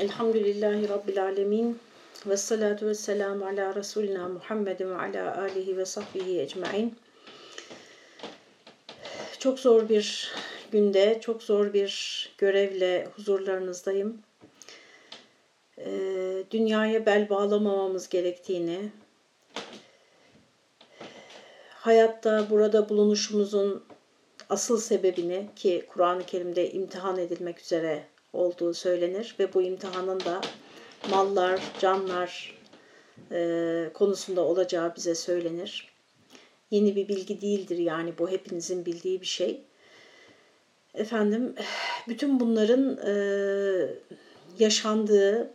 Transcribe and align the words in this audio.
Elhamdülillahi 0.00 0.88
Rabbil 0.88 1.22
Alemin. 1.22 1.78
Ve 2.26 2.36
salatu 2.36 2.86
ve 2.86 2.94
selamu 2.94 3.46
ala 3.46 3.74
Resulina 3.74 4.28
Muhammedin 4.28 4.90
ve 4.90 4.96
ala 4.96 5.40
alihi 5.40 5.76
ve 5.76 5.84
sahbihi 5.84 6.40
ecmain. 6.40 6.94
Çok 9.38 9.58
zor 9.58 9.88
bir 9.88 10.32
günde, 10.72 11.18
çok 11.20 11.42
zor 11.42 11.72
bir 11.72 12.32
görevle 12.38 13.08
huzurlarınızdayım. 13.16 14.18
Ee, 15.78 16.44
dünyaya 16.50 17.06
bel 17.06 17.28
bağlamamamız 17.28 18.08
gerektiğini, 18.08 18.90
hayatta 21.70 22.50
burada 22.50 22.88
bulunuşumuzun 22.88 23.84
asıl 24.48 24.80
sebebini 24.80 25.48
ki 25.56 25.84
Kur'an-ı 25.88 26.26
Kerim'de 26.26 26.70
imtihan 26.70 27.18
edilmek 27.18 27.60
üzere 27.60 28.04
olduğu 28.32 28.74
söylenir 28.74 29.36
ve 29.38 29.54
bu 29.54 29.62
imtihanın 29.62 30.20
da 30.20 30.40
mallar, 31.10 31.60
canlar 31.80 32.58
e, 33.32 33.90
konusunda 33.94 34.40
olacağı 34.40 34.96
bize 34.96 35.14
söylenir. 35.14 35.90
Yeni 36.70 36.96
bir 36.96 37.08
bilgi 37.08 37.40
değildir 37.40 37.78
yani 37.78 38.18
bu 38.18 38.30
hepinizin 38.30 38.86
bildiği 38.86 39.20
bir 39.20 39.26
şey. 39.26 39.60
Efendim 40.94 41.54
bütün 42.08 42.40
bunların 42.40 42.98
e, 43.06 43.14
yaşandığı 44.58 45.50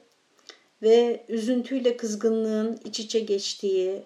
ve 0.82 1.26
üzüntüyle 1.30 1.98
kızgınlığın 1.98 2.80
iç 2.86 3.00
içe 3.00 3.20
geçtiği, 3.20 4.04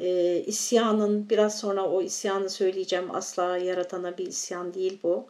e, 0.00 0.36
isyanın 0.46 1.30
biraz 1.30 1.58
sonra 1.58 1.88
o 1.88 2.02
isyanı 2.02 2.50
söyleyeceğim 2.50 3.14
asla 3.14 3.58
yaratana 3.58 4.18
bir 4.18 4.26
isyan 4.26 4.74
değil 4.74 4.98
bu. 5.02 5.26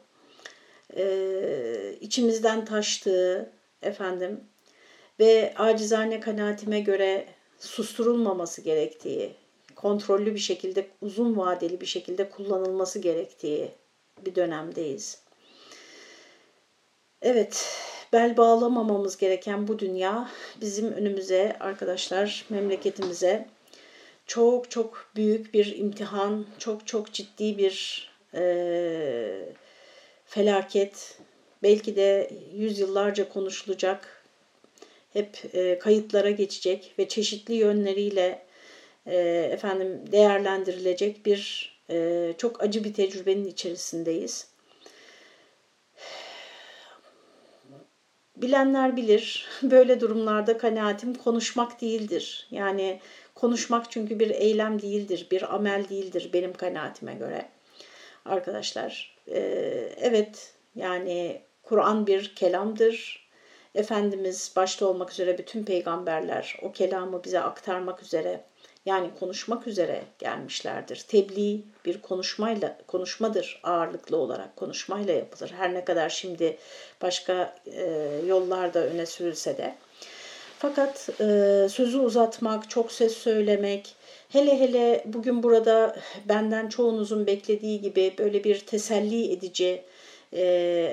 E, 0.97 1.95
içimizden 2.01 2.65
taştığı 2.65 3.53
efendim 3.83 4.41
ve 5.21 5.55
acizane 5.57 6.21
kanaatime 6.21 6.81
göre 6.81 7.27
susturulmaması 7.59 8.63
gerektiği, 8.63 9.35
kontrollü 9.77 10.35
bir 10.35 10.41
şekilde, 10.41 10.87
uzun 11.03 11.37
vadeli 11.37 11.81
bir 11.81 11.87
şekilde 11.87 12.31
kullanılması 12.31 12.99
gerektiği 12.99 13.71
bir 14.27 14.35
dönemdeyiz. 14.35 15.23
Evet, 17.23 17.79
bel 18.13 18.37
bağlamamamız 18.37 19.17
gereken 19.17 19.69
bu 19.69 19.79
dünya 19.79 20.31
bizim 20.61 20.93
önümüze 20.93 21.57
arkadaşlar, 21.61 22.45
memleketimize 22.51 23.49
çok 24.27 24.71
çok 24.71 25.11
büyük 25.17 25.55
bir 25.55 25.77
imtihan, 25.77 26.47
çok 26.59 26.87
çok 26.87 27.13
ciddi 27.13 27.59
bir 27.59 28.09
e, 28.35 28.43
felaket, 30.29 31.19
belki 31.63 31.97
de 31.97 32.31
yüzyıllarca 32.55 33.29
konuşulacak, 33.29 34.25
hep 35.13 35.55
e, 35.55 35.79
kayıtlara 35.79 36.31
geçecek 36.31 36.95
ve 36.99 37.09
çeşitli 37.09 37.55
yönleriyle 37.55 38.43
e, 39.07 39.17
efendim 39.53 40.01
değerlendirilecek 40.13 41.27
bir 41.27 41.73
e, 41.91 42.35
çok 42.39 42.63
acı 42.63 42.85
bir 42.85 42.95
tecrübenin 42.95 43.45
içerisindeyiz. 43.45 44.49
Bilenler 48.37 48.97
bilir. 48.97 49.47
Böyle 49.63 50.01
durumlarda 50.01 50.59
kanaatim 50.59 51.15
konuşmak 51.15 51.81
değildir. 51.81 52.49
Yani 52.51 53.01
konuşmak 53.35 53.91
çünkü 53.91 54.19
bir 54.19 54.31
eylem 54.31 54.83
değildir, 54.83 55.27
bir 55.31 55.55
amel 55.55 55.89
değildir 55.89 56.31
benim 56.33 56.53
kanaatime 56.53 57.15
göre. 57.15 57.49
Arkadaşlar, 58.25 59.18
e, 59.33 59.41
evet 60.01 60.53
yani 60.75 61.43
Kur'an 61.63 62.07
bir 62.07 62.35
kelamdır. 62.35 63.29
Efendimiz 63.75 64.53
başta 64.57 64.87
olmak 64.87 65.13
üzere 65.13 65.39
bütün 65.39 65.65
peygamberler 65.65 66.59
o 66.63 66.73
kelamı 66.73 67.25
bize 67.25 67.41
aktarmak 67.41 68.03
üzere 68.03 68.45
yani 68.87 69.11
konuşmak 69.21 69.67
üzere 69.67 70.03
gelmişlerdir. 70.19 71.05
Tebliğ 71.09 71.65
bir 71.85 72.03
konuşmayla 72.03 72.79
konuşmadır 72.87 73.61
ağırlıklı 73.63 74.17
olarak 74.17 74.57
konuşmayla 74.57 75.15
yapılır. 75.15 75.55
Her 75.57 75.75
ne 75.75 75.85
kadar 75.85 76.09
şimdi 76.09 76.57
başka 77.03 77.55
e, 77.67 78.11
yollarda 78.27 78.85
öne 78.87 79.07
sürülse 79.07 79.59
de. 79.59 79.75
Fakat 80.59 81.11
e, 81.21 81.67
sözü 81.71 81.99
uzatmak, 81.99 82.71
çok 82.71 82.93
ses 82.93 83.17
söylemek, 83.17 83.95
hele 84.29 84.61
hele 84.61 85.05
bugün 85.05 85.43
burada 85.43 85.97
benden 86.29 86.69
çoğunuzun 86.69 87.27
beklediği 87.27 87.81
gibi 87.81 88.15
böyle 88.19 88.45
bir 88.45 88.61
teselli 88.61 89.33
edici, 89.33 89.83
e, 90.33 90.43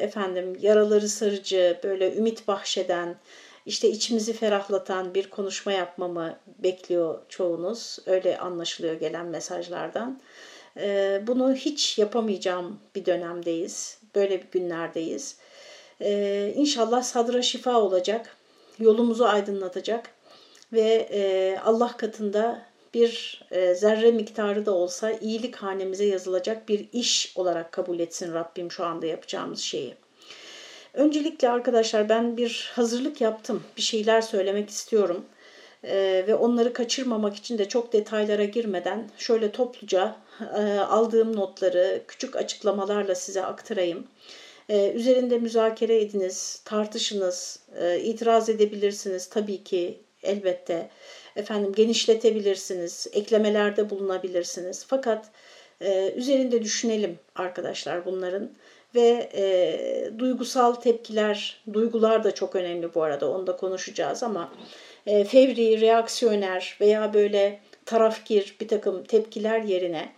efendim 0.02 0.58
yaraları 0.62 1.10
sarıcı, 1.10 1.80
böyle 1.84 2.16
ümit 2.16 2.48
bahşeden, 2.48 3.16
işte 3.66 3.90
içimizi 3.90 4.34
ferahlatan 4.34 5.14
bir 5.14 5.30
konuşma 5.30 5.72
yapmamı 5.72 6.38
bekliyor 6.60 7.20
çoğunuz. 7.30 8.00
Öyle 8.06 8.38
anlaşılıyor 8.38 8.94
gelen 8.94 9.26
mesajlardan. 9.26 10.22
E, 10.78 11.22
bunu 11.28 11.56
hiç 11.56 11.98
yapamayacağım 11.98 12.80
bir 12.96 13.06
dönemdeyiz. 13.06 13.98
Böyle 14.16 14.42
bir 14.42 14.48
günlerdeyiz. 14.52 15.38
E, 16.02 16.54
inşallah 16.56 17.04
sadra 17.04 17.42
şifa 17.42 17.80
olacak. 17.82 18.38
Yolumuzu 18.80 19.26
aydınlatacak. 19.26 20.10
Ve 20.74 21.10
e, 21.12 21.58
Allah 21.66 21.98
katında 21.98 22.62
bir 22.96 23.42
e, 23.52 23.76
zerre 23.76 24.12
miktarı 24.12 24.66
da 24.66 24.72
olsa 24.72 25.12
iyilik 25.12 25.56
hanemize 25.56 26.06
yazılacak 26.06 26.70
bir 26.70 26.86
iş 26.94 27.34
olarak 27.36 27.72
kabul 27.72 28.00
etsin 28.00 28.34
Rabbim 28.34 28.72
şu 28.72 28.86
anda 28.86 29.06
yapacağımız 29.06 29.60
şeyi. 29.60 29.96
Öncelikle 30.94 31.50
arkadaşlar 31.50 32.10
ben 32.10 32.38
bir 32.38 32.72
hazırlık 32.76 33.22
yaptım. 33.22 33.64
Bir 33.78 33.82
şeyler 33.82 34.22
söylemek 34.22 34.70
istiyorum. 34.70 35.26
Ee, 35.84 36.24
ve 36.28 36.36
onları 36.36 36.74
kaçırmamak 36.74 37.36
için 37.36 37.58
de 37.58 37.68
çok 37.68 37.94
detaylara 37.94 38.44
girmeden 38.44 39.10
şöyle 39.18 39.52
topluca 39.52 40.16
e, 40.58 40.62
aldığım 40.80 41.36
notları 41.36 42.02
küçük 42.08 42.36
açıklamalarla 42.36 43.16
size 43.16 43.46
aktarayım. 43.46 44.08
Ee, 44.70 44.92
üzerinde 44.92 45.38
müzakere 45.38 46.02
ediniz, 46.02 46.62
tartışınız, 46.66 47.60
e, 47.80 48.00
itiraz 48.00 48.50
edebilirsiniz 48.50 49.30
tabii 49.30 49.64
ki 49.64 50.00
elbette. 50.24 50.90
Efendim 51.36 51.74
genişletebilirsiniz, 51.74 53.08
eklemelerde 53.14 53.90
bulunabilirsiniz. 53.90 54.86
Fakat 54.88 55.26
e, 55.82 56.12
üzerinde 56.16 56.62
düşünelim 56.64 57.20
arkadaşlar 57.36 58.06
bunların 58.06 58.50
ve 58.96 59.30
e, 59.34 60.20
duygusal 60.20 60.74
tepkiler, 60.74 61.64
duygular 61.74 62.24
da 62.24 62.34
çok 62.34 62.56
önemli 62.56 62.96
bu 62.96 63.04
arada 63.04 63.32
onu 63.32 63.48
da 63.48 63.56
konuşacağız 63.56 64.24
ama 64.24 64.54
e, 65.08 65.24
fevri, 65.24 65.82
reaksiyoner 65.82 66.78
veya 66.82 67.14
böyle 67.14 67.60
tarafgir 67.86 68.56
bir 68.62 68.68
takım 68.68 69.04
tepkiler 69.04 69.62
yerine 69.62 70.12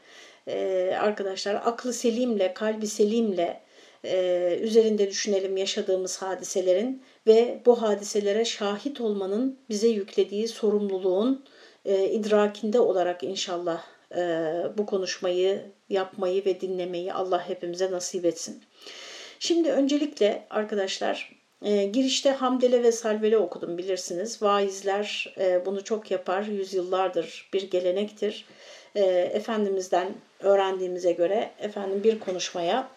e, 0.48 0.94
arkadaşlar 1.02 1.56
aklı 1.56 1.94
selimle, 1.94 2.54
kalbi 2.54 2.88
selimle 2.88 3.62
e, 4.06 4.58
üzerinde 4.62 5.10
düşünelim 5.10 5.58
yaşadığımız 5.58 6.22
hadiselerin 6.22 7.04
ve 7.28 7.62
bu 7.66 7.82
hadiselere 7.82 8.46
şahit 8.46 9.02
olmanın 9.02 9.60
bize 9.70 9.88
yüklediği 9.88 10.48
sorumluluğun 10.48 11.46
e, 11.86 12.10
idrakinde 12.10 12.80
olarak 12.80 13.24
inşallah 13.24 13.84
e, 14.16 14.22
bu 14.78 14.86
konuşmayı 14.86 15.62
yapmayı 15.90 16.46
ve 16.46 16.62
dinlemeyi 16.62 17.14
Allah 17.14 17.50
hepimize 17.50 17.92
nasip 17.92 18.26
etsin. 18.26 18.64
Şimdi 19.40 19.72
öncelikle 19.72 20.48
arkadaşlar 20.50 21.38
e, 21.62 21.84
girişte 21.84 22.32
Hamdele 22.32 22.84
ve 22.84 22.92
Salvele 22.92 23.38
okudum 23.38 23.78
bilirsiniz. 23.78 24.42
Vaizler 24.42 25.34
e, 25.40 25.66
bunu 25.66 25.84
çok 25.84 26.12
yapar, 26.12 26.44
yüzyıllardır 26.44 27.50
bir 27.54 27.70
gelenektir. 27.70 28.46
E, 28.96 29.04
Efendimiz'den 29.34 30.08
öğrendiğimize 30.40 31.12
göre 31.12 31.52
efendim 31.60 32.04
bir 32.04 32.20
konuşmaya 32.20 32.90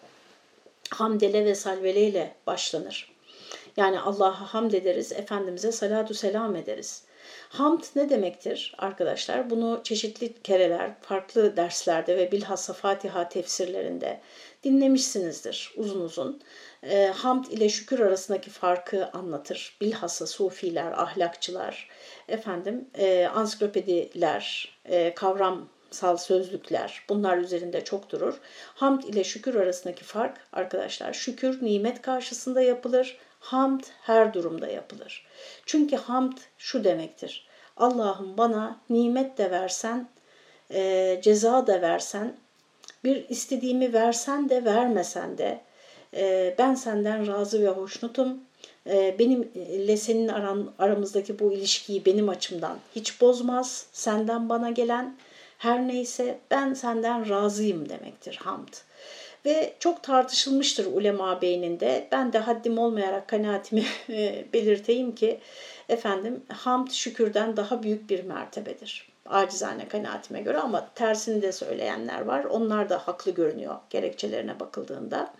Hamdele 0.89 1.45
ve 1.45 1.55
Salvele 1.55 2.01
ile 2.01 2.31
başlanır. 2.47 3.10
Yani 3.77 3.99
Allah'a 3.99 4.53
hamd 4.53 4.73
ederiz, 4.73 5.11
Efendimiz'e 5.11 5.71
salatu 5.71 6.13
selam 6.13 6.55
ederiz. 6.55 7.03
Hamd 7.49 7.83
ne 7.95 8.09
demektir 8.09 8.75
arkadaşlar? 8.77 9.49
Bunu 9.49 9.81
çeşitli 9.83 10.33
kereler, 10.33 10.91
farklı 11.01 11.57
derslerde 11.57 12.17
ve 12.17 12.31
bilhassa 12.31 12.73
Fatiha 12.73 13.29
tefsirlerinde 13.29 14.21
dinlemişsinizdir 14.63 15.73
uzun 15.77 16.01
uzun. 16.01 16.41
E, 16.83 17.07
hamd 17.07 17.45
ile 17.45 17.69
şükür 17.69 17.99
arasındaki 17.99 18.49
farkı 18.49 19.09
anlatır. 19.13 19.77
Bilhassa 19.81 20.27
sufiler, 20.27 20.91
ahlakçılar, 20.91 21.89
efendim 22.27 22.89
e, 22.97 23.27
ansiklopediler, 23.33 24.75
e, 24.85 25.13
kavramsal 25.15 26.17
sözlükler 26.17 27.05
bunlar 27.09 27.37
üzerinde 27.37 27.83
çok 27.83 28.09
durur. 28.09 28.39
Hamd 28.75 29.03
ile 29.03 29.23
şükür 29.23 29.55
arasındaki 29.55 30.03
fark 30.03 30.37
arkadaşlar 30.53 31.13
şükür 31.13 31.65
nimet 31.65 32.01
karşısında 32.01 32.61
yapılır. 32.61 33.17
Hamd 33.41 33.83
her 34.01 34.33
durumda 34.33 34.67
yapılır. 34.67 35.25
Çünkü 35.65 35.95
hamd 35.95 36.37
şu 36.57 36.83
demektir. 36.83 37.47
Allah'ım 37.77 38.37
bana 38.37 38.79
nimet 38.89 39.37
de 39.37 39.51
versen, 39.51 40.09
e, 40.71 41.19
ceza 41.23 41.67
da 41.67 41.81
versen, 41.81 42.35
bir 43.03 43.29
istediğimi 43.29 43.93
versen 43.93 44.49
de 44.49 44.65
vermesen 44.65 45.37
de 45.37 45.61
e, 46.13 46.55
ben 46.57 46.75
senden 46.75 47.27
razı 47.27 47.63
ve 47.63 47.67
hoşnutum 47.69 48.39
e, 48.89 49.19
benimle 49.19 49.97
senin 49.97 50.27
aran, 50.27 50.73
aramızdaki 50.79 51.39
bu 51.39 51.53
ilişkiyi 51.53 52.05
benim 52.05 52.29
açımdan 52.29 52.77
hiç 52.95 53.21
bozmaz. 53.21 53.85
Senden 53.91 54.49
bana 54.49 54.69
gelen 54.69 55.15
her 55.57 55.87
neyse 55.87 56.39
ben 56.51 56.73
senden 56.73 57.29
razıyım 57.29 57.89
demektir 57.89 58.39
hamd. 58.41 58.73
Ve 59.45 59.73
çok 59.79 60.03
tartışılmıştır 60.03 60.85
ulema 60.85 61.41
beyninde. 61.41 62.07
Ben 62.11 62.33
de 62.33 62.39
haddim 62.39 62.77
olmayarak 62.77 63.27
kanaatimi 63.27 63.83
e, 64.09 64.45
belirteyim 64.53 65.15
ki 65.15 65.39
efendim 65.89 66.43
hamd 66.49 66.91
şükürden 66.91 67.57
daha 67.57 67.83
büyük 67.83 68.09
bir 68.09 68.23
mertebedir. 68.23 69.11
Acizane 69.25 69.87
kanaatime 69.87 70.41
göre 70.41 70.57
ama 70.57 70.89
tersini 70.95 71.41
de 71.41 71.51
söyleyenler 71.51 72.21
var. 72.21 72.43
Onlar 72.43 72.89
da 72.89 73.07
haklı 73.07 73.31
görünüyor 73.31 73.75
gerekçelerine 73.89 74.59
bakıldığında. 74.59 75.33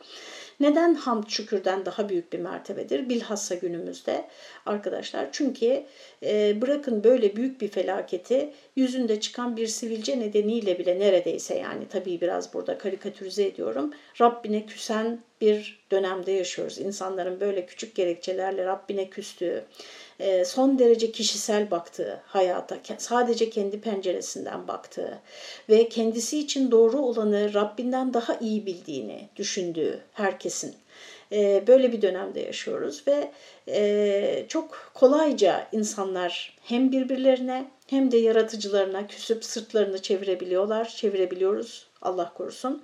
Neden 0.61 0.93
hamd 0.93 1.27
şükürden 1.27 1.85
daha 1.85 2.09
büyük 2.09 2.33
bir 2.33 2.39
mertebedir? 2.39 3.09
Bilhassa 3.09 3.55
günümüzde 3.55 4.25
arkadaşlar. 4.65 5.27
Çünkü 5.31 5.83
e, 6.23 6.61
bırakın 6.61 7.03
böyle 7.03 7.35
büyük 7.35 7.61
bir 7.61 7.67
felaketi 7.67 8.53
yüzünde 8.75 9.19
çıkan 9.19 9.57
bir 9.57 9.67
sivilce 9.67 10.19
nedeniyle 10.19 10.79
bile 10.79 10.99
neredeyse 10.99 11.55
yani 11.57 11.87
tabii 11.87 12.21
biraz 12.21 12.53
burada 12.53 12.77
karikatürize 12.77 13.45
ediyorum. 13.45 13.93
Rabbine 14.21 14.65
küsen 14.65 15.19
bir 15.41 15.79
dönemde 15.91 16.31
yaşıyoruz. 16.31 16.79
İnsanların 16.79 17.39
böyle 17.39 17.65
küçük 17.65 17.95
gerekçelerle 17.95 18.65
Rabbine 18.65 19.09
küstüğü, 19.09 19.63
son 20.45 20.79
derece 20.79 21.11
kişisel 21.11 21.71
baktığı 21.71 22.21
hayata, 22.25 22.77
sadece 22.97 23.49
kendi 23.49 23.81
penceresinden 23.81 24.67
baktığı 24.67 25.19
ve 25.69 25.89
kendisi 25.89 26.39
için 26.39 26.71
doğru 26.71 26.99
olanı 26.99 27.53
Rabbinden 27.53 28.13
daha 28.13 28.35
iyi 28.35 28.65
bildiğini 28.65 29.29
düşündüğü 29.35 29.99
herkesin 30.13 30.75
e, 31.31 31.63
böyle 31.67 31.91
bir 31.91 32.01
dönemde 32.01 32.39
yaşıyoruz 32.39 33.03
ve 33.07 33.31
e, 33.67 34.45
çok 34.47 34.91
kolayca 34.93 35.67
insanlar 35.71 36.57
hem 36.63 36.91
birbirlerine 36.91 37.65
hem 37.87 38.11
de 38.11 38.17
yaratıcılarına 38.17 39.07
küsüp 39.07 39.45
sırtlarını 39.45 40.01
çevirebiliyorlar, 40.01 40.87
çevirebiliyoruz 40.87 41.87
Allah 42.01 42.33
korusun. 42.33 42.83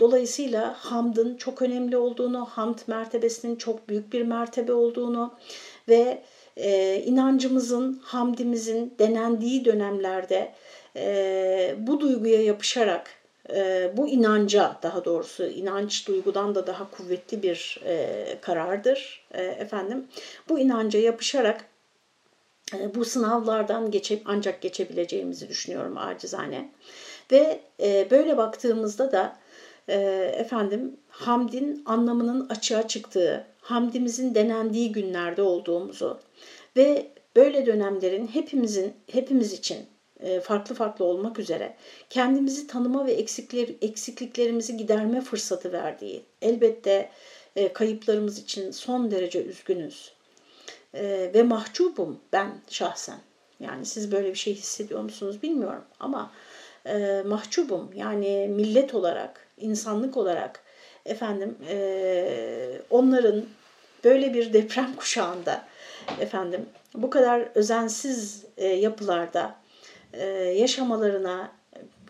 Dolayısıyla 0.00 0.74
hamdın 0.78 1.36
çok 1.36 1.62
önemli 1.62 1.96
olduğunu, 1.96 2.44
hamd 2.44 2.78
mertebesinin 2.86 3.56
çok 3.56 3.88
büyük 3.88 4.12
bir 4.12 4.22
mertebe 4.22 4.72
olduğunu, 4.72 5.34
ve 5.88 6.22
e, 6.56 6.96
inancımızın, 7.06 8.00
hamdimizin 8.04 8.94
denendiği 8.98 9.64
dönemlerde 9.64 10.52
e, 10.96 11.74
bu 11.78 12.00
duyguya 12.00 12.42
yapışarak, 12.42 13.10
e, 13.54 13.90
bu 13.96 14.08
inanca 14.08 14.76
daha 14.82 15.04
doğrusu 15.04 15.46
inanç 15.46 16.08
duygudan 16.08 16.54
da 16.54 16.66
daha 16.66 16.90
kuvvetli 16.90 17.42
bir 17.42 17.80
e, 17.84 18.24
karardır 18.40 19.26
e, 19.30 19.42
efendim. 19.42 20.06
Bu 20.48 20.58
inanca 20.58 21.00
yapışarak 21.00 21.64
e, 22.74 22.94
bu 22.94 23.04
sınavlardan 23.04 23.90
geçip 23.90 24.22
ancak 24.24 24.60
geçebileceğimizi 24.60 25.48
düşünüyorum 25.48 25.98
acizane. 25.98 26.70
Ve 27.32 27.60
e, 27.82 28.10
böyle 28.10 28.36
baktığımızda 28.36 29.12
da 29.12 29.36
e, 29.88 30.00
efendim 30.38 30.96
hamdin 31.08 31.82
anlamının 31.86 32.48
açığa 32.48 32.88
çıktığı, 32.88 33.46
hamdimizin 33.62 34.34
denendiği 34.34 34.92
günlerde 34.92 35.42
olduğumuzu 35.42 36.20
ve 36.76 37.06
böyle 37.36 37.66
dönemlerin 37.66 38.26
hepimizin 38.26 38.94
hepimiz 39.06 39.52
için 39.52 39.86
e, 40.20 40.40
farklı 40.40 40.74
farklı 40.74 41.04
olmak 41.04 41.38
üzere 41.38 41.76
kendimizi 42.10 42.66
tanıma 42.66 43.06
ve 43.06 43.12
eksikler, 43.12 43.68
eksikliklerimizi 43.82 44.76
giderme 44.76 45.20
fırsatı 45.20 45.72
verdiği, 45.72 46.22
elbette 46.42 47.10
e, 47.56 47.72
kayıplarımız 47.72 48.38
için 48.38 48.70
son 48.70 49.10
derece 49.10 49.44
üzgünüz 49.44 50.12
e, 50.94 51.30
ve 51.34 51.42
mahcubum 51.42 52.18
ben 52.32 52.60
şahsen. 52.70 53.18
Yani 53.60 53.86
siz 53.86 54.12
böyle 54.12 54.30
bir 54.30 54.38
şey 54.38 54.54
hissediyor 54.54 55.00
musunuz 55.00 55.42
bilmiyorum 55.42 55.84
ama 56.00 56.32
mahcubum 57.26 57.90
yani 57.96 58.48
millet 58.50 58.94
olarak, 58.94 59.46
insanlık 59.58 60.16
olarak 60.16 60.64
efendim 61.06 61.56
e, 61.68 62.80
onların 62.90 63.44
böyle 64.04 64.34
bir 64.34 64.52
deprem 64.52 64.94
kuşağında 64.96 65.64
efendim 66.20 66.66
bu 66.94 67.10
kadar 67.10 67.48
özensiz 67.54 68.44
e, 68.56 68.66
yapılarda 68.66 69.54
e, 70.12 70.26
yaşamalarına 70.34 71.52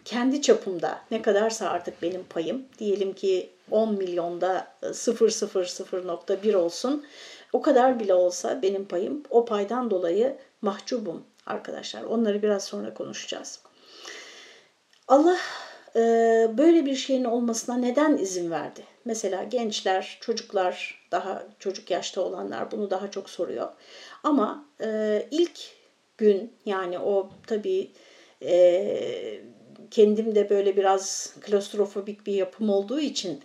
kendi 0.04 0.42
çapımda 0.42 0.98
ne 1.10 1.22
kadarsa 1.22 1.68
artık 1.68 2.02
benim 2.02 2.24
payım 2.24 2.64
diyelim 2.78 3.12
ki 3.12 3.50
10 3.70 3.94
milyonda 3.94 4.66
000.1 4.82 6.56
olsun 6.56 7.04
o 7.52 7.62
kadar 7.62 8.00
bile 8.00 8.14
olsa 8.14 8.62
benim 8.62 8.84
payım 8.84 9.22
o 9.30 9.44
paydan 9.44 9.90
dolayı 9.90 10.36
mahcubum 10.62 11.24
arkadaşlar. 11.46 12.02
Onları 12.02 12.42
biraz 12.42 12.64
sonra 12.64 12.94
konuşacağız. 12.94 13.60
Allah 15.08 15.38
böyle 16.58 16.86
bir 16.86 16.94
şeyin 16.94 17.24
olmasına 17.24 17.76
neden 17.76 18.18
izin 18.18 18.50
verdi? 18.50 18.80
Mesela 19.04 19.44
gençler, 19.44 20.18
çocuklar, 20.20 21.04
daha 21.12 21.42
çocuk 21.58 21.90
yaşta 21.90 22.20
olanlar 22.20 22.70
bunu 22.70 22.90
daha 22.90 23.10
çok 23.10 23.30
soruyor. 23.30 23.68
Ama 24.22 24.64
e, 24.84 25.22
ilk 25.30 25.60
gün 26.18 26.52
yani 26.66 26.98
o 26.98 27.30
tabii 27.46 27.90
e, 28.42 29.40
kendim 29.90 30.34
de 30.34 30.50
böyle 30.50 30.76
biraz 30.76 31.34
klostrofobik 31.40 32.26
bir 32.26 32.32
yapım 32.32 32.70
olduğu 32.70 33.00
için 33.00 33.40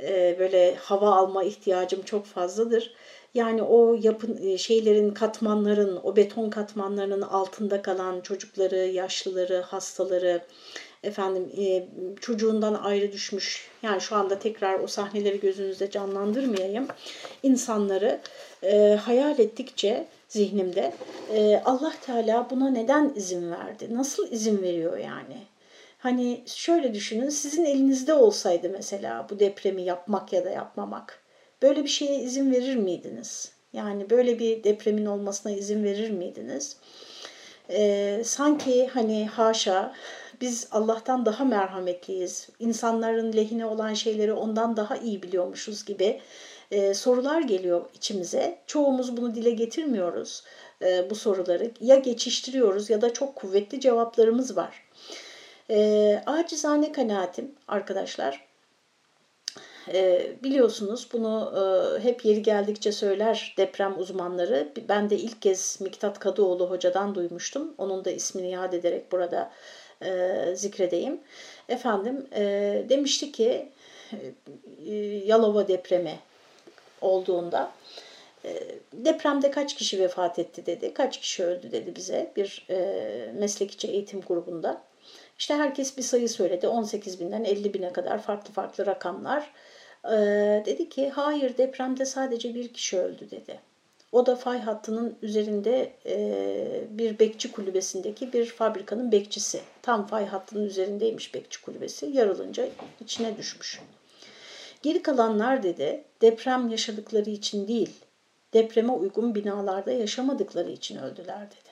e, 0.00 0.36
böyle 0.38 0.74
hava 0.74 1.14
alma 1.14 1.44
ihtiyacım 1.44 2.02
çok 2.02 2.26
fazladır. 2.26 2.94
Yani 3.34 3.62
o 3.62 3.98
yapın 4.02 4.56
şeylerin 4.56 5.10
katmanların, 5.10 6.00
o 6.02 6.16
beton 6.16 6.50
katmanlarının 6.50 7.22
altında 7.22 7.82
kalan 7.82 8.20
çocukları, 8.20 8.76
yaşlıları, 8.76 9.60
hastaları, 9.60 10.42
efendim 11.02 11.50
e, 11.58 11.88
çocuğundan 12.20 12.74
ayrı 12.74 13.12
düşmüş. 13.12 13.68
Yani 13.82 14.00
şu 14.00 14.16
anda 14.16 14.38
tekrar 14.38 14.80
o 14.80 14.86
sahneleri 14.86 15.40
gözünüzde 15.40 15.90
canlandırmayayım. 15.90 16.86
İnsanları 17.42 18.20
e, 18.62 18.98
hayal 19.04 19.38
ettikçe 19.38 20.06
zihnimde 20.28 20.92
e, 21.34 21.62
Allah 21.64 21.92
Teala 22.06 22.50
buna 22.50 22.70
neden 22.70 23.12
izin 23.16 23.50
verdi? 23.50 23.94
Nasıl 23.94 24.32
izin 24.32 24.62
veriyor 24.62 24.98
yani? 24.98 25.36
Hani 25.98 26.42
şöyle 26.46 26.94
düşünün 26.94 27.28
sizin 27.28 27.64
elinizde 27.64 28.14
olsaydı 28.14 28.70
mesela 28.70 29.26
bu 29.30 29.40
depremi 29.40 29.82
yapmak 29.82 30.32
ya 30.32 30.44
da 30.44 30.50
yapmamak 30.50 31.22
böyle 31.62 31.84
bir 31.84 31.88
şeye 31.88 32.20
izin 32.20 32.52
verir 32.52 32.76
miydiniz? 32.76 33.52
Yani 33.72 34.10
böyle 34.10 34.38
bir 34.38 34.64
depremin 34.64 35.06
olmasına 35.06 35.52
izin 35.52 35.84
verir 35.84 36.10
miydiniz? 36.10 36.76
Ee, 37.70 38.22
sanki 38.24 38.86
hani 38.86 39.26
haşa 39.26 39.94
biz 40.40 40.68
Allah'tan 40.72 41.26
daha 41.26 41.44
merhametliyiz, 41.44 42.48
insanların 42.58 43.32
lehine 43.32 43.66
olan 43.66 43.94
şeyleri 43.94 44.32
ondan 44.32 44.76
daha 44.76 44.96
iyi 44.96 45.22
biliyormuşuz 45.22 45.84
gibi 45.84 46.20
e, 46.70 46.94
sorular 46.94 47.40
geliyor 47.40 47.84
içimize. 47.94 48.58
Çoğumuz 48.66 49.16
bunu 49.16 49.34
dile 49.34 49.50
getirmiyoruz 49.50 50.44
e, 50.82 51.10
bu 51.10 51.14
soruları. 51.14 51.70
Ya 51.80 51.96
geçiştiriyoruz 51.96 52.90
ya 52.90 53.00
da 53.00 53.12
çok 53.12 53.36
kuvvetli 53.36 53.80
cevaplarımız 53.80 54.56
var. 54.56 54.84
E, 55.70 56.22
acizane 56.26 56.92
kanaatim 56.92 57.54
arkadaşlar, 57.68 58.50
e, 59.92 60.32
biliyorsunuz 60.42 61.08
bunu 61.12 61.52
e, 61.56 62.02
hep 62.02 62.24
yeri 62.24 62.42
geldikçe 62.42 62.92
söyler 62.92 63.54
deprem 63.58 63.98
uzmanları. 63.98 64.72
Ben 64.88 65.10
de 65.10 65.16
ilk 65.16 65.42
kez 65.42 65.78
Miktat 65.80 66.18
Kadıoğlu 66.18 66.70
hocadan 66.70 67.14
duymuştum. 67.14 67.74
Onun 67.78 68.04
da 68.04 68.10
ismini 68.10 68.50
yad 68.50 68.72
ederek 68.72 69.12
burada 69.12 69.50
e, 70.02 70.52
zikredeyim. 70.54 71.20
Efendim 71.68 72.26
e, 72.34 72.42
demişti 72.88 73.32
ki 73.32 73.68
e, 74.86 74.94
Yalova 75.26 75.68
depremi 75.68 76.18
olduğunda 77.00 77.72
e, 78.44 78.62
depremde 78.92 79.50
kaç 79.50 79.76
kişi 79.76 80.00
vefat 80.00 80.38
etti 80.38 80.66
dedi, 80.66 80.94
kaç 80.94 81.20
kişi 81.20 81.44
öldü 81.44 81.72
dedi 81.72 81.96
bize 81.96 82.32
bir 82.36 82.66
e, 82.70 83.32
meslek 83.38 83.84
eğitim 83.84 84.20
grubunda. 84.20 84.82
İşte 85.38 85.54
herkes 85.54 85.96
bir 85.96 86.02
sayı 86.02 86.28
söyledi 86.28 86.68
18 86.68 87.20
binden 87.20 87.44
50 87.44 87.74
bine 87.74 87.92
kadar 87.92 88.22
farklı 88.22 88.52
farklı 88.52 88.86
rakamlar. 88.86 89.52
E, 90.04 90.10
dedi 90.66 90.88
ki 90.88 91.10
hayır 91.10 91.58
depremde 91.58 92.04
sadece 92.04 92.54
bir 92.54 92.72
kişi 92.72 92.98
öldü 92.98 93.30
dedi. 93.30 93.69
O 94.12 94.26
da 94.26 94.36
fay 94.36 94.60
hattının 94.60 95.16
üzerinde 95.22 95.92
e, 96.06 96.84
bir 96.90 97.18
bekçi 97.18 97.52
kulübesindeki 97.52 98.32
bir 98.32 98.46
fabrikanın 98.46 99.12
bekçisi. 99.12 99.60
Tam 99.82 100.06
fay 100.06 100.26
hattının 100.26 100.64
üzerindeymiş 100.64 101.34
bekçi 101.34 101.62
kulübesi. 101.62 102.06
Yarılınca 102.06 102.68
içine 103.00 103.36
düşmüş. 103.36 103.80
Geri 104.82 105.02
kalanlar 105.02 105.62
dedi 105.62 106.04
deprem 106.20 106.68
yaşadıkları 106.68 107.30
için 107.30 107.68
değil, 107.68 107.90
depreme 108.52 108.92
uygun 108.92 109.34
binalarda 109.34 109.92
yaşamadıkları 109.92 110.70
için 110.70 110.98
öldüler 110.98 111.46
dedi. 111.46 111.70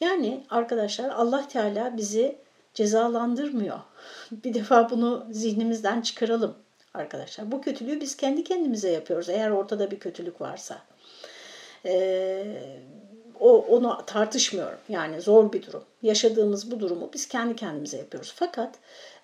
Yani 0.00 0.44
arkadaşlar 0.50 1.08
Allah 1.08 1.48
Teala 1.48 1.96
bizi 1.96 2.38
cezalandırmıyor. 2.74 3.78
Bir 4.30 4.54
defa 4.54 4.90
bunu 4.90 5.26
zihnimizden 5.30 6.00
çıkaralım 6.00 6.54
arkadaşlar. 6.94 7.52
Bu 7.52 7.60
kötülüğü 7.60 8.00
biz 8.00 8.16
kendi 8.16 8.44
kendimize 8.44 8.90
yapıyoruz 8.90 9.28
eğer 9.28 9.50
ortada 9.50 9.90
bir 9.90 9.98
kötülük 9.98 10.40
varsa. 10.40 10.82
Ee, 11.86 12.44
o, 13.40 13.58
onu 13.58 13.98
tartışmıyorum. 14.06 14.78
Yani 14.88 15.20
zor 15.20 15.52
bir 15.52 15.66
durum. 15.66 15.84
Yaşadığımız 16.02 16.70
bu 16.70 16.80
durumu 16.80 17.10
biz 17.14 17.28
kendi 17.28 17.56
kendimize 17.56 17.96
yapıyoruz. 17.96 18.32
Fakat 18.36 18.74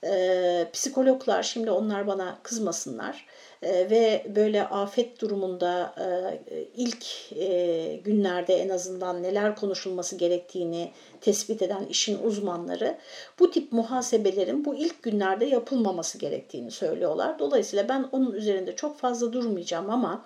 e, 0.04 0.69
psikologlar 0.73 1.42
şimdi 1.42 1.71
onlar 1.71 2.07
bana 2.07 2.38
kızmasınlar 2.42 3.26
e, 3.62 3.90
ve 3.90 4.26
böyle 4.37 4.69
afet 4.69 5.21
durumunda 5.21 5.95
e, 5.99 6.64
ilk 6.76 7.33
e, 7.37 8.00
günlerde 8.04 8.54
en 8.54 8.69
azından 8.69 9.23
neler 9.23 9.57
konuşulması 9.57 10.16
gerektiğini 10.16 10.92
tespit 11.21 11.62
eden 11.62 11.87
işin 11.87 12.23
uzmanları 12.23 12.99
bu 13.38 13.50
tip 13.50 13.73
muhasebelerin 13.73 14.64
bu 14.64 14.75
ilk 14.75 15.02
günlerde 15.02 15.45
yapılmaması 15.45 16.19
gerektiğini 16.19 16.71
söylüyorlar. 16.71 17.38
Dolayısıyla 17.38 17.88
ben 17.88 18.09
onun 18.12 18.33
üzerinde 18.33 18.76
çok 18.76 18.99
fazla 18.99 19.33
durmayacağım 19.33 19.90
ama 19.90 20.25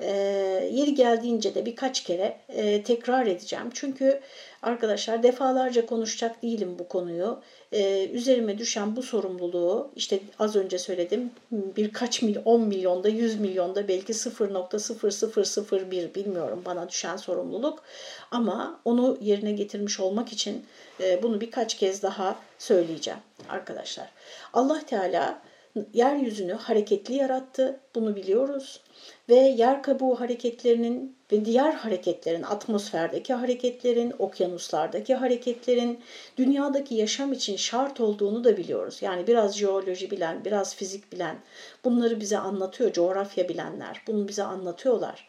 e, 0.00 0.10
yeri 0.72 0.94
geldiğince 0.94 1.54
de 1.54 1.66
birkaç 1.66 2.04
kere 2.04 2.36
e, 2.48 2.82
tekrar 2.82 3.26
edeceğim. 3.26 3.70
Çünkü 3.74 4.20
arkadaşlar 4.62 5.22
defalarca 5.22 5.86
konuşacak 5.86 6.42
değilim 6.42 6.76
bu 6.78 6.88
konuyu. 6.88 7.40
E, 7.72 8.08
üzerime 8.08 8.58
düşen 8.58 8.96
bu 8.96 9.02
sorumluluğu 9.02 9.90
işte 9.96 10.20
az 10.38 10.56
önce 10.56 10.78
söyledim 10.78 11.30
birkaç 11.50 12.22
mil 12.22 12.36
10 12.44 12.60
milyonda 12.60 13.08
100 13.08 13.40
milyonda 13.40 13.88
belki 13.88 14.12
0.0001 14.12 16.14
bilmiyorum 16.14 16.62
bana 16.64 16.88
düşen 16.88 17.16
sorumluluk. 17.16 17.82
Ama 18.30 18.80
onu 18.84 19.18
yerine 19.20 19.52
getirmiş 19.52 20.00
olmak 20.00 20.32
için 20.32 20.66
e, 21.00 21.22
bunu 21.22 21.40
birkaç 21.40 21.76
kez 21.76 22.02
daha 22.02 22.36
söyleyeceğim 22.58 23.20
arkadaşlar. 23.48 24.10
Allah 24.52 24.80
Teala 24.86 25.42
yeryüzünü 25.94 26.52
hareketli 26.52 27.14
yarattı. 27.14 27.80
Bunu 27.94 28.16
biliyoruz 28.16 28.80
ve 29.28 29.34
yer 29.34 29.82
kabuğu 29.82 30.20
hareketlerinin 30.20 31.16
ve 31.32 31.44
diğer 31.44 31.72
hareketlerin, 31.72 32.42
atmosferdeki 32.42 33.34
hareketlerin, 33.34 34.14
okyanuslardaki 34.18 35.14
hareketlerin 35.14 36.00
dünyadaki 36.36 36.94
yaşam 36.94 37.32
için 37.32 37.56
şart 37.56 38.00
olduğunu 38.00 38.44
da 38.44 38.56
biliyoruz. 38.56 38.98
Yani 39.02 39.26
biraz 39.26 39.58
jeoloji 39.58 40.10
bilen, 40.10 40.44
biraz 40.44 40.76
fizik 40.76 41.12
bilen 41.12 41.36
bunları 41.84 42.20
bize 42.20 42.38
anlatıyor, 42.38 42.92
coğrafya 42.92 43.48
bilenler 43.48 44.02
bunu 44.06 44.28
bize 44.28 44.42
anlatıyorlar. 44.42 45.28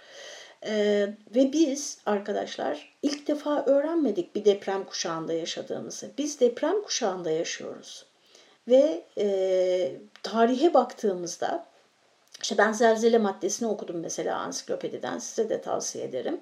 Ee, 0.67 1.07
ve 1.35 1.53
biz 1.53 1.97
arkadaşlar 2.05 2.93
ilk 3.01 3.27
defa 3.27 3.65
öğrenmedik 3.65 4.35
bir 4.35 4.45
deprem 4.45 4.83
kuşağında 4.83 5.33
yaşadığımızı. 5.33 6.11
Biz 6.17 6.39
deprem 6.39 6.81
kuşağında 6.81 7.31
yaşıyoruz. 7.31 8.05
Ve 8.67 9.03
e, 9.17 9.95
tarihe 10.23 10.73
baktığımızda 10.73 11.65
işte 12.41 12.57
ben 12.57 12.71
zelzele 12.71 13.17
maddesini 13.17 13.67
okudum 13.67 13.99
mesela 13.99 14.37
ansiklopediden 14.37 15.19
size 15.19 15.49
de 15.49 15.61
tavsiye 15.61 16.05
ederim. 16.05 16.39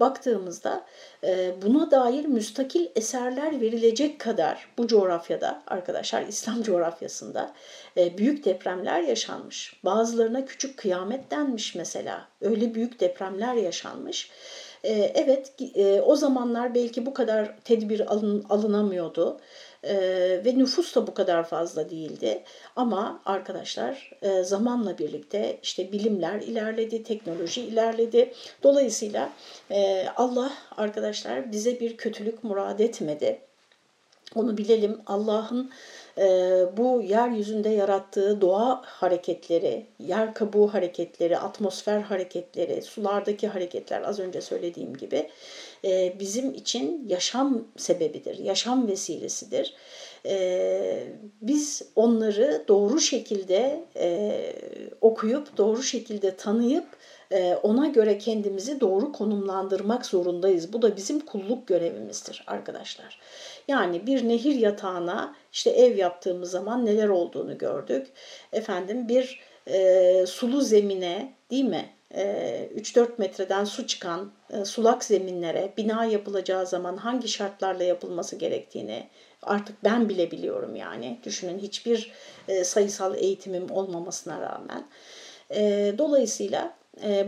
Baktığımızda 0.00 0.84
e, 1.24 1.54
buna 1.62 1.90
dair 1.90 2.24
müstakil 2.24 2.86
eserler 2.96 3.60
verilecek 3.60 4.18
kadar 4.18 4.68
bu 4.78 4.86
coğrafyada 4.86 5.62
arkadaşlar 5.66 6.22
İslam 6.22 6.62
coğrafyasında 6.62 7.52
e, 7.96 8.18
büyük 8.18 8.44
depremler 8.44 9.00
yaşanmış. 9.00 9.80
Bazılarına 9.84 10.44
küçük 10.44 10.76
kıyamet 10.76 11.30
denmiş 11.30 11.74
mesela. 11.74 12.28
Öyle 12.40 12.74
büyük 12.74 13.00
depremler 13.00 13.54
yaşanmış. 13.54 14.30
E, 14.84 14.92
evet 14.92 15.52
o 16.04 16.16
zamanlar 16.16 16.74
belki 16.74 17.06
bu 17.06 17.14
kadar 17.14 17.56
tedbir 17.64 18.12
alın, 18.12 18.44
alınamıyordu. 18.48 19.40
E, 19.84 19.94
ve 20.44 20.58
nüfus 20.58 20.96
da 20.96 21.06
bu 21.06 21.14
kadar 21.14 21.44
fazla 21.44 21.90
değildi. 21.90 22.42
Ama 22.76 23.22
arkadaşlar 23.24 24.10
e, 24.22 24.42
zamanla 24.42 24.98
birlikte 24.98 25.58
işte 25.62 25.92
bilimler 25.92 26.40
ilerledi, 26.40 27.02
teknoloji 27.02 27.60
ilerledi. 27.60 28.32
Dolayısıyla 28.62 29.30
e, 29.70 30.06
Allah 30.16 30.52
arkadaşlar 30.76 31.52
bize 31.52 31.80
bir 31.80 31.96
kötülük 31.96 32.44
murad 32.44 32.78
etmedi. 32.78 33.40
Onu 34.34 34.58
bilelim 34.58 35.00
Allah'ın 35.06 35.70
bu 36.76 37.02
yeryüzünde 37.02 37.68
yarattığı 37.68 38.40
doğa 38.40 38.82
hareketleri, 38.84 39.86
yer 39.98 40.34
kabuğu 40.34 40.74
hareketleri, 40.74 41.38
atmosfer 41.38 42.00
hareketleri, 42.00 42.82
sulardaki 42.82 43.48
hareketler 43.48 44.02
az 44.02 44.18
önce 44.18 44.40
söylediğim 44.40 44.96
gibi 44.96 45.30
e, 45.84 46.16
bizim 46.20 46.54
için 46.54 47.08
yaşam 47.08 47.64
sebebidir, 47.76 48.38
yaşam 48.38 48.88
vesilesidir. 48.88 49.74
E, 50.26 51.04
biz 51.42 51.82
onları 51.96 52.64
doğru 52.68 53.00
şekilde 53.00 53.84
e, 53.96 54.52
okuyup, 55.00 55.56
doğru 55.56 55.82
şekilde 55.82 56.36
tanıyıp, 56.36 56.86
e, 57.32 57.54
ona 57.54 57.86
göre 57.86 58.18
kendimizi 58.18 58.80
doğru 58.80 59.12
konumlandırmak 59.12 60.06
zorundayız. 60.06 60.72
Bu 60.72 60.82
da 60.82 60.96
bizim 60.96 61.20
kulluk 61.20 61.66
görevimizdir 61.68 62.44
arkadaşlar. 62.46 63.20
Yani 63.68 64.06
bir 64.06 64.28
nehir 64.28 64.54
yatağına 64.54 65.36
işte 65.52 65.70
ev 65.70 65.96
yaptığımız 65.96 66.50
zaman 66.50 66.86
neler 66.86 67.08
olduğunu 67.08 67.58
gördük. 67.58 68.06
Efendim 68.52 69.08
bir 69.08 69.40
e, 69.66 70.24
sulu 70.26 70.60
zemine 70.60 71.34
değil 71.50 71.64
mi? 71.64 71.90
3-4 72.14 73.00
e, 73.00 73.08
metreden 73.18 73.64
su 73.64 73.86
çıkan 73.86 74.32
e, 74.50 74.64
sulak 74.64 75.04
zeminlere 75.04 75.72
bina 75.76 76.04
yapılacağı 76.04 76.66
zaman 76.66 76.96
hangi 76.96 77.28
şartlarla 77.28 77.84
yapılması 77.84 78.36
gerektiğini 78.36 79.08
artık 79.42 79.84
ben 79.84 80.08
bile 80.08 80.30
biliyorum 80.30 80.76
yani. 80.76 81.18
Düşünün 81.24 81.58
hiçbir 81.58 82.12
e, 82.48 82.64
sayısal 82.64 83.14
eğitimim 83.16 83.70
olmamasına 83.70 84.40
rağmen. 84.40 84.86
Dolayısıyla 85.98 86.74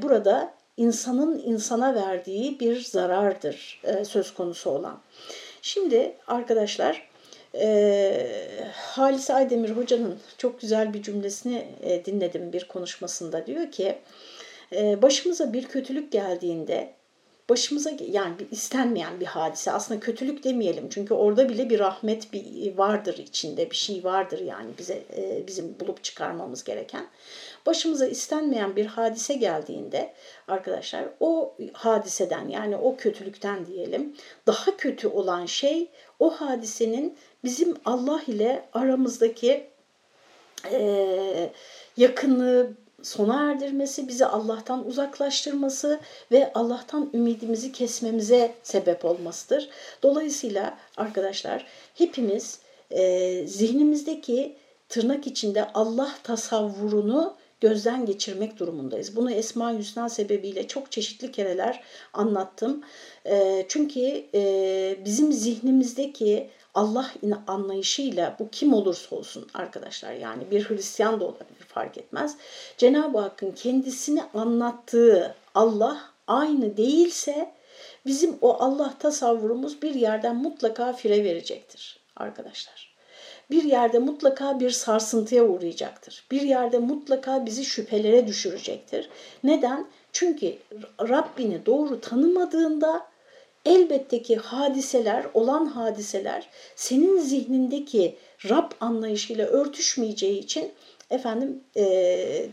burada 0.03 0.55
insanın 0.77 1.39
insana 1.39 1.95
verdiği 1.95 2.61
bir 2.61 2.81
zarardır 2.81 3.83
söz 4.05 4.35
konusu 4.35 4.71
olan. 4.71 5.01
Şimdi 5.62 6.17
arkadaşlar 6.27 7.09
Halis 8.73 9.30
Aydemir 9.30 9.71
Hoca'nın 9.71 10.18
çok 10.38 10.61
güzel 10.61 10.94
bir 10.94 11.02
cümlesini 11.02 11.66
dinledim 12.04 12.52
bir 12.52 12.68
konuşmasında. 12.68 13.47
Diyor 13.47 13.71
ki 13.71 13.99
ee, 14.73 15.02
başımıza 15.02 15.52
bir 15.52 15.68
kötülük 15.68 16.12
geldiğinde 16.12 16.94
başımıza 17.50 17.90
yani 18.09 18.38
bir 18.38 18.50
istenmeyen 18.50 19.21
bir 19.21 19.26
hadise 19.26 19.73
aslında 19.73 20.00
kötülük 20.00 20.44
demeyelim 20.44 20.88
çünkü 20.88 21.14
orada 21.14 21.49
bile 21.49 21.71
bir 21.71 21.78
rahmet 21.78 22.32
bir 22.32 22.76
vardır 22.76 23.18
içinde 23.18 23.71
bir 23.71 23.76
şey 23.76 24.04
vardır 24.04 24.38
yani 24.38 24.71
bize 24.78 25.02
e, 25.16 25.47
bizim 25.47 25.80
bulup 25.80 26.04
çıkarmamız 26.04 26.64
gereken 26.64 27.06
başımıza 27.66 28.06
istenmeyen 28.06 28.76
bir 28.76 28.87
hadise 28.87 29.35
geldiğinde 29.35 30.12
arkadaşlar 30.49 31.04
o 31.21 31.56
hadiseden 31.73 32.49
yani 32.49 32.76
o 32.76 32.97
kötülükten 32.97 33.66
diyelim 33.66 34.16
daha 34.47 34.76
kötü 34.76 35.09
olan 35.09 35.47
şey 35.47 35.90
o 36.18 36.30
hadisenin 36.30 37.16
bizim 37.44 37.75
Allah 37.84 38.22
ile 38.26 38.64
aramızdaki 38.72 39.66
e, 40.70 41.50
yakınlığı 41.96 42.70
sona 43.02 43.50
erdirmesi, 43.50 44.08
bizi 44.08 44.26
Allah'tan 44.26 44.87
uzaklaştırması 44.87 46.00
ve 46.32 46.52
Allah'tan 46.54 47.11
ümidimizi 47.14 47.72
kesmemize 47.72 48.54
sebep 48.62 49.04
olmasıdır. 49.04 49.68
Dolayısıyla 50.02 50.78
arkadaşlar 50.96 51.66
hepimiz 51.94 52.58
e, 52.90 53.46
zihnimizdeki 53.46 54.56
tırnak 54.88 55.26
içinde 55.26 55.72
Allah 55.75 56.14
tasavvurunu 56.22 57.34
gözden 57.61 58.06
geçirmek 58.06 58.58
durumundayız. 58.58 59.16
Bunu 59.16 59.30
Esma 59.30 59.78
Hüsna 59.78 60.08
sebebiyle 60.08 60.68
çok 60.68 60.92
çeşitli 60.92 61.32
kereler 61.32 61.82
anlattım. 62.12 62.82
E, 63.26 63.66
çünkü 63.68 64.25
e, 64.34 64.96
bizim 65.04 65.32
zihnimizdeki 65.32 66.50
Allah 66.75 67.11
anlayışıyla 67.47 68.37
bu 68.38 68.50
kim 68.50 68.75
olursa 68.75 69.17
olsun 69.17 69.47
arkadaşlar 69.55 70.12
yani 70.12 70.50
bir 70.50 70.69
Hristiyan 70.69 71.21
da 71.21 71.25
olabilir 71.25 71.64
fark 71.69 71.99
etmez. 71.99 72.37
Cenab-ı 72.79 73.19
Hakk'ın 73.19 73.52
kendisini 73.52 74.23
anlattığı 74.35 75.35
Allah 75.55 75.99
aynı 76.26 76.76
değilse 76.76 77.52
bizim 78.07 78.38
o 78.41 78.57
Allah 78.62 78.95
tasavvurumuz 78.99 79.83
bir 79.83 79.95
yerden 79.95 80.37
mutlaka 80.37 80.93
fire 80.93 81.25
verecektir 81.25 81.99
arkadaşlar. 82.17 82.93
Bir 83.50 83.62
yerde 83.62 83.99
mutlaka 83.99 84.61
bir 84.61 84.71
sarsıntıya 84.71 85.45
uğrayacaktır. 85.45 86.25
Bir 86.31 86.43
yerde 86.43 86.79
mutlaka 86.79 87.47
bizi 87.47 87.64
şüphelere 87.64 88.26
düşürecektir. 88.26 89.09
Neden? 89.45 89.87
Çünkü 90.12 90.57
Rabbini 91.00 91.67
doğru 91.67 92.00
tanımadığında 92.00 93.07
elbette 93.66 94.23
ki 94.23 94.37
hadiseler, 94.37 95.26
olan 95.35 95.66
hadiseler 95.66 96.49
senin 96.76 97.19
zihnindeki 97.19 98.16
Rab 98.49 98.73
anlayışıyla 98.81 99.47
örtüşmeyeceği 99.47 100.38
için 100.38 100.73
efendim 101.11 101.64
e, 101.76 101.85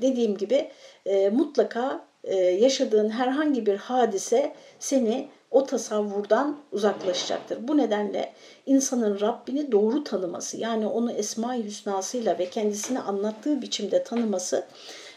dediğim 0.02 0.38
gibi 0.38 0.70
e, 1.06 1.30
mutlaka 1.30 2.06
e, 2.24 2.36
yaşadığın 2.36 3.10
herhangi 3.10 3.66
bir 3.66 3.76
hadise 3.76 4.54
seni 4.80 5.28
o 5.52 5.66
tasavvurdan 5.66 6.58
uzaklaşacaktır. 6.72 7.68
Bu 7.68 7.78
nedenle 7.78 8.34
insanın 8.66 9.20
Rabbini 9.20 9.72
doğru 9.72 10.04
tanıması 10.04 10.58
yani 10.58 10.88
onu 10.88 11.12
Esma-i 11.12 11.64
Hüsnasıyla 11.64 12.40
ve 12.40 12.50
kendisini 12.50 13.00
anlattığı 13.00 13.62
biçimde 13.62 14.04
tanıması 14.04 14.66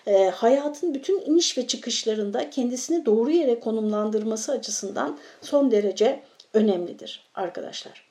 e, 0.06 0.30
hayatın 0.30 0.94
bütün 0.94 1.20
iniş 1.20 1.58
ve 1.58 1.66
çıkışlarında 1.66 2.50
kendisini 2.50 3.06
doğru 3.06 3.30
yere 3.30 3.60
konumlandırması 3.60 4.52
açısından 4.52 5.18
son 5.40 5.70
derece 5.70 6.22
önemlidir 6.54 7.30
arkadaşlar. 7.34 8.06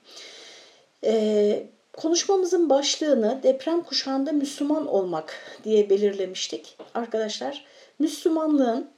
E, 1.03 1.63
konuşmamızın 1.93 2.69
başlığını 2.69 3.39
deprem 3.43 3.83
kuşağında 3.83 4.31
Müslüman 4.31 4.87
olmak 4.87 5.33
diye 5.63 5.89
belirlemiştik. 5.89 6.77
Arkadaşlar 6.93 7.65
Müslümanlığın 7.99 8.89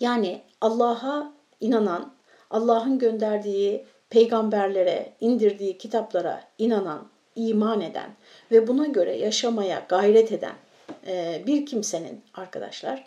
yani 0.00 0.42
Allah'a 0.60 1.32
inanan, 1.60 2.14
Allah'ın 2.50 2.98
gönderdiği 2.98 3.86
peygamberlere, 4.10 5.12
indirdiği 5.20 5.78
kitaplara 5.78 6.44
inanan, 6.58 7.08
iman 7.36 7.80
eden 7.80 8.10
ve 8.50 8.66
buna 8.68 8.86
göre 8.86 9.16
yaşamaya 9.16 9.86
gayret 9.88 10.32
eden 10.32 10.54
e, 11.06 11.42
bir 11.46 11.66
kimsenin 11.66 12.22
arkadaşlar 12.34 13.04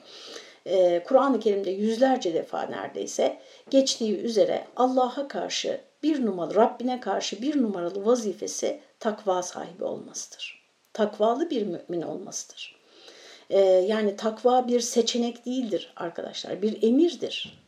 e, 0.66 1.04
Kur'an-ı 1.04 1.40
Kerim'de 1.40 1.72
yüzlerce 1.72 2.34
defa 2.34 2.62
neredeyse 2.62 3.40
geçtiği 3.70 4.18
üzere 4.18 4.68
Allah'a 4.76 5.28
karşı 5.28 5.82
bir 6.04 6.26
numaralı, 6.26 6.56
Rabbine 6.56 7.00
karşı 7.00 7.42
bir 7.42 7.62
numaralı 7.62 8.06
vazifesi 8.06 8.80
takva 9.00 9.44
sahibi 9.44 9.84
olmasıdır. 9.84 10.64
Takvalı 10.94 11.50
bir 11.50 11.62
mümin 11.62 12.02
olmasıdır. 12.02 12.78
E, 13.50 13.60
yani 13.62 14.16
takva 14.16 14.68
bir 14.68 14.80
seçenek 14.80 15.46
değildir 15.46 15.94
arkadaşlar, 15.96 16.62
bir 16.62 16.84
emirdir. 16.84 17.60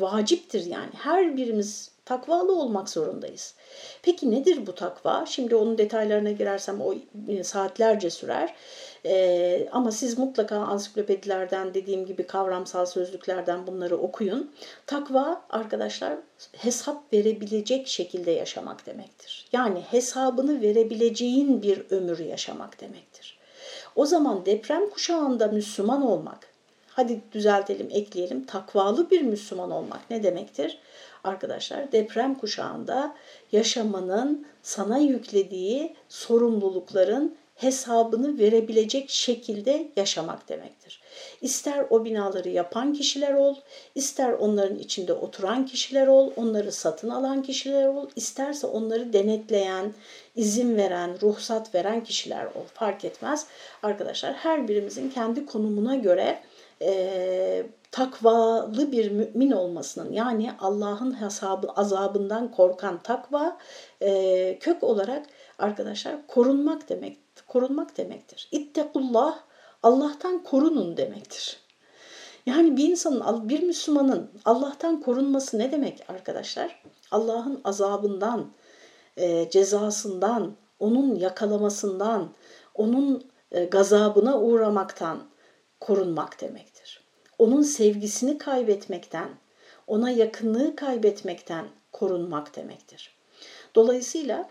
Vaciptir 0.00 0.66
yani. 0.66 0.90
Her 0.94 1.36
birimiz 1.36 1.90
takvalı 2.04 2.54
olmak 2.54 2.88
zorundayız. 2.88 3.54
Peki 4.02 4.30
nedir 4.30 4.66
bu 4.66 4.74
takva? 4.74 5.26
Şimdi 5.26 5.56
onun 5.56 5.78
detaylarına 5.78 6.30
girersem 6.30 6.80
o 6.80 6.94
saatlerce 7.42 8.10
sürer. 8.10 8.54
Ee, 9.04 9.68
ama 9.72 9.92
siz 9.92 10.18
mutlaka 10.18 10.56
ansiklopedilerden 10.56 11.74
dediğim 11.74 12.06
gibi 12.06 12.22
kavramsal 12.26 12.86
sözlüklerden 12.86 13.66
bunları 13.66 13.96
okuyun. 13.96 14.50
Takva 14.86 15.42
arkadaşlar 15.50 16.18
hesap 16.52 17.12
verebilecek 17.12 17.88
şekilde 17.88 18.30
yaşamak 18.30 18.86
demektir. 18.86 19.46
Yani 19.52 19.80
hesabını 19.80 20.60
verebileceğin 20.60 21.62
bir 21.62 21.82
ömür 21.90 22.18
yaşamak 22.18 22.80
demektir. 22.80 23.38
O 23.96 24.06
zaman 24.06 24.46
deprem 24.46 24.90
kuşağında 24.90 25.46
Müslüman 25.46 26.02
olmak, 26.02 26.38
hadi 26.88 27.20
düzeltelim, 27.32 27.88
ekleyelim, 27.90 28.44
takvalı 28.44 29.10
bir 29.10 29.22
Müslüman 29.22 29.70
olmak 29.70 30.10
ne 30.10 30.22
demektir? 30.22 30.78
Arkadaşlar 31.24 31.92
deprem 31.92 32.34
kuşağında 32.34 33.16
yaşamanın 33.52 34.46
sana 34.62 34.98
yüklediği 34.98 35.94
sorumlulukların 36.08 37.36
hesabını 37.60 38.38
verebilecek 38.38 39.10
şekilde 39.10 39.88
yaşamak 39.96 40.48
demektir. 40.48 41.00
İster 41.40 41.86
o 41.90 42.04
binaları 42.04 42.48
yapan 42.48 42.92
kişiler 42.92 43.34
ol, 43.34 43.56
ister 43.94 44.32
onların 44.32 44.78
içinde 44.78 45.12
oturan 45.12 45.66
kişiler 45.66 46.06
ol, 46.06 46.30
onları 46.36 46.72
satın 46.72 47.08
alan 47.08 47.42
kişiler 47.42 47.86
ol, 47.86 48.08
isterse 48.16 48.66
onları 48.66 49.12
denetleyen, 49.12 49.94
izin 50.36 50.76
veren, 50.76 51.20
ruhsat 51.22 51.74
veren 51.74 52.04
kişiler 52.04 52.44
ol. 52.44 52.64
Fark 52.74 53.04
etmez. 53.04 53.46
Arkadaşlar 53.82 54.32
her 54.32 54.68
birimizin 54.68 55.10
kendi 55.10 55.46
konumuna 55.46 55.96
göre 55.96 56.42
e, 56.82 57.66
takvalı 57.92 58.92
bir 58.92 59.10
mümin 59.10 59.50
olmasının 59.50 60.12
yani 60.12 60.50
Allah'ın 60.60 61.20
hesabı 61.20 61.68
azabından 61.68 62.50
korkan 62.50 63.02
takva 63.02 63.58
e, 64.02 64.58
kök 64.60 64.82
olarak 64.82 65.26
arkadaşlar 65.58 66.26
korunmak 66.26 66.88
demek 66.88 67.29
korunmak 67.46 67.96
demektir. 67.96 68.48
İttekullah 68.52 69.38
Allah'tan 69.82 70.44
korunun 70.44 70.96
demektir. 70.96 71.60
Yani 72.46 72.76
bir 72.76 72.88
insanın, 72.88 73.48
bir 73.48 73.62
Müslümanın 73.62 74.30
Allah'tan 74.44 75.00
korunması 75.00 75.58
ne 75.58 75.72
demek 75.72 76.04
arkadaşlar? 76.08 76.82
Allah'ın 77.10 77.60
azabından, 77.64 78.52
e, 79.16 79.50
cezasından, 79.50 80.56
onun 80.78 81.14
yakalamasından, 81.14 82.30
onun 82.74 83.30
e, 83.52 83.64
gazabına 83.64 84.40
uğramaktan 84.40 85.18
korunmak 85.80 86.40
demektir. 86.40 87.04
Onun 87.38 87.62
sevgisini 87.62 88.38
kaybetmekten, 88.38 89.28
ona 89.86 90.10
yakınlığı 90.10 90.76
kaybetmekten 90.76 91.68
korunmak 91.92 92.56
demektir. 92.56 93.16
Dolayısıyla 93.74 94.50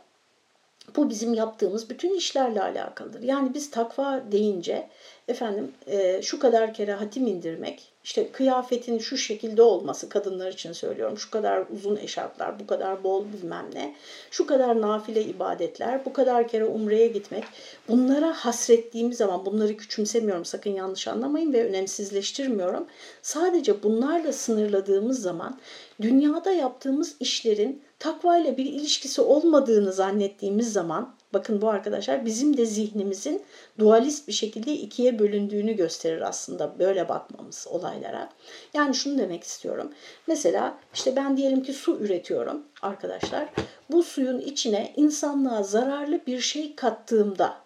bu 0.95 1.09
bizim 1.09 1.33
yaptığımız 1.33 1.89
bütün 1.89 2.15
işlerle 2.17 2.61
alakalıdır. 2.61 3.21
Yani 3.21 3.53
biz 3.53 3.71
takva 3.71 4.23
deyince 4.31 4.89
efendim 5.27 5.71
e, 5.87 6.21
şu 6.21 6.39
kadar 6.39 6.73
kere 6.73 6.93
hatim 6.93 7.27
indirmek, 7.27 7.91
işte 8.03 8.31
kıyafetin 8.31 8.99
şu 8.99 9.17
şekilde 9.17 9.61
olması 9.61 10.09
kadınlar 10.09 10.51
için 10.51 10.71
söylüyorum. 10.71 11.17
Şu 11.17 11.31
kadar 11.31 11.63
uzun 11.75 11.95
eşarplar, 11.95 12.59
bu 12.59 12.67
kadar 12.67 13.03
bol 13.03 13.25
bilmem 13.33 13.65
ne, 13.73 13.95
şu 14.31 14.47
kadar 14.47 14.81
nafile 14.81 15.23
ibadetler, 15.23 16.05
bu 16.05 16.13
kadar 16.13 16.47
kere 16.47 16.65
umreye 16.65 17.07
gitmek. 17.07 17.43
Bunlara 17.87 18.33
hasrettiğimiz 18.33 19.17
zaman 19.17 19.45
bunları 19.45 19.77
küçümsemiyorum 19.77 20.45
sakın 20.45 20.71
yanlış 20.71 21.07
anlamayın 21.07 21.53
ve 21.53 21.67
önemsizleştirmiyorum. 21.67 22.87
Sadece 23.21 23.83
bunlarla 23.83 24.33
sınırladığımız 24.33 25.21
zaman 25.21 25.59
dünyada 26.01 26.51
yaptığımız 26.51 27.15
işlerin 27.19 27.83
takva 27.99 28.37
ile 28.37 28.57
bir 28.57 28.65
ilişkisi 28.65 29.21
olmadığını 29.21 29.93
zannettiğimiz 29.93 30.73
zaman 30.73 31.15
bakın 31.33 31.61
bu 31.61 31.69
arkadaşlar 31.69 32.25
bizim 32.25 32.57
de 32.57 32.65
zihnimizin 32.65 33.43
dualist 33.79 34.27
bir 34.27 34.33
şekilde 34.33 34.73
ikiye 34.73 35.19
bölündüğünü 35.19 35.73
gösterir 35.73 36.21
aslında 36.21 36.79
böyle 36.79 37.09
bakmamız 37.09 37.67
olaylara. 37.69 38.29
Yani 38.73 38.95
şunu 38.95 39.17
demek 39.17 39.43
istiyorum. 39.43 39.93
Mesela 40.27 40.77
işte 40.93 41.15
ben 41.15 41.37
diyelim 41.37 41.63
ki 41.63 41.73
su 41.73 41.97
üretiyorum 41.99 42.63
arkadaşlar. 42.81 43.49
Bu 43.91 44.03
suyun 44.03 44.39
içine 44.39 44.93
insanlığa 44.95 45.63
zararlı 45.63 46.25
bir 46.27 46.39
şey 46.39 46.75
kattığımda 46.75 47.57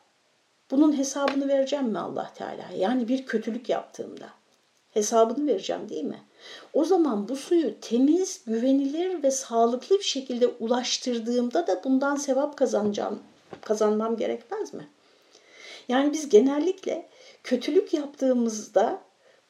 bunun 0.71 0.97
hesabını 0.97 1.47
vereceğim 1.47 1.85
mi 1.85 1.99
Allah 1.99 2.31
Teala? 2.35 2.63
Yani 2.77 3.07
bir 3.07 3.25
kötülük 3.25 3.69
yaptığımda 3.69 4.29
hesabını 4.91 5.47
vereceğim 5.47 5.89
değil 5.89 6.03
mi? 6.03 6.19
O 6.73 6.85
zaman 6.85 7.29
bu 7.29 7.35
suyu 7.35 7.79
temiz, 7.81 8.41
güvenilir 8.47 9.23
ve 9.23 9.31
sağlıklı 9.31 9.97
bir 9.97 10.03
şekilde 10.03 10.47
ulaştırdığımda 10.47 11.67
da 11.67 11.83
bundan 11.83 12.15
sevap 12.15 12.57
kazanacağım, 12.57 13.19
kazanmam 13.61 14.17
gerekmez 14.17 14.73
mi? 14.73 14.87
Yani 15.87 16.13
biz 16.13 16.29
genellikle 16.29 17.09
kötülük 17.43 17.93
yaptığımızda 17.93 19.01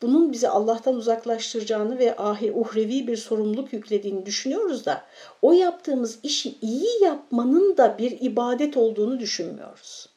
bunun 0.01 0.32
bizi 0.32 0.49
Allah'tan 0.49 0.95
uzaklaştıracağını 0.95 1.99
ve 1.99 2.15
ahir 2.17 2.51
uhrevi 2.56 3.08
bir 3.08 3.17
sorumluluk 3.17 3.73
yüklediğini 3.73 4.25
düşünüyoruz 4.25 4.86
da 4.86 5.03
o 5.41 5.53
yaptığımız 5.53 6.19
işi 6.23 6.56
iyi 6.62 7.03
yapmanın 7.03 7.77
da 7.77 7.97
bir 7.97 8.21
ibadet 8.21 8.77
olduğunu 8.77 9.19
düşünmüyoruz. 9.19 10.10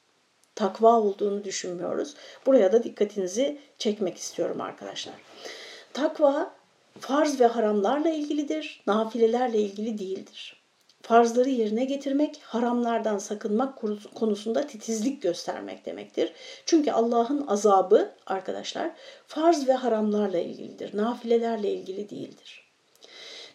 Takva 0.54 1.00
olduğunu 1.00 1.44
düşünmüyoruz. 1.44 2.14
Buraya 2.46 2.72
da 2.72 2.82
dikkatinizi 2.82 3.58
çekmek 3.78 4.16
istiyorum 4.16 4.60
arkadaşlar. 4.60 5.14
Takva 5.92 6.55
farz 7.00 7.40
ve 7.40 7.46
haramlarla 7.46 8.08
ilgilidir, 8.08 8.82
nafilelerle 8.86 9.58
ilgili 9.58 9.98
değildir. 9.98 10.56
Farzları 11.02 11.50
yerine 11.50 11.84
getirmek, 11.84 12.40
haramlardan 12.42 13.18
sakınmak 13.18 13.82
konusunda 14.14 14.66
titizlik 14.66 15.22
göstermek 15.22 15.86
demektir. 15.86 16.32
Çünkü 16.66 16.90
Allah'ın 16.90 17.46
azabı 17.46 18.12
arkadaşlar 18.26 18.90
farz 19.26 19.68
ve 19.68 19.72
haramlarla 19.72 20.38
ilgilidir, 20.38 20.96
nafilelerle 20.96 21.70
ilgili 21.70 22.10
değildir. 22.10 22.66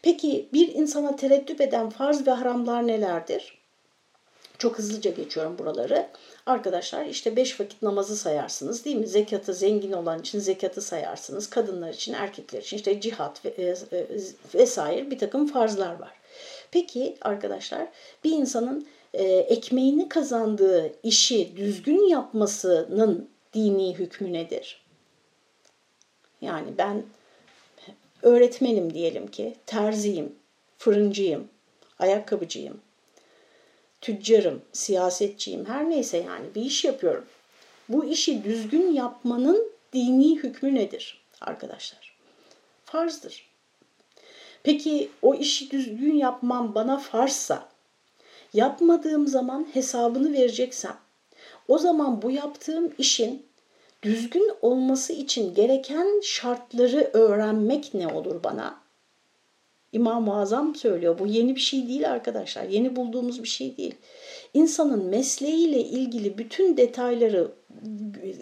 Peki 0.01 0.49
bir 0.53 0.75
insana 0.75 1.15
tereddüt 1.15 1.61
eden 1.61 1.89
farz 1.89 2.27
ve 2.27 2.31
haramlar 2.31 2.87
nelerdir? 2.87 3.57
Çok 4.57 4.77
hızlıca 4.77 5.11
geçiyorum 5.11 5.57
buraları. 5.57 6.07
Arkadaşlar 6.45 7.05
işte 7.05 7.35
beş 7.35 7.59
vakit 7.59 7.81
namazı 7.81 8.17
sayarsınız 8.17 8.85
değil 8.85 8.95
mi? 8.95 9.07
Zekatı 9.07 9.53
zengin 9.53 9.91
olan 9.91 10.19
için 10.19 10.39
zekatı 10.39 10.81
sayarsınız. 10.81 11.49
Kadınlar 11.49 11.93
için, 11.93 12.13
erkekler 12.13 12.61
için 12.61 12.77
işte 12.77 13.01
cihat 13.01 13.45
e, 13.45 13.49
e, 13.49 13.75
vesaire 14.55 15.11
bir 15.11 15.19
takım 15.19 15.47
farzlar 15.47 15.99
var. 15.99 16.13
Peki 16.71 17.17
arkadaşlar 17.21 17.87
bir 18.23 18.31
insanın 18.31 18.87
e, 19.13 19.23
ekmeğini 19.23 20.09
kazandığı 20.09 20.93
işi 21.03 21.57
düzgün 21.57 22.07
yapmasının 22.07 23.29
dini 23.53 23.95
hükmü 23.95 24.33
nedir? 24.33 24.81
Yani 26.41 26.77
ben 26.77 27.03
öğretmenim 28.21 28.93
diyelim 28.93 29.27
ki, 29.27 29.55
terziyim, 29.65 30.35
fırıncıyım, 30.77 31.47
ayakkabıcıyım, 31.99 32.81
tüccarım, 34.01 34.61
siyasetçiyim, 34.73 35.65
her 35.65 35.89
neyse 35.89 36.17
yani 36.17 36.45
bir 36.55 36.61
iş 36.61 36.85
yapıyorum. 36.85 37.25
Bu 37.89 38.05
işi 38.05 38.43
düzgün 38.43 38.93
yapmanın 38.93 39.71
dini 39.93 40.37
hükmü 40.37 40.75
nedir 40.75 41.21
arkadaşlar? 41.41 42.15
Farzdır. 42.85 43.51
Peki 44.63 45.09
o 45.21 45.35
işi 45.35 45.71
düzgün 45.71 46.15
yapmam 46.15 46.75
bana 46.75 46.97
farsa, 46.97 47.69
yapmadığım 48.53 49.27
zaman 49.27 49.67
hesabını 49.73 50.33
vereceksem, 50.33 50.97
o 51.67 51.77
zaman 51.77 52.21
bu 52.21 52.31
yaptığım 52.31 52.93
işin 52.97 53.45
düzgün 54.03 54.51
olması 54.61 55.13
için 55.13 55.53
gereken 55.53 56.21
şartları 56.23 57.09
öğrenmek 57.13 57.93
ne 57.93 58.07
olur 58.07 58.43
bana? 58.43 58.80
İmam-ı 59.91 60.39
Azam 60.39 60.75
söylüyor. 60.75 61.19
Bu 61.19 61.27
yeni 61.27 61.55
bir 61.55 61.61
şey 61.61 61.87
değil 61.87 62.11
arkadaşlar. 62.11 62.63
Yeni 62.63 62.95
bulduğumuz 62.95 63.43
bir 63.43 63.47
şey 63.47 63.77
değil. 63.77 63.95
İnsanın 64.53 65.05
mesleğiyle 65.05 65.79
ilgili 65.79 66.37
bütün 66.37 66.77
detayları 66.77 67.51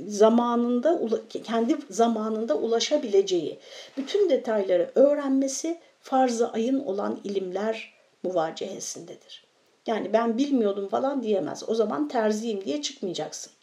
zamanında 0.07 1.01
kendi 1.43 1.77
zamanında 1.89 2.57
ulaşabileceği 2.57 3.59
bütün 3.97 4.29
detayları 4.29 4.91
öğrenmesi 4.95 5.79
farz-ı 5.99 6.49
ayın 6.49 6.79
olan 6.79 7.19
ilimler 7.23 7.93
muvacehesindedir. 8.23 9.43
Yani 9.87 10.13
ben 10.13 10.37
bilmiyordum 10.37 10.87
falan 10.87 11.23
diyemez. 11.23 11.69
O 11.69 11.75
zaman 11.75 12.07
terziyim 12.07 12.65
diye 12.65 12.81
çıkmayacaksın. 12.81 13.53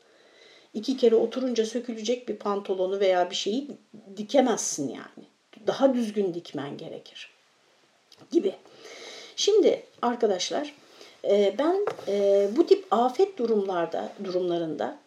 İki 0.75 0.97
kere 0.97 1.15
oturunca 1.15 1.67
sökülecek 1.67 2.29
bir 2.29 2.37
pantolonu 2.37 3.01
veya 3.01 3.31
bir 3.31 3.35
şeyi 3.35 3.69
dikemezsin 4.17 4.89
yani. 4.89 5.27
Daha 5.67 5.95
düzgün 5.95 6.35
dikmen 6.35 6.77
gerekir 6.77 7.36
gibi. 8.31 8.55
Şimdi 9.37 9.83
arkadaşlar 10.03 10.75
e, 11.25 11.55
ben 11.59 11.87
e, 12.09 12.49
bu 12.57 12.67
tip 12.67 12.87
afet 12.91 13.39
durumlarda 13.39 14.13
durumlarında 14.25 14.99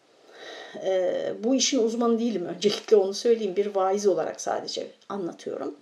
e, 0.85 1.33
bu 1.43 1.55
işin 1.55 1.83
uzmanı 1.83 2.19
değilim 2.19 2.45
öncelikle 2.45 2.95
onu 2.95 3.13
söyleyeyim 3.13 3.55
bir 3.55 3.75
vaiz 3.75 4.07
olarak 4.07 4.41
sadece 4.41 4.87
anlatıyorum. 5.09 5.75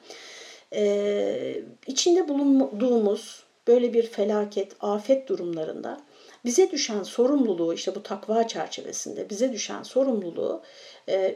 İçinde 1.87 2.27
bulunduğumuz 2.27 3.43
böyle 3.67 3.93
bir 3.93 4.07
felaket, 4.07 4.71
afet 4.79 5.27
durumlarında 5.29 6.01
bize 6.45 6.71
düşen 6.71 7.03
sorumluluğu 7.03 7.73
işte 7.73 7.95
bu 7.95 8.03
takva 8.03 8.47
çerçevesinde 8.47 9.29
bize 9.29 9.53
düşen 9.53 9.83
sorumluluğu 9.83 10.61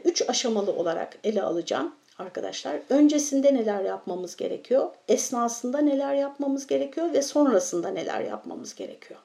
üç 0.04 0.28
aşamalı 0.28 0.72
olarak 0.72 1.18
ele 1.24 1.42
alacağım 1.42 1.94
arkadaşlar. 2.18 2.76
Öncesinde 2.90 3.54
neler 3.54 3.84
yapmamız 3.84 4.36
gerekiyor, 4.36 4.90
esnasında 5.08 5.78
neler 5.78 6.14
yapmamız 6.14 6.66
gerekiyor 6.66 7.12
ve 7.12 7.22
sonrasında 7.22 7.88
neler 7.88 8.20
yapmamız 8.20 8.74
gerekiyor. 8.74 9.20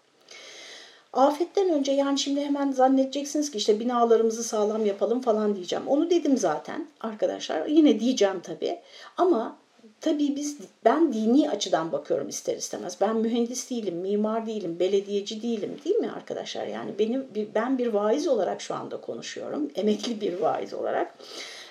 Afetten 1.14 1.70
önce 1.70 1.92
yani 1.92 2.20
şimdi 2.20 2.42
hemen 2.42 2.72
zannedeceksiniz 2.72 3.52
ki 3.52 3.58
işte 3.58 3.80
binalarımızı 3.80 4.44
sağlam 4.44 4.86
yapalım 4.86 5.22
falan 5.22 5.56
diyeceğim. 5.56 5.88
Onu 5.88 6.10
dedim 6.10 6.38
zaten 6.38 6.88
arkadaşlar. 7.02 7.66
Yine 7.66 8.00
diyeceğim 8.00 8.40
tabii. 8.44 8.80
Ama 9.18 9.58
tabii 10.02 10.36
biz 10.36 10.58
ben 10.86 11.14
dini 11.14 11.50
açıdan 11.50 11.92
bakıyorum 11.92 12.30
ister 12.30 12.58
istemez. 12.58 12.98
Ben 13.02 13.16
mühendis 13.16 13.70
değilim, 13.70 13.96
mimar 13.96 14.46
değilim, 14.46 14.80
belediyeci 14.80 15.42
değilim 15.42 15.78
değil 15.86 15.96
mi 15.96 16.12
arkadaşlar? 16.16 16.68
Yani 16.68 16.92
benim 17.00 17.28
ben 17.56 17.78
bir 17.78 17.88
vaiz 17.88 18.28
olarak 18.28 18.62
şu 18.62 18.76
anda 18.76 19.02
konuşuyorum. 19.02 19.72
Emekli 19.76 20.22
bir 20.22 20.40
vaiz 20.40 20.74
olarak. 20.74 21.14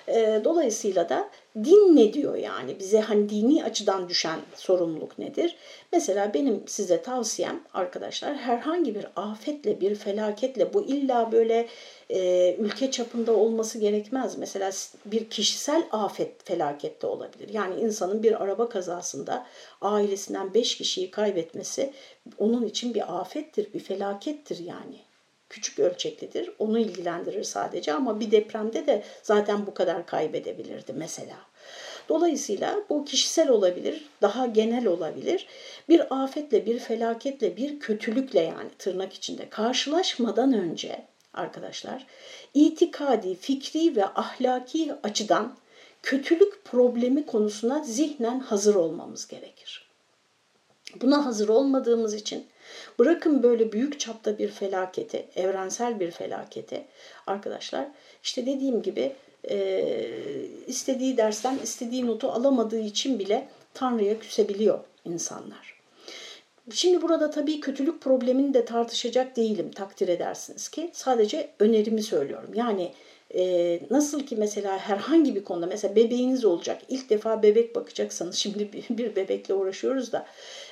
E, 0.07 0.41
dolayısıyla 0.43 1.09
da 1.09 1.29
din 1.55 1.95
ne 1.95 2.13
diyor 2.13 2.35
yani 2.35 2.79
bize 2.79 2.99
hani 2.99 3.29
dini 3.29 3.63
açıdan 3.63 4.09
düşen 4.09 4.39
sorumluluk 4.55 5.19
nedir? 5.19 5.55
Mesela 5.91 6.33
benim 6.33 6.63
size 6.67 7.01
tavsiyem 7.01 7.63
arkadaşlar 7.73 8.35
herhangi 8.35 8.95
bir 8.95 9.07
afetle 9.15 9.81
bir 9.81 9.95
felaketle 9.95 10.73
bu 10.73 10.83
illa 10.83 11.31
böyle 11.31 11.67
e, 12.09 12.55
ülke 12.59 12.91
çapında 12.91 13.33
olması 13.35 13.79
gerekmez. 13.79 14.37
Mesela 14.37 14.71
bir 15.05 15.29
kişisel 15.29 15.83
afet 15.91 16.43
felakette 16.43 17.07
olabilir. 17.07 17.49
Yani 17.53 17.81
insanın 17.81 18.23
bir 18.23 18.43
araba 18.43 18.69
kazasında 18.69 19.45
ailesinden 19.81 20.53
beş 20.53 20.77
kişiyi 20.77 21.11
kaybetmesi 21.11 21.93
onun 22.37 22.65
için 22.65 22.93
bir 22.93 23.19
afettir, 23.19 23.73
bir 23.73 23.79
felakettir 23.79 24.59
yani 24.59 25.06
küçük 25.49 25.79
ölçeklidir. 25.79 26.51
Onu 26.59 26.79
ilgilendirir 26.79 27.43
sadece 27.43 27.93
ama 27.93 28.19
bir 28.19 28.31
depremde 28.31 28.87
de 28.87 29.03
zaten 29.23 29.67
bu 29.67 29.73
kadar 29.73 30.05
kaybedebilirdi 30.05 30.93
mesela. 30.93 31.37
Dolayısıyla 32.09 32.83
bu 32.89 33.05
kişisel 33.05 33.49
olabilir, 33.49 34.09
daha 34.21 34.45
genel 34.45 34.87
olabilir. 34.87 35.47
Bir 35.89 36.23
afetle, 36.23 36.65
bir 36.65 36.79
felaketle, 36.79 37.57
bir 37.57 37.79
kötülükle 37.79 38.39
yani 38.41 38.69
tırnak 38.79 39.13
içinde 39.13 39.49
karşılaşmadan 39.49 40.53
önce 40.53 41.05
arkadaşlar 41.33 42.05
itikadi, 42.53 43.35
fikri 43.35 43.95
ve 43.95 44.05
ahlaki 44.05 44.93
açıdan 45.03 45.55
kötülük 46.03 46.65
problemi 46.65 47.25
konusuna 47.25 47.83
zihnen 47.83 48.39
hazır 48.39 48.75
olmamız 48.75 49.27
gerekir. 49.27 49.87
Buna 51.01 51.25
hazır 51.25 51.49
olmadığımız 51.49 52.13
için 52.13 52.47
Bırakın 52.99 53.43
böyle 53.43 53.71
büyük 53.71 53.99
çapta 53.99 54.37
bir 54.37 54.49
felaketi, 54.49 55.25
evrensel 55.35 55.99
bir 55.99 56.11
felaketi 56.11 56.85
arkadaşlar. 57.27 57.87
İşte 58.23 58.45
dediğim 58.45 58.81
gibi 58.81 59.13
e, 59.49 59.99
istediği 60.67 61.17
dersten 61.17 61.59
istediği 61.63 62.07
notu 62.07 62.31
alamadığı 62.31 62.79
için 62.79 63.19
bile 63.19 63.47
Tanrı'ya 63.73 64.19
küsebiliyor 64.19 64.79
insanlar. 65.05 65.77
Şimdi 66.71 67.01
burada 67.01 67.29
tabii 67.29 67.59
kötülük 67.59 68.01
problemini 68.01 68.53
de 68.53 68.65
tartışacak 68.65 69.35
değilim 69.35 69.71
takdir 69.71 70.07
edersiniz 70.07 70.69
ki. 70.69 70.89
Sadece 70.93 71.49
önerimi 71.59 72.03
söylüyorum. 72.03 72.49
Yani 72.53 72.91
e, 73.35 73.79
nasıl 73.89 74.25
ki 74.25 74.35
mesela 74.35 74.77
herhangi 74.79 75.35
bir 75.35 75.43
konuda 75.43 75.65
mesela 75.65 75.95
bebeğiniz 75.95 76.45
olacak 76.45 76.81
ilk 76.89 77.09
defa 77.09 77.43
bebek 77.43 77.75
bakacaksanız 77.75 78.35
şimdi 78.39 78.73
bir, 78.73 78.97
bir 78.97 79.15
bebekle 79.15 79.53
uğraşıyoruz 79.53 80.11
da 80.11 80.25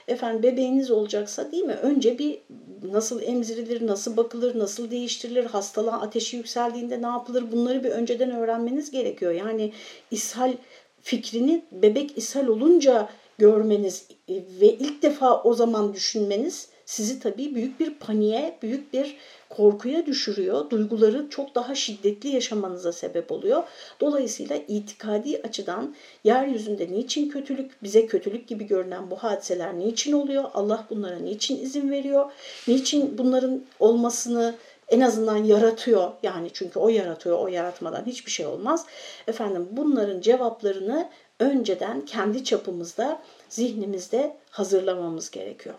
efendim 0.08 0.44
bebeğiniz 0.44 0.92
olacaksa 0.92 1.52
değil 1.52 1.64
mi? 1.64 1.74
Önce 1.74 2.20
bir 2.20 2.40
nasıl 2.84 3.22
emzirilir 3.22 3.88
nasıl 3.88 4.18
bakılır 4.18 4.60
nasıl 4.60 4.92
değiştirilir 4.92 5.46
hastalığın 5.46 5.92
ateşi 5.92 6.38
yükseldiğinde 6.38 7.02
ne 7.02 7.08
yapılır? 7.08 7.52
Bunları 7.52 7.84
bir 7.84 7.90
önceden 7.90 8.32
öğrenmeniz 8.32 8.92
gerekiyor. 8.92 9.32
Yani 9.32 9.74
ishal 10.12 10.54
fikrini 11.02 11.66
bebek 11.72 12.18
ishal 12.18 12.48
olunca 12.48 13.10
görmeniz 13.38 14.08
e, 14.30 14.34
ve 14.34 14.68
ilk 14.68 15.02
defa 15.02 15.42
o 15.42 15.54
zaman 15.54 15.94
düşünmeniz 15.94 16.70
sizi 16.86 17.20
tabii 17.20 17.56
büyük 17.56 17.80
bir 17.80 17.94
paniğe, 17.94 18.58
büyük 18.62 18.94
bir 18.94 19.18
korkuya 19.58 20.06
düşürüyor. 20.06 20.70
Duyguları 20.70 21.30
çok 21.30 21.56
daha 21.56 21.76
şiddetli 21.76 22.30
yaşamanıza 22.30 22.92
sebep 22.92 23.32
oluyor. 23.32 23.64
Dolayısıyla 24.02 24.56
itikadi 24.68 25.42
açıdan 25.44 25.96
yeryüzünde 26.24 26.88
niçin 26.92 27.30
kötülük, 27.30 27.84
bize 27.84 28.06
kötülük 28.06 28.48
gibi 28.48 28.68
görünen 28.68 29.12
bu 29.12 29.16
hadiseler 29.16 29.80
niçin 29.80 30.12
oluyor? 30.12 30.44
Allah 30.54 30.86
bunlara 30.90 31.20
niçin 31.20 31.62
izin 31.62 31.92
veriyor? 31.92 32.32
Niçin 32.68 33.18
bunların 33.18 33.62
olmasını 33.80 34.56
en 34.90 35.02
azından 35.02 35.38
yaratıyor. 35.38 36.12
Yani 36.24 36.50
çünkü 36.54 36.80
o 36.80 36.90
yaratıyor, 36.90 37.40
o 37.40 37.48
yaratmadan 37.48 38.06
hiçbir 38.06 38.32
şey 38.32 38.46
olmaz. 38.46 38.86
Efendim 39.28 39.68
bunların 39.72 40.22
cevaplarını 40.22 41.10
önceden 41.40 42.06
kendi 42.06 42.44
çapımızda, 42.44 43.22
zihnimizde 43.50 44.38
hazırlamamız 44.50 45.32
gerekiyor. 45.32 45.76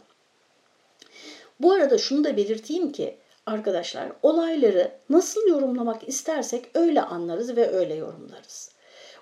Bu 1.60 1.72
arada 1.72 1.98
şunu 1.98 2.24
da 2.24 2.36
belirteyim 2.36 2.92
ki 2.92 3.16
arkadaşlar 3.46 4.12
olayları 4.22 4.90
nasıl 5.11 5.48
yorumlamak 5.48 6.09
istersek 6.09 6.70
öyle 6.74 7.02
anlarız 7.02 7.56
ve 7.56 7.70
öyle 7.70 7.94
yorumlarız. 7.94 8.70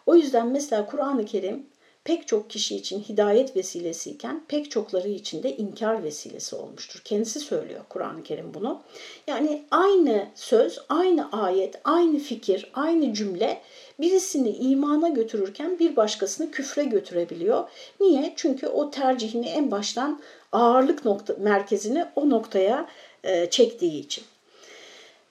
O 0.07 0.15
yüzden 0.15 0.49
mesela 0.49 0.87
Kur'an-ı 0.87 1.25
Kerim 1.25 1.67
pek 2.05 2.29
çok 2.29 2.51
kişi 2.51 2.77
için 2.77 3.01
hidayet 3.01 3.57
vesilesiyken 3.57 4.45
pek 4.49 4.71
çokları 4.71 5.09
için 5.09 5.43
de 5.43 5.57
inkar 5.57 6.03
vesilesi 6.03 6.57
olmuştur. 6.57 7.01
Kendisi 7.05 7.41
söylüyor 7.41 7.81
Kur'an-ı 7.89 8.23
Kerim 8.23 8.55
bunu. 8.55 8.83
Yani 9.27 9.65
aynı 9.71 10.27
söz, 10.35 10.79
aynı 10.89 11.33
ayet, 11.33 11.81
aynı 11.85 12.19
fikir, 12.19 12.71
aynı 12.75 13.15
cümle 13.15 13.61
birisini 14.01 14.51
imana 14.51 15.09
götürürken 15.09 15.79
bir 15.79 15.97
başkasını 15.97 16.51
küfre 16.51 16.85
götürebiliyor. 16.85 17.69
Niye? 18.01 18.33
Çünkü 18.37 18.67
o 18.67 18.91
tercihini 18.91 19.47
en 19.47 19.71
baştan 19.71 20.21
ağırlık 20.53 21.05
nokta, 21.05 21.35
merkezini 21.39 22.05
o 22.17 22.31
noktaya 22.31 22.89
e, 23.25 23.51
çektiği 23.51 24.01
için. 24.01 24.25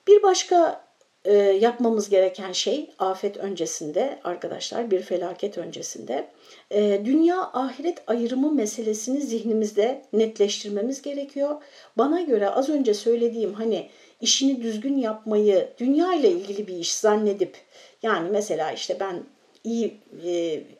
Bir 0.06 0.22
başka 0.22 0.84
e, 1.24 1.32
yapmamız 1.36 2.08
gereken 2.08 2.52
şey 2.52 2.90
afet 2.98 3.36
öncesinde 3.36 4.20
arkadaşlar 4.24 4.90
bir 4.90 5.02
felaket 5.02 5.58
öncesinde 5.58 6.28
e, 6.70 7.00
dünya 7.04 7.40
ahiret 7.40 8.02
ayrımı 8.06 8.52
meselesini 8.52 9.20
zihnimizde 9.20 10.02
netleştirmemiz 10.12 11.02
gerekiyor. 11.02 11.62
Bana 11.98 12.20
göre 12.20 12.50
az 12.50 12.68
önce 12.68 12.94
söylediğim 12.94 13.54
hani 13.54 13.90
işini 14.20 14.62
düzgün 14.62 14.96
yapmayı 14.96 15.68
dünya 15.78 16.14
ile 16.14 16.30
ilgili 16.30 16.66
bir 16.66 16.76
iş 16.76 16.94
zannedip 16.94 17.56
yani 18.02 18.30
mesela 18.30 18.72
işte 18.72 18.96
ben 19.00 19.24
iyi 19.64 20.00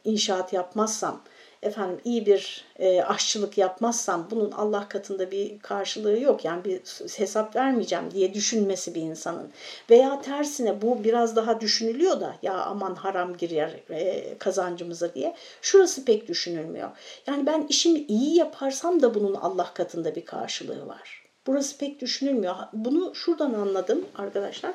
inşaat 0.04 0.52
yapmazsam 0.52 1.22
efendim 1.64 2.00
iyi 2.04 2.26
bir 2.26 2.64
e, 2.78 3.02
aşçılık 3.02 3.58
yapmazsam 3.58 4.28
bunun 4.30 4.50
Allah 4.50 4.88
katında 4.88 5.30
bir 5.30 5.58
karşılığı 5.58 6.20
yok. 6.20 6.44
Yani 6.44 6.64
bir 6.64 6.80
hesap 7.18 7.56
vermeyeceğim 7.56 8.10
diye 8.10 8.34
düşünmesi 8.34 8.94
bir 8.94 9.00
insanın. 9.00 9.50
Veya 9.90 10.20
tersine 10.20 10.82
bu 10.82 11.04
biraz 11.04 11.36
daha 11.36 11.60
düşünülüyor 11.60 12.20
da 12.20 12.36
ya 12.42 12.54
aman 12.54 12.94
haram 12.94 13.36
girer 13.36 13.70
e, 13.90 14.38
kazancımıza 14.38 15.14
diye. 15.14 15.34
Şurası 15.62 16.04
pek 16.04 16.28
düşünülmüyor. 16.28 16.90
Yani 17.26 17.46
ben 17.46 17.66
işimi 17.68 17.98
iyi 17.98 18.36
yaparsam 18.36 19.02
da 19.02 19.14
bunun 19.14 19.34
Allah 19.34 19.70
katında 19.74 20.14
bir 20.14 20.24
karşılığı 20.24 20.86
var. 20.86 21.24
Burası 21.46 21.78
pek 21.78 22.00
düşünülmüyor. 22.00 22.54
Bunu 22.72 23.14
şuradan 23.14 23.52
anladım 23.54 24.04
arkadaşlar. 24.14 24.74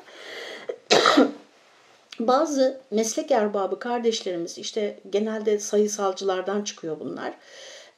Bazı 2.26 2.80
meslek 2.90 3.30
erbabı 3.30 3.78
kardeşlerimiz 3.78 4.58
işte 4.58 4.98
genelde 5.10 5.58
sayısalcılardan 5.58 6.62
çıkıyor 6.62 7.00
bunlar. 7.00 7.34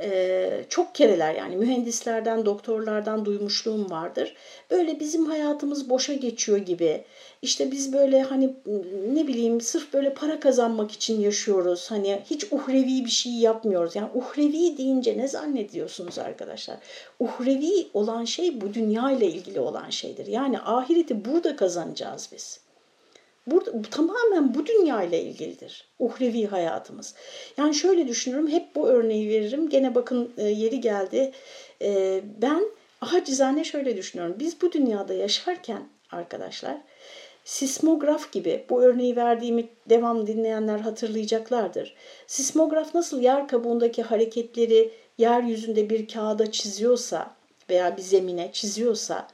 Ee, 0.01 0.65
çok 0.69 0.95
kereler 0.95 1.35
yani 1.35 1.57
mühendislerden, 1.57 2.47
doktorlardan 2.47 3.25
duymuşluğum 3.25 3.91
vardır. 3.91 4.35
Böyle 4.71 5.01
bizim 5.01 5.27
hayatımız 5.27 5.91
boşa 5.91 6.15
geçiyor 6.15 6.59
gibi. 6.59 7.05
İşte 7.43 7.71
biz 7.71 7.93
böyle 7.93 8.23
hani 8.23 8.55
ne 9.13 9.27
bileyim 9.27 9.61
sırf 9.61 9.93
böyle 9.93 10.15
para 10.15 10.41
kazanmak 10.41 10.91
için 10.93 11.21
yaşıyoruz. 11.21 11.91
Hani 11.91 12.23
hiç 12.31 12.45
uhrevi 12.53 13.05
bir 13.05 13.11
şey 13.11 13.33
yapmıyoruz. 13.33 13.97
Yani 13.97 14.09
uhrevi 14.15 14.79
deyince 14.79 15.19
ne 15.19 15.29
zannediyorsunuz 15.29 16.19
arkadaşlar? 16.19 16.77
Uhrevi 17.21 17.87
olan 17.95 18.25
şey 18.25 18.61
bu 18.61 18.75
dünya 18.75 19.11
ile 19.11 19.27
ilgili 19.27 19.61
olan 19.61 19.91
şeydir. 19.91 20.27
Yani 20.27 20.61
ahireti 20.61 21.25
burada 21.25 21.57
kazanacağız 21.57 22.29
biz. 22.33 22.61
Burada, 23.47 23.85
bu, 23.85 23.91
tamamen 23.91 24.55
bu 24.55 24.67
dünya 24.67 25.03
ile 25.03 25.23
ilgilidir. 25.23 25.89
Uhrevi 25.99 26.47
hayatımız. 26.47 27.15
Yani 27.57 27.75
şöyle 27.75 28.09
düşünürüm, 28.09 28.49
hep 28.49 28.75
bu 28.75 28.89
örneği 28.89 29.29
veririm. 29.29 29.69
Gene 29.69 29.95
bakın 29.95 30.33
e, 30.37 30.43
yeri 30.43 30.81
geldi. 30.81 31.33
E, 31.83 32.21
ben 32.43 32.65
acizane 33.01 33.65
şöyle 33.65 33.97
düşünüyorum. 33.97 34.37
Biz 34.39 34.63
bu 34.63 34.73
dünyada 34.73 35.15
yaşarken 35.15 35.89
arkadaşlar 36.11 36.77
sismograf 37.45 38.33
gibi 38.33 38.65
bu 38.71 38.83
örneği 38.83 39.17
verdiğimi 39.17 39.69
devam 39.89 40.27
dinleyenler 40.27 40.79
hatırlayacaklardır. 40.79 41.95
Sismograf 42.27 42.95
nasıl 42.95 43.21
yer 43.21 43.49
kabuğundaki 43.49 44.03
hareketleri 44.03 44.91
yeryüzünde 45.19 45.91
bir 45.91 46.09
kağıda 46.09 46.53
çiziyorsa 46.53 47.35
veya 47.71 47.97
bir 47.97 48.03
zemine 48.03 48.53
çiziyorsa 48.53 49.29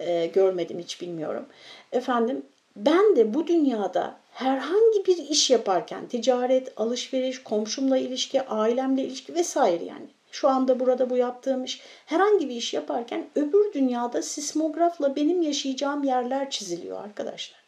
e, 0.00 0.26
görmedim 0.26 0.78
hiç 0.78 1.00
bilmiyorum. 1.00 1.46
Efendim 1.92 2.42
ben 2.76 3.16
de 3.16 3.34
bu 3.34 3.46
dünyada 3.46 4.16
herhangi 4.30 5.06
bir 5.06 5.16
iş 5.16 5.50
yaparken 5.50 6.08
ticaret, 6.08 6.72
alışveriş, 6.76 7.42
komşumla 7.42 7.98
ilişki, 7.98 8.42
ailemle 8.42 9.02
ilişki 9.02 9.34
vesaire 9.34 9.84
yani 9.84 10.06
şu 10.30 10.48
anda 10.48 10.80
burada 10.80 11.10
bu 11.10 11.16
yaptığım 11.16 11.64
iş 11.64 11.80
herhangi 12.06 12.48
bir 12.48 12.54
iş 12.56 12.74
yaparken 12.74 13.26
öbür 13.36 13.72
dünyada 13.72 14.22
sismografla 14.22 15.16
benim 15.16 15.42
yaşayacağım 15.42 16.04
yerler 16.04 16.50
çiziliyor 16.50 17.04
arkadaşlar. 17.04 17.66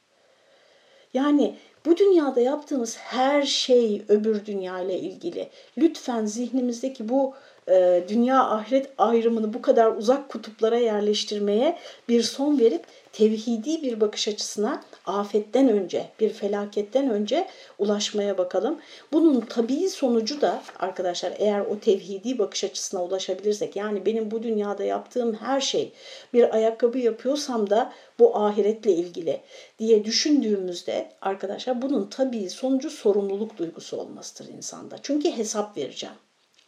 Yani 1.15 1.55
bu 1.87 1.97
dünyada 1.97 2.41
yaptığımız 2.41 2.97
her 2.97 3.43
şey 3.43 4.03
öbür 4.09 4.47
dünya 4.47 4.81
ile 4.81 4.99
ilgili. 4.99 5.49
Lütfen 5.79 6.27
zihnimizdeki 6.27 7.09
bu 7.09 7.35
e, 7.69 8.05
dünya 8.09 8.45
ahiret 8.45 8.91
ayrımını 8.99 9.55
bu 9.55 9.63
kadar 9.63 9.93
uzak 9.97 10.29
kutuplara 10.29 10.79
yerleştirmeye 10.79 11.79
bir 12.09 12.23
son 12.23 12.59
verip 12.59 12.87
tevhidi 13.13 13.83
bir 13.83 14.01
bakış 14.01 14.29
açısına 14.29 14.85
afetten 15.07 15.69
önce, 15.69 16.09
bir 16.21 16.31
felaketten 16.31 17.11
önce 17.11 17.49
ulaşmaya 17.79 18.39
bakalım. 18.39 18.79
Bunun 19.13 19.41
tabii 19.41 19.89
sonucu 19.89 20.41
da 20.41 20.63
arkadaşlar 20.79 21.33
eğer 21.39 21.61
o 21.61 21.79
tevhidi 21.79 22.39
bakış 22.39 22.65
açısına 22.65 23.05
ulaşabilirsek 23.05 23.77
yani 23.77 24.07
benim 24.07 24.31
bu 24.31 24.43
dünyada 24.43 24.85
yaptığım 24.85 25.35
her 25.35 25.61
şey 25.61 25.93
bir 26.33 26.55
ayakkabı 26.55 26.99
yapıyorsam 26.99 27.71
da 27.71 27.93
bu 28.19 28.37
ahiretle 28.37 28.93
ilgili 28.93 29.41
diye 29.79 30.05
düşündüğümüzde 30.05 31.13
arkadaşlar 31.21 31.83
bunun 31.83 32.07
tabii 32.07 32.51
sonucu 32.51 32.91
sorumluluk 32.91 33.59
duygusu 33.59 33.97
olmasıdır 33.97 34.49
insanda. 34.49 34.97
Çünkü 35.03 35.31
hesap 35.31 35.77
vereceğim. 35.77 36.17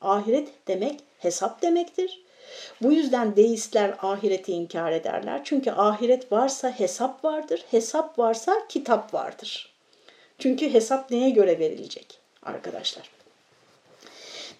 Ahiret 0.01 0.49
demek 0.69 1.01
hesap 1.19 1.63
demektir. 1.63 2.23
Bu 2.83 2.93
yüzden 2.93 3.37
deistler 3.37 3.95
ahireti 4.03 4.53
inkar 4.53 4.93
ederler. 4.93 5.41
Çünkü 5.45 5.71
ahiret 5.71 6.33
varsa 6.33 6.71
hesap 6.71 7.25
vardır, 7.25 7.65
hesap 7.71 8.19
varsa 8.19 8.67
kitap 8.69 9.15
vardır. 9.15 9.73
Çünkü 10.39 10.73
hesap 10.73 11.11
neye 11.11 11.31
göre 11.31 11.59
verilecek 11.59 12.19
arkadaşlar? 12.43 13.11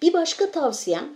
Bir 0.01 0.13
başka 0.13 0.51
tavsiyem 0.51 1.09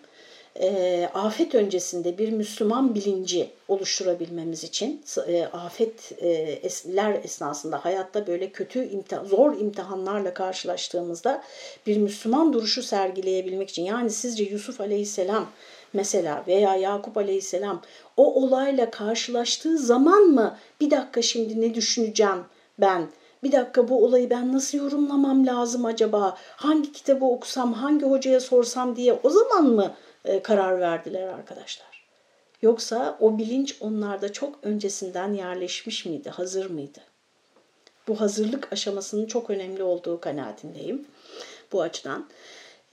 e, 0.59 1.09
afet 1.13 1.55
öncesinde 1.55 2.17
bir 2.17 2.31
Müslüman 2.31 2.95
bilinci 2.95 3.49
oluşturabilmemiz 3.67 4.63
için 4.63 5.03
e, 5.27 5.45
afetler 5.45 7.23
esnasında 7.23 7.85
hayatta 7.85 8.27
böyle 8.27 8.49
kötü 8.49 8.89
imtihan, 8.89 9.25
zor 9.25 9.57
imtihanlarla 9.57 10.33
karşılaştığımızda 10.33 11.43
bir 11.87 11.97
Müslüman 11.97 12.53
duruşu 12.53 12.83
sergileyebilmek 12.83 13.69
için 13.69 13.83
yani 13.83 14.09
sizce 14.09 14.43
Yusuf 14.43 14.81
Aleyhisselam 14.81 15.47
mesela 15.93 16.43
veya 16.47 16.75
Yakup 16.75 17.17
Aleyhisselam 17.17 17.81
o 18.17 18.43
olayla 18.43 18.91
karşılaştığı 18.91 19.77
zaman 19.77 20.23
mı 20.23 20.57
bir 20.81 20.91
dakika 20.91 21.21
şimdi 21.21 21.61
ne 21.61 21.75
düşüneceğim 21.75 22.43
ben? 22.79 23.07
Bir 23.43 23.51
dakika 23.51 23.87
bu 23.89 24.05
olayı 24.05 24.29
ben 24.29 24.53
nasıl 24.53 24.77
yorumlamam 24.77 25.47
lazım 25.47 25.85
acaba? 25.85 26.37
Hangi 26.55 26.91
kitabı 26.91 27.25
okusam 27.25 27.73
hangi 27.73 28.05
hocaya 28.05 28.39
sorsam? 28.39 28.95
diye 28.95 29.19
o 29.23 29.29
zaman 29.29 29.65
mı 29.65 29.83
e, 29.83 30.04
karar 30.43 30.79
verdiler 30.79 31.27
arkadaşlar. 31.27 32.05
Yoksa 32.61 33.17
o 33.19 33.37
bilinç 33.37 33.77
onlarda 33.79 34.33
çok 34.33 34.59
öncesinden 34.63 35.33
yerleşmiş 35.33 36.05
miydi, 36.05 36.29
hazır 36.29 36.69
mıydı? 36.69 36.99
Bu 38.07 38.21
hazırlık 38.21 38.73
aşamasının 38.73 39.25
çok 39.25 39.49
önemli 39.49 39.83
olduğu 39.83 40.19
kanaatindeyim 40.19 41.07
bu 41.71 41.81
açıdan. 41.81 42.29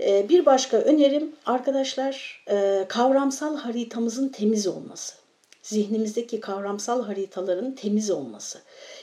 E, 0.01 0.29
bir 0.29 0.47
başka 0.47 0.77
önerim 0.77 1.33
arkadaşlar 1.47 2.45
e, 2.51 2.85
kavramsal 2.89 3.57
haritamızın 3.57 4.29
temiz 4.29 4.67
olması. 4.67 5.22
Zihnimizdeki 5.63 6.41
kavramsal 6.41 7.05
haritaların 7.05 7.75
temiz 7.75 8.11
olması. 8.11 8.59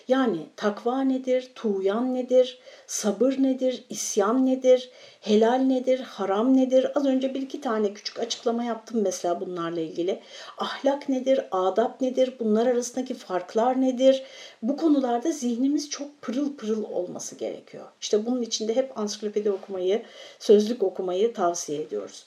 Yani 0.08 0.38
takva 0.56 1.02
nedir, 1.02 1.52
tuğyan 1.56 2.14
nedir, 2.14 2.60
sabır 2.88 3.34
nedir, 3.40 3.84
isyan 3.90 4.46
nedir, 4.46 4.90
helal 5.22 5.58
nedir, 5.58 6.00
haram 6.00 6.58
nedir? 6.58 6.92
Az 6.96 7.06
önce 7.06 7.34
bir 7.34 7.42
iki 7.42 7.62
tane 7.62 7.94
küçük 7.94 8.20
açıklama 8.20 8.64
yaptım 8.64 9.02
mesela 9.02 9.42
bunlarla 9.42 9.80
ilgili. 9.80 10.20
Ahlak 10.58 11.10
nedir, 11.10 11.42
adap 11.52 12.02
nedir, 12.02 12.34
bunlar 12.40 12.68
arasındaki 12.68 13.14
farklar 13.14 13.82
nedir? 13.82 14.24
Bu 14.62 14.78
konularda 14.78 15.32
zihnimiz 15.32 15.90
çok 15.90 16.22
pırıl 16.22 16.56
pırıl 16.56 16.84
olması 16.84 17.36
gerekiyor. 17.36 17.86
İşte 18.02 18.26
bunun 18.26 18.42
için 18.42 18.68
de 18.68 18.76
hep 18.76 18.98
ansiklopedi 18.98 19.52
okumayı, 19.52 20.04
sözlük 20.40 20.84
okumayı 20.84 21.34
tavsiye 21.34 21.82
ediyoruz. 21.82 22.26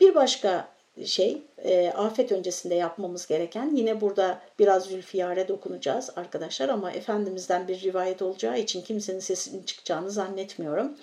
Bir 0.00 0.14
başka 0.14 0.73
şey 1.04 1.42
e, 1.58 1.88
afet 1.88 2.32
öncesinde 2.32 2.74
yapmamız 2.74 3.26
gereken 3.26 3.70
yine 3.74 4.00
burada 4.00 4.40
biraz 4.58 4.84
Zülfiyar'e 4.84 5.48
dokunacağız 5.48 6.10
arkadaşlar 6.16 6.68
ama 6.68 6.92
Efendimiz'den 6.92 7.68
bir 7.68 7.80
rivayet 7.80 8.22
olacağı 8.22 8.58
için 8.58 8.82
kimsenin 8.82 9.20
sesinin 9.20 9.62
çıkacağını 9.62 10.10
zannetmiyorum. 10.10 10.96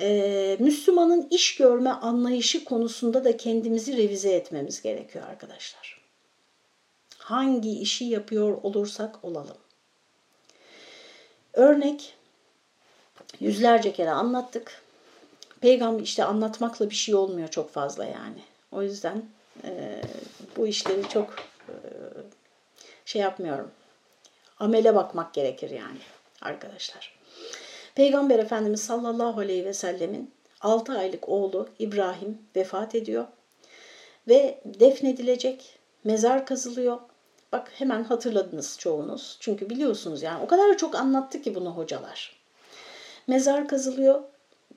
E, 0.00 0.56
Müslümanın 0.60 1.28
iş 1.30 1.56
görme 1.56 1.90
anlayışı 1.90 2.64
konusunda 2.64 3.24
da 3.24 3.36
kendimizi 3.36 3.96
revize 3.96 4.32
etmemiz 4.32 4.82
gerekiyor 4.82 5.24
arkadaşlar. 5.28 6.00
Hangi 7.18 7.80
işi 7.80 8.04
yapıyor 8.04 8.62
olursak 8.62 9.24
olalım. 9.24 9.56
Örnek 11.52 12.14
yüzlerce 13.40 13.92
kere 13.92 14.10
anlattık. 14.10 14.82
Peygamber 15.60 16.02
işte 16.02 16.24
anlatmakla 16.24 16.90
bir 16.90 16.94
şey 16.94 17.14
olmuyor 17.14 17.48
çok 17.48 17.70
fazla 17.70 18.04
yani. 18.04 18.42
O 18.72 18.82
yüzden 18.82 19.22
e, 19.64 20.00
bu 20.56 20.66
işleri 20.66 21.08
çok 21.08 21.34
e, 21.68 21.74
şey 23.04 23.22
yapmıyorum. 23.22 23.70
Amele 24.58 24.94
bakmak 24.94 25.34
gerekir 25.34 25.70
yani 25.70 25.98
arkadaşlar. 26.42 27.18
Peygamber 27.94 28.38
Efendimiz 28.38 28.80
sallallahu 28.80 29.40
aleyhi 29.40 29.64
ve 29.64 29.74
sellemin 29.74 30.30
6 30.60 30.98
aylık 30.98 31.28
oğlu 31.28 31.68
İbrahim 31.78 32.38
vefat 32.56 32.94
ediyor. 32.94 33.26
Ve 34.28 34.60
defnedilecek, 34.64 35.78
mezar 36.04 36.46
kazılıyor. 36.46 36.98
Bak 37.52 37.70
hemen 37.74 38.04
hatırladınız 38.04 38.78
çoğunuz. 38.78 39.36
Çünkü 39.40 39.70
biliyorsunuz 39.70 40.22
yani 40.22 40.44
o 40.44 40.46
kadar 40.46 40.78
çok 40.78 40.94
anlattı 40.94 41.42
ki 41.42 41.54
bunu 41.54 41.70
hocalar. 41.70 42.36
Mezar 43.26 43.68
kazılıyor. 43.68 44.22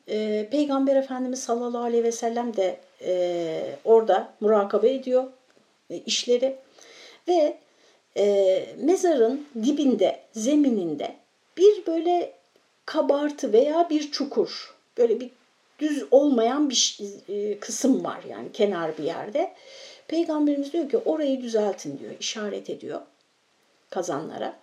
Ee, 0.10 0.48
Peygamber 0.52 0.96
Efendimiz 0.96 1.44
sallallahu 1.44 1.84
aleyhi 1.84 2.04
ve 2.04 2.12
sellem 2.12 2.58
de 2.58 2.80
e, 3.04 3.76
orada 3.86 4.34
murakabe 4.40 4.94
ediyor 4.94 5.24
e, 5.90 5.98
işleri 5.98 6.56
ve 7.28 7.58
e, 8.18 8.66
mezarın 8.78 9.48
dibinde, 9.64 10.20
zemininde 10.32 11.16
bir 11.58 11.86
böyle 11.86 12.34
kabartı 12.86 13.54
veya 13.54 13.90
bir 13.90 14.12
çukur, 14.12 14.76
böyle 14.98 15.20
bir 15.20 15.30
düz 15.80 16.06
olmayan 16.12 16.70
bir 16.70 16.98
e, 17.30 17.60
kısım 17.60 18.04
var 18.04 18.24
yani 18.30 18.52
kenar 18.52 18.98
bir 18.98 19.04
yerde. 19.04 19.54
Peygamberimiz 20.08 20.74
diyor 20.74 20.90
ki 20.90 20.98
orayı 20.98 21.42
düzeltin 21.42 22.00
diyor, 22.00 22.12
işaret 22.20 22.70
ediyor 22.70 23.02
kazanlara. 23.90 24.60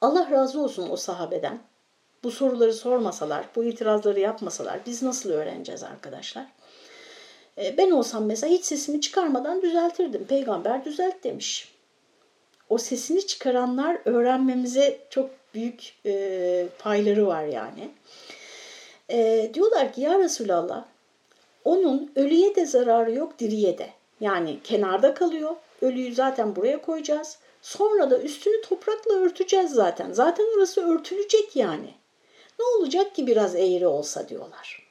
Allah 0.00 0.30
razı 0.30 0.60
olsun 0.60 0.90
o 0.90 0.96
sahabeden. 0.96 1.58
Bu 2.22 2.30
soruları 2.30 2.72
sormasalar, 2.72 3.46
bu 3.56 3.64
itirazları 3.64 4.20
yapmasalar 4.20 4.80
biz 4.86 5.02
nasıl 5.02 5.30
öğreneceğiz 5.30 5.82
arkadaşlar? 5.82 6.46
E, 7.58 7.76
ben 7.76 7.90
olsam 7.90 8.24
mesela 8.24 8.52
hiç 8.52 8.64
sesimi 8.64 9.00
çıkarmadan 9.00 9.62
düzeltirdim. 9.62 10.24
Peygamber 10.24 10.84
düzelt 10.84 11.24
demiş. 11.24 11.72
O 12.68 12.78
sesini 12.78 13.26
çıkaranlar 13.26 13.98
öğrenmemize 14.04 14.98
çok 15.10 15.30
büyük 15.54 15.94
e, 16.06 16.66
payları 16.78 17.26
var 17.26 17.44
yani. 17.44 17.90
E, 19.10 19.50
diyorlar 19.54 19.92
ki 19.92 20.00
ya 20.00 20.18
Resulallah 20.18 20.84
onun 21.64 22.12
ölüye 22.16 22.56
de 22.56 22.66
zararı 22.66 23.12
yok 23.12 23.38
diriye 23.38 23.78
de. 23.78 23.90
Yani 24.20 24.58
kenarda 24.64 25.14
kalıyor. 25.14 25.56
Ölüyü 25.82 26.14
zaten 26.14 26.56
buraya 26.56 26.82
koyacağız. 26.82 27.38
Sonra 27.62 28.10
da 28.10 28.18
üstünü 28.18 28.62
toprakla 28.62 29.12
örteceğiz 29.12 29.70
zaten. 29.70 30.12
Zaten 30.12 30.44
orası 30.56 30.94
örtülecek 30.94 31.56
yani. 31.56 31.94
Ne 32.58 32.64
olacak 32.64 33.14
ki 33.14 33.26
biraz 33.26 33.54
eğri 33.54 33.86
olsa 33.86 34.28
diyorlar. 34.28 34.87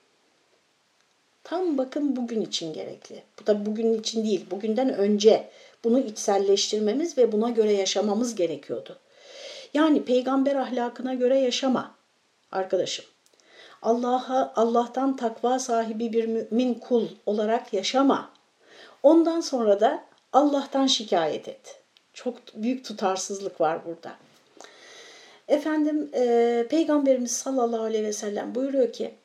Tam 1.49 1.77
bakın 1.77 2.15
bugün 2.15 2.41
için 2.41 2.73
gerekli. 2.73 3.23
Bu 3.41 3.47
da 3.47 3.65
bugün 3.65 3.93
için 3.93 4.25
değil, 4.25 4.45
bugünden 4.51 4.93
önce 4.93 5.49
bunu 5.83 5.99
içselleştirmemiz 5.99 7.17
ve 7.17 7.31
buna 7.31 7.49
göre 7.49 7.73
yaşamamız 7.73 8.35
gerekiyordu. 8.35 8.99
Yani 9.73 10.05
peygamber 10.05 10.55
ahlakına 10.55 11.13
göre 11.13 11.39
yaşama 11.39 11.95
arkadaşım. 12.51 13.05
Allah'a 13.81 14.53
Allah'tan 14.55 15.15
takva 15.15 15.59
sahibi 15.59 16.13
bir 16.13 16.25
mümin 16.25 16.73
kul 16.73 17.07
olarak 17.25 17.73
yaşama. 17.73 18.29
Ondan 19.03 19.41
sonra 19.41 19.79
da 19.79 20.03
Allah'tan 20.33 20.87
şikayet 20.87 21.47
et. 21.47 21.81
Çok 22.13 22.35
büyük 22.55 22.85
tutarsızlık 22.85 23.61
var 23.61 23.85
burada. 23.85 24.15
Efendim 25.47 26.09
e, 26.13 26.65
Peygamberimiz 26.69 27.31
sallallahu 27.31 27.83
aleyhi 27.83 28.03
ve 28.03 28.13
sellem 28.13 28.55
buyuruyor 28.55 28.93
ki 28.93 29.15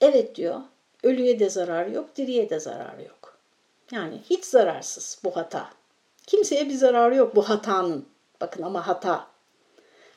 evet 0.00 0.34
diyor 0.34 0.60
ölüye 1.02 1.38
de 1.38 1.50
zarar 1.50 1.86
yok 1.86 2.16
diriye 2.16 2.50
de 2.50 2.60
zarar 2.60 2.98
yok. 2.98 3.38
Yani 3.92 4.20
hiç 4.30 4.44
zararsız 4.44 5.20
bu 5.24 5.36
hata. 5.36 5.70
Kimseye 6.26 6.68
bir 6.68 6.74
zararı 6.74 7.14
yok 7.14 7.36
bu 7.36 7.48
hatanın. 7.48 8.06
Bakın 8.40 8.62
ama 8.62 8.86
hata. 8.86 9.26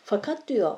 Fakat 0.03 0.47
diyor 0.47 0.77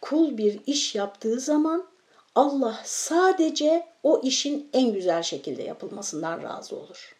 kul 0.00 0.36
bir 0.36 0.60
iş 0.66 0.94
yaptığı 0.94 1.40
zaman 1.40 1.88
Allah 2.34 2.80
sadece 2.84 3.86
o 4.02 4.20
işin 4.24 4.70
en 4.72 4.92
güzel 4.92 5.22
şekilde 5.22 5.62
yapılmasından 5.62 6.42
razı 6.42 6.76
olur. 6.76 7.16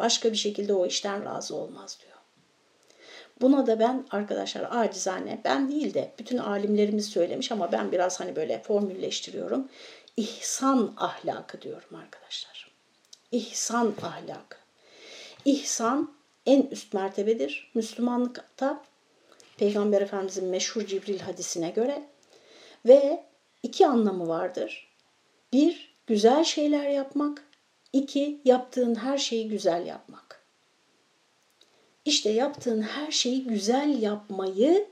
Başka 0.00 0.32
bir 0.32 0.36
şekilde 0.36 0.74
o 0.74 0.86
işten 0.86 1.24
razı 1.24 1.56
olmaz 1.56 1.98
diyor. 2.02 2.18
Buna 3.40 3.66
da 3.66 3.80
ben 3.80 4.06
arkadaşlar 4.10 4.68
acizane 4.70 5.40
ben 5.44 5.68
değil 5.68 5.94
de 5.94 6.12
bütün 6.18 6.38
alimlerimiz 6.38 7.08
söylemiş 7.08 7.52
ama 7.52 7.72
ben 7.72 7.92
biraz 7.92 8.20
hani 8.20 8.36
böyle 8.36 8.62
formülleştiriyorum. 8.62 9.68
İhsan 10.18 10.94
ahlakı 10.96 11.62
diyorum 11.62 11.94
arkadaşlar. 11.94 12.70
İhsan 13.32 13.94
ahlakı. 14.02 14.56
İhsan 15.44 16.14
en 16.46 16.62
üst 16.62 16.94
mertebedir 16.94 17.70
Müslümanlıkta. 17.74 18.82
Peygamber 19.58 20.02
Efendimizin 20.02 20.44
meşhur 20.44 20.86
Cibril 20.86 21.20
hadisine 21.20 21.70
göre 21.70 22.08
ve 22.86 23.24
iki 23.62 23.86
anlamı 23.86 24.28
vardır. 24.28 24.94
Bir, 25.52 25.94
güzel 26.06 26.44
şeyler 26.44 26.88
yapmak. 26.88 27.44
İki, 27.92 28.40
yaptığın 28.44 28.94
her 28.94 29.18
şeyi 29.18 29.48
güzel 29.48 29.86
yapmak. 29.86 30.42
İşte 32.04 32.30
yaptığın 32.30 32.82
her 32.82 33.10
şeyi 33.10 33.44
güzel 33.44 34.02
yapmayı 34.02 34.88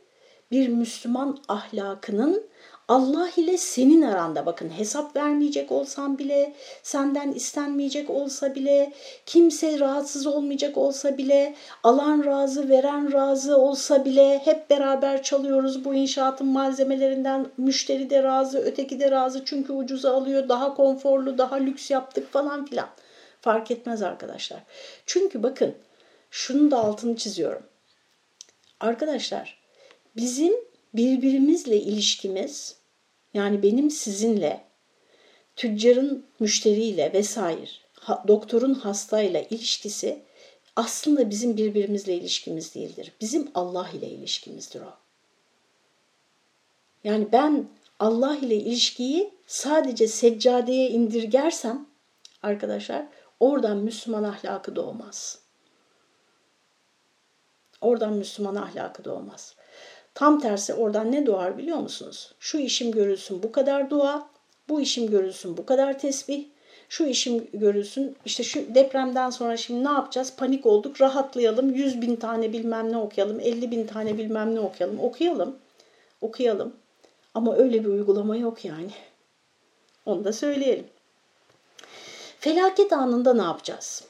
bir 0.50 0.68
Müslüman 0.68 1.38
ahlakının 1.48 2.46
Allah 2.88 3.30
ile 3.36 3.58
senin 3.58 4.02
aranda 4.02 4.46
bakın 4.46 4.70
hesap 4.70 5.16
vermeyecek 5.16 5.72
olsan 5.72 6.18
bile, 6.18 6.52
senden 6.82 7.32
istenmeyecek 7.32 8.10
olsa 8.10 8.54
bile, 8.54 8.92
kimse 9.26 9.78
rahatsız 9.78 10.26
olmayacak 10.26 10.76
olsa 10.76 11.18
bile, 11.18 11.54
alan 11.82 12.24
razı, 12.24 12.68
veren 12.68 13.12
razı 13.12 13.56
olsa 13.56 14.04
bile 14.04 14.38
hep 14.44 14.70
beraber 14.70 15.22
çalıyoruz 15.22 15.84
bu 15.84 15.94
inşaatın 15.94 16.46
malzemelerinden. 16.46 17.46
Müşteri 17.56 18.10
de 18.10 18.22
razı, 18.22 18.58
öteki 18.58 19.00
de 19.00 19.10
razı 19.10 19.44
çünkü 19.44 19.72
ucuza 19.72 20.16
alıyor, 20.16 20.48
daha 20.48 20.74
konforlu, 20.74 21.38
daha 21.38 21.56
lüks 21.56 21.90
yaptık 21.90 22.32
falan 22.32 22.66
filan. 22.66 22.88
Fark 23.40 23.70
etmez 23.70 24.02
arkadaşlar. 24.02 24.60
Çünkü 25.06 25.42
bakın 25.42 25.74
şunu 26.30 26.70
da 26.70 26.78
altını 26.78 27.16
çiziyorum. 27.16 27.62
Arkadaşlar 28.80 29.58
bizim 30.16 30.54
birbirimizle 30.96 31.80
ilişkimiz 31.80 32.76
yani 33.34 33.62
benim 33.62 33.90
sizinle, 33.90 34.64
tüccarın 35.56 36.26
müşteriyle 36.40 37.12
vesaire, 37.12 37.70
doktorun 38.28 38.74
hastayla 38.74 39.40
ilişkisi 39.40 40.22
aslında 40.76 41.30
bizim 41.30 41.56
birbirimizle 41.56 42.14
ilişkimiz 42.14 42.74
değildir. 42.74 43.12
Bizim 43.20 43.50
Allah 43.54 43.90
ile 43.92 44.08
ilişkimizdir 44.08 44.80
o. 44.80 44.94
Yani 47.04 47.32
ben 47.32 47.68
Allah 47.98 48.36
ile 48.36 48.54
ilişkiyi 48.56 49.34
sadece 49.46 50.08
seccadeye 50.08 50.90
indirgersem 50.90 51.86
arkadaşlar 52.42 53.06
oradan 53.40 53.76
Müslüman 53.76 54.22
ahlakı 54.22 54.76
doğmaz. 54.76 55.38
Oradan 57.80 58.12
Müslüman 58.12 58.54
ahlakı 58.54 59.04
doğmaz. 59.04 59.56
Tam 60.16 60.40
tersi 60.40 60.74
oradan 60.74 61.12
ne 61.12 61.26
doğar 61.26 61.58
biliyor 61.58 61.78
musunuz? 61.78 62.32
Şu 62.40 62.58
işim 62.58 62.92
görülsün 62.92 63.42
bu 63.42 63.52
kadar 63.52 63.90
dua, 63.90 64.28
bu 64.68 64.80
işim 64.80 65.10
görülsün 65.10 65.56
bu 65.56 65.66
kadar 65.66 65.98
tesbih, 65.98 66.44
şu 66.88 67.04
işim 67.04 67.48
görülsün 67.52 68.16
işte 68.24 68.42
şu 68.42 68.74
depremden 68.74 69.30
sonra 69.30 69.56
şimdi 69.56 69.84
ne 69.84 69.88
yapacağız? 69.88 70.32
Panik 70.36 70.66
olduk 70.66 71.00
rahatlayalım 71.00 71.74
100 71.74 72.00
bin 72.00 72.16
tane 72.16 72.52
bilmem 72.52 72.92
ne 72.92 72.96
okuyalım 72.96 73.40
50 73.40 73.70
bin 73.70 73.86
tane 73.86 74.18
bilmem 74.18 74.54
ne 74.54 74.60
okuyalım 74.60 75.00
okuyalım 75.00 75.56
okuyalım 76.20 76.76
ama 77.34 77.56
öyle 77.56 77.84
bir 77.84 77.88
uygulama 77.88 78.36
yok 78.36 78.64
yani 78.64 78.90
onu 80.06 80.24
da 80.24 80.32
söyleyelim. 80.32 80.86
Felaket 82.40 82.92
anında 82.92 83.34
ne 83.34 83.42
yapacağız? 83.42 84.04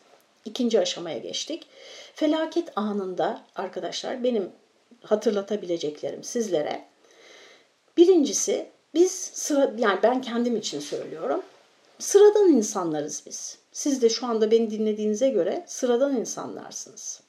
İkinci 0.45 0.81
aşamaya 0.81 1.19
geçtik. 1.19 1.67
Felaket 2.15 2.79
anında 2.79 3.41
arkadaşlar 3.57 4.25
benim 4.25 4.53
hatırlatabileceklerim 5.03 6.25
sizlere. 6.25 6.85
Birincisi 7.97 8.67
biz 8.95 9.13
sıra 9.13 9.73
yani 9.79 9.99
ben 10.03 10.23
kendim 10.23 10.57
için 10.57 10.81
söylüyorum. 10.81 11.43
Sıradan 11.99 12.49
insanlarız 12.49 13.23
biz. 13.27 13.59
Siz 13.73 14.03
de 14.03 14.09
şu 14.09 14.27
anda 14.27 14.51
beni 14.51 14.71
dinlediğinize 14.71 15.29
göre 15.29 15.65
sıradan 15.67 16.17
insanlarsınız. 16.17 17.21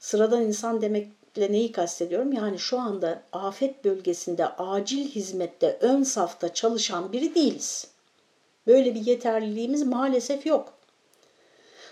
Sıradan 0.00 0.42
insan 0.42 0.82
demekle 0.82 1.52
neyi 1.52 1.72
kastediyorum? 1.72 2.32
Yani 2.32 2.58
şu 2.58 2.80
anda 2.80 3.22
afet 3.32 3.84
bölgesinde 3.84 4.46
acil 4.46 5.08
hizmette 5.08 5.78
ön 5.80 6.02
safta 6.02 6.54
çalışan 6.54 7.12
biri 7.12 7.34
değiliz. 7.34 7.88
Böyle 8.66 8.94
bir 8.94 9.06
yeterliliğimiz 9.06 9.82
maalesef 9.82 10.46
yok. 10.46 10.72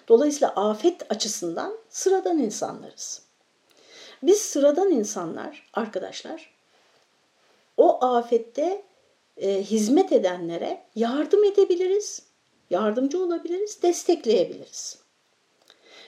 Dolayısıyla 0.09 0.49
afet 0.49 1.13
açısından 1.13 1.77
sıradan 1.91 2.39
insanlarız. 2.39 3.24
Biz 4.23 4.39
sıradan 4.39 4.91
insanlar 4.91 5.71
arkadaşlar 5.73 6.55
o 7.77 8.05
afette 8.05 8.83
e, 9.37 9.63
hizmet 9.63 10.13
edenlere 10.13 10.85
yardım 10.95 11.45
edebiliriz, 11.45 12.23
yardımcı 12.71 13.25
olabiliriz, 13.25 13.83
destekleyebiliriz. 13.83 14.99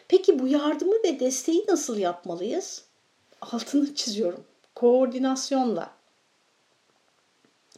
Peki 0.09 0.39
bu 0.39 0.49
yardımı 0.49 0.95
ve 1.05 1.21
desteği 1.21 1.65
nasıl 1.69 1.99
yapmalıyız? 1.99 2.85
Altını 3.41 3.95
çiziyorum. 3.95 4.45
Koordinasyonla. 4.75 5.91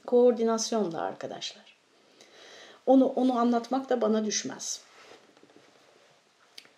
Koordinasyonla 0.07 1.01
arkadaşlar. 1.01 1.79
Onu 2.87 3.07
onu 3.07 3.39
anlatmak 3.39 3.91
da 3.91 4.01
bana 4.01 4.25
düşmez. 4.25 4.81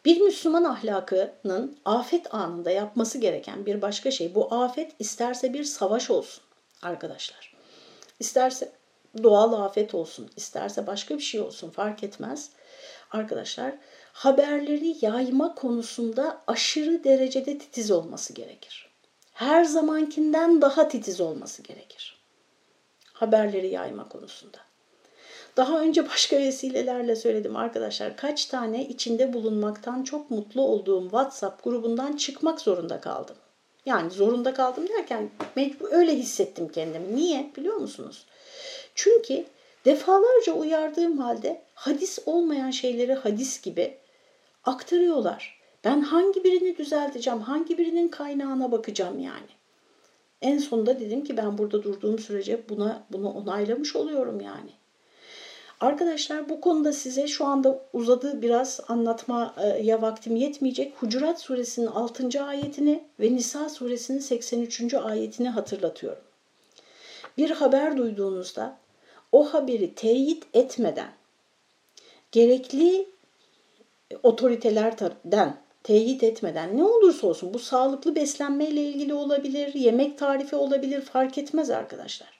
Bir 0.05 0.21
Müslüman 0.21 0.65
ahlakının 0.65 1.79
afet 1.85 2.35
anında 2.35 2.71
yapması 2.71 3.19
gereken 3.19 3.67
bir 3.67 3.83
başka 3.83 4.11
şey 4.11 4.35
bu 4.35 4.55
afet 4.55 4.93
isterse 4.99 5.55
bir 5.55 5.65
savaş 5.65 6.11
olsun 6.11 6.45
arkadaşlar. 6.83 7.55
İsterse 8.21 8.73
doğal 9.23 9.53
afet 9.53 9.95
olsun, 9.95 10.31
isterse 10.37 10.87
başka 10.87 11.15
bir 11.15 11.23
şey 11.23 11.41
olsun 11.41 11.71
fark 11.71 12.05
etmez. 12.05 12.51
Arkadaşlar 13.11 13.75
haberleri 14.13 14.97
yayma 15.03 15.55
konusunda 15.55 16.43
aşırı 16.47 17.05
derecede 17.05 17.59
titiz 17.59 17.91
olması 17.91 18.33
gerekir. 18.33 18.91
Her 19.33 19.65
zamankinden 19.65 20.63
daha 20.63 20.89
titiz 20.89 21.21
olması 21.21 21.63
gerekir. 21.63 22.21
Haberleri 23.13 23.69
yayma 23.69 24.09
konusunda. 24.09 24.59
Daha 25.57 25.81
önce 25.81 26.09
başka 26.09 26.37
vesilelerle 26.39 27.17
söyledim 27.17 27.57
arkadaşlar. 27.57 28.17
Kaç 28.17 28.47
tane 28.47 28.89
içinde 28.89 29.33
bulunmaktan 29.33 30.03
çok 30.03 30.31
mutlu 30.31 30.63
olduğum 30.63 31.03
WhatsApp 31.03 31.65
grubundan 31.65 32.17
çıkmak 32.17 32.61
zorunda 32.61 33.01
kaldım. 33.01 33.37
Yani 33.87 34.11
zorunda 34.11 34.55
kaldım 34.55 34.89
derken 34.89 35.31
mecbur 35.57 35.89
öyle 35.93 36.17
hissettim 36.17 36.69
kendimi. 36.69 37.17
Niye 37.17 37.51
biliyor 37.57 37.77
musunuz? 37.77 38.27
Çünkü 38.95 39.45
defalarca 39.85 40.53
uyardığım 40.53 41.19
halde 41.19 41.63
hadis 41.75 42.19
olmayan 42.27 42.71
şeyleri 42.71 43.15
hadis 43.15 43.63
gibi 43.63 43.99
aktarıyorlar. 44.65 45.61
Ben 45.85 46.01
hangi 46.01 46.45
birini 46.45 46.79
düzelteceğim, 46.79 47.41
hangi 47.41 47.79
birinin 47.79 48.09
kaynağına 48.09 48.73
bakacağım 48.73 49.19
yani. 49.19 49.49
En 50.43 50.59
sonunda 50.59 51.01
dedim 51.01 51.25
ki 51.25 51.37
ben 51.37 51.59
burada 51.59 51.83
durduğum 51.83 52.19
sürece 52.19 52.69
buna 52.69 53.07
bunu 53.11 53.31
onaylamış 53.33 53.97
oluyorum 53.97 54.41
yani. 54.41 54.71
Arkadaşlar 55.81 56.49
bu 56.49 56.61
konuda 56.61 56.93
size 56.93 57.29
şu 57.29 57.47
anda 57.47 57.81
uzadı 57.93 58.43
biraz 58.43 58.81
anlatmaya 58.89 60.03
vaktim 60.03 60.37
yetmeyecek. 60.37 60.95
Hucurat 60.97 61.41
suresinin 61.41 61.87
6. 61.87 62.45
ayetini 62.45 63.05
ve 63.21 63.35
Nisa 63.35 63.69
suresinin 63.69 64.19
83. 64.19 64.95
ayetini 64.95 65.49
hatırlatıyorum. 65.49 66.23
Bir 67.39 67.51
haber 67.51 67.97
duyduğunuzda 67.97 68.77
o 69.33 69.55
haberi 69.55 69.95
teyit 69.95 70.47
etmeden 70.55 71.11
gerekli 72.33 73.07
otoritelerden 74.23 75.57
teyit 75.83 76.23
etmeden 76.23 76.77
ne 76.77 76.85
olursa 76.85 77.27
olsun 77.27 77.55
bu 77.55 77.59
sağlıklı 77.59 78.17
beslenme 78.17 78.67
ile 78.67 78.83
ilgili 78.83 79.15
olabilir, 79.15 79.75
yemek 79.75 80.19
tarifi 80.19 80.57
olabilir 80.57 81.01
fark 81.01 81.39
etmez 81.39 81.71
arkadaşlar. 81.71 82.40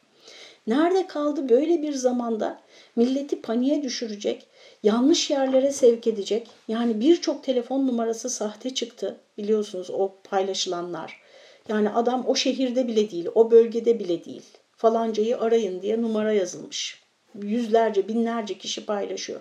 Nerede 0.71 1.07
kaldı 1.07 1.49
böyle 1.49 1.83
bir 1.83 1.93
zamanda 1.93 2.61
milleti 2.97 3.43
paniğe 3.43 3.83
düşürecek, 3.83 4.47
yanlış 4.83 5.31
yerlere 5.31 5.73
sevk 5.73 6.07
edecek. 6.07 6.49
Yani 6.69 7.01
birçok 7.01 7.45
telefon 7.45 7.87
numarası 7.87 8.31
sahte 8.31 8.75
çıktı 8.75 9.17
biliyorsunuz 9.39 9.91
o 9.91 10.15
paylaşılanlar. 10.25 11.21
Yani 11.69 11.91
adam 11.91 12.25
o 12.27 12.35
şehirde 12.35 12.89
bile 12.89 13.11
değil, 13.11 13.27
o 13.35 13.51
bölgede 13.51 13.99
bile 13.99 14.25
değil. 14.25 14.43
Falancayı 14.77 15.39
arayın 15.39 15.83
diye 15.83 16.03
numara 16.03 16.33
yazılmış. 16.33 17.03
Yüzlerce, 17.43 18.09
binlerce 18.09 18.59
kişi 18.59 18.87
paylaşıyor. 18.87 19.41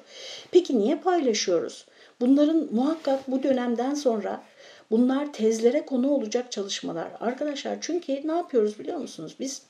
Peki 0.52 0.80
niye 0.80 0.96
paylaşıyoruz? 0.96 1.86
Bunların 2.22 2.68
muhakkak 2.72 3.32
bu 3.32 3.44
dönemden 3.44 3.94
sonra 3.94 4.44
bunlar 4.92 5.34
tezlere 5.34 5.86
konu 5.86 6.12
olacak 6.12 6.52
çalışmalar. 6.52 7.08
Arkadaşlar 7.20 7.78
çünkü 7.82 8.28
ne 8.28 8.32
yapıyoruz 8.32 8.80
biliyor 8.80 8.98
musunuz? 8.98 9.36
Biz 9.40 9.69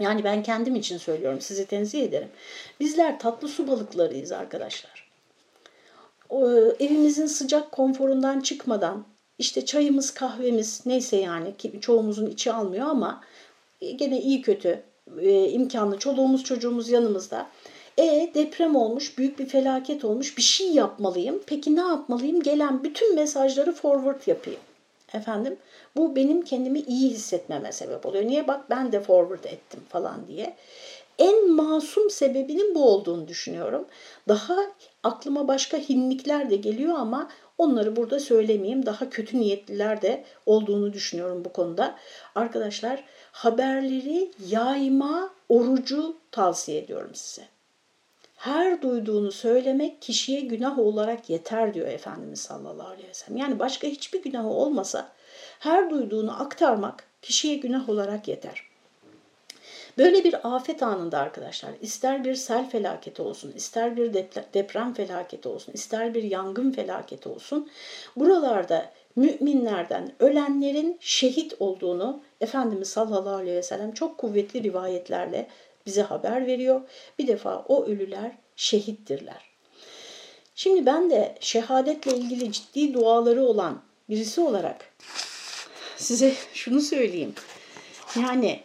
yani 0.00 0.24
ben 0.24 0.42
kendim 0.42 0.76
için 0.76 0.98
söylüyorum, 0.98 1.40
sizi 1.40 1.66
tenzih 1.66 2.02
ederim. 2.02 2.28
Bizler 2.80 3.18
tatlı 3.18 3.48
su 3.48 3.68
balıklarıyız 3.68 4.32
arkadaşlar. 4.32 5.12
Evimizin 6.80 7.26
sıcak 7.26 7.72
konforundan 7.72 8.40
çıkmadan, 8.40 9.04
işte 9.38 9.64
çayımız, 9.64 10.14
kahvemiz 10.14 10.86
neyse 10.86 11.16
yani 11.16 11.56
ki 11.56 11.80
çoğumuzun 11.80 12.26
içi 12.26 12.52
almıyor 12.52 12.86
ama 12.86 13.20
gene 13.80 14.20
iyi 14.20 14.42
kötü 14.42 14.82
e, 15.20 15.48
imkanlı 15.48 15.98
çoluğumuz 15.98 16.44
çocuğumuz 16.44 16.88
yanımızda. 16.88 17.46
E 17.98 18.30
deprem 18.34 18.76
olmuş, 18.76 19.18
büyük 19.18 19.38
bir 19.38 19.46
felaket 19.46 20.04
olmuş, 20.04 20.36
bir 20.36 20.42
şey 20.42 20.72
yapmalıyım. 20.72 21.42
Peki 21.46 21.76
ne 21.76 21.80
yapmalıyım? 21.80 22.42
Gelen 22.42 22.84
bütün 22.84 23.14
mesajları 23.14 23.72
forward 23.72 24.26
yapayım. 24.26 24.60
Efendim 25.14 25.56
bu 25.96 26.16
benim 26.16 26.42
kendimi 26.42 26.80
iyi 26.80 27.10
hissetmeme 27.10 27.72
sebep 27.72 28.06
oluyor. 28.06 28.24
Niye? 28.24 28.48
Bak 28.48 28.70
ben 28.70 28.92
de 28.92 29.00
forward 29.00 29.44
ettim 29.44 29.80
falan 29.88 30.26
diye. 30.26 30.56
En 31.18 31.50
masum 31.50 32.10
sebebinin 32.10 32.74
bu 32.74 32.88
olduğunu 32.88 33.28
düşünüyorum. 33.28 33.86
Daha 34.28 34.56
aklıma 35.02 35.48
başka 35.48 35.78
hinlikler 35.78 36.50
de 36.50 36.56
geliyor 36.56 36.94
ama 36.98 37.28
onları 37.58 37.96
burada 37.96 38.20
söylemeyeyim. 38.20 38.86
Daha 38.86 39.10
kötü 39.10 39.40
niyetliler 39.40 40.02
de 40.02 40.24
olduğunu 40.46 40.92
düşünüyorum 40.92 41.44
bu 41.44 41.52
konuda. 41.52 41.98
Arkadaşlar 42.34 43.04
haberleri 43.32 44.30
yayma 44.48 45.30
orucu 45.48 46.16
tavsiye 46.30 46.78
ediyorum 46.78 47.14
size. 47.14 47.51
Her 48.42 48.82
duyduğunu 48.82 49.32
söylemek 49.32 50.02
kişiye 50.02 50.40
günah 50.40 50.78
olarak 50.78 51.30
yeter 51.30 51.74
diyor 51.74 51.88
Efendimiz 51.88 52.40
sallallahu 52.40 52.88
aleyhi 52.88 53.08
ve 53.08 53.14
sellem. 53.14 53.36
Yani 53.36 53.58
başka 53.58 53.88
hiçbir 53.88 54.22
günahı 54.22 54.48
olmasa 54.48 55.12
her 55.58 55.90
duyduğunu 55.90 56.42
aktarmak 56.42 57.04
kişiye 57.22 57.54
günah 57.54 57.88
olarak 57.88 58.28
yeter. 58.28 58.62
Böyle 59.98 60.24
bir 60.24 60.54
afet 60.54 60.82
anında 60.82 61.18
arkadaşlar 61.18 61.70
ister 61.80 62.24
bir 62.24 62.34
sel 62.34 62.70
felaketi 62.70 63.22
olsun, 63.22 63.52
ister 63.56 63.96
bir 63.96 64.14
deprem 64.54 64.94
felaketi 64.94 65.48
olsun, 65.48 65.72
ister 65.72 66.14
bir 66.14 66.22
yangın 66.22 66.72
felaketi 66.72 67.28
olsun 67.28 67.70
buralarda 68.16 68.90
müminlerden 69.16 70.12
ölenlerin 70.20 70.96
şehit 71.00 71.54
olduğunu 71.60 72.20
Efendimiz 72.40 72.88
sallallahu 72.88 73.34
aleyhi 73.34 73.56
ve 73.56 73.62
sellem 73.62 73.92
çok 73.92 74.18
kuvvetli 74.18 74.62
rivayetlerle 74.62 75.48
bize 75.86 76.02
haber 76.02 76.46
veriyor. 76.46 76.80
Bir 77.18 77.26
defa 77.26 77.64
o 77.68 77.86
ölüler 77.86 78.32
şehittirler. 78.56 79.52
Şimdi 80.54 80.86
ben 80.86 81.10
de 81.10 81.34
şehadetle 81.40 82.16
ilgili 82.16 82.52
ciddi 82.52 82.94
duaları 82.94 83.44
olan 83.44 83.82
birisi 84.08 84.40
olarak 84.40 84.92
size 85.96 86.34
şunu 86.54 86.80
söyleyeyim. 86.80 87.34
Yani 88.16 88.60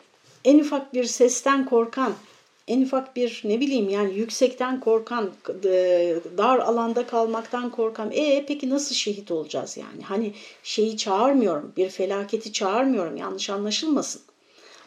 en 0.46 0.60
ufak 0.60 0.94
bir 0.94 1.04
sesten 1.04 1.66
korkan, 1.66 2.14
en 2.68 2.82
ufak 2.82 3.16
bir 3.16 3.42
ne 3.44 3.60
bileyim 3.60 3.90
yani 3.90 4.14
yüksekten 4.14 4.80
korkan, 4.80 5.32
dar 6.38 6.60
alanda 6.60 7.08
kalmaktan 7.08 7.70
korkan. 7.70 8.12
E 8.12 8.46
peki 8.46 8.70
nasıl 8.70 8.96
şehit 8.96 9.32
olacağız 9.32 9.78
yani? 9.78 10.04
Hani 10.04 10.34
şeyi 10.64 10.98
çağırmıyorum, 10.98 11.74
bir 11.78 11.90
felaketi 11.90 12.54
çağırmıyorum 12.54 13.18
yanlış 13.18 13.50
anlaşılmasın 13.50 14.22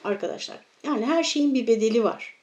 arkadaşlar. 0.05 0.70
Yani 0.85 1.07
her 1.07 1.25
şeyin 1.25 1.55
bir 1.55 1.67
bedeli 1.67 2.05
var. 2.05 2.35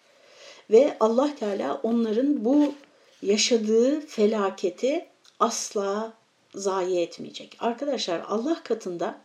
Ve 0.70 0.98
Allah 1.00 1.36
Teala 1.36 1.80
onların 1.84 2.46
bu 2.46 2.74
yaşadığı 3.22 4.00
felaketi 4.00 5.06
asla 5.40 6.14
zayi 6.56 7.00
etmeyecek. 7.00 7.58
Arkadaşlar 7.60 8.22
Allah 8.28 8.64
katında 8.64 9.22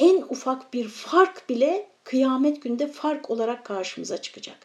en 0.00 0.22
ufak 0.28 0.72
bir 0.72 0.88
fark 0.88 1.48
bile 1.48 1.88
kıyamet 2.04 2.62
günde 2.62 2.86
fark 2.86 3.30
olarak 3.30 3.64
karşımıza 3.64 4.22
çıkacak. 4.22 4.56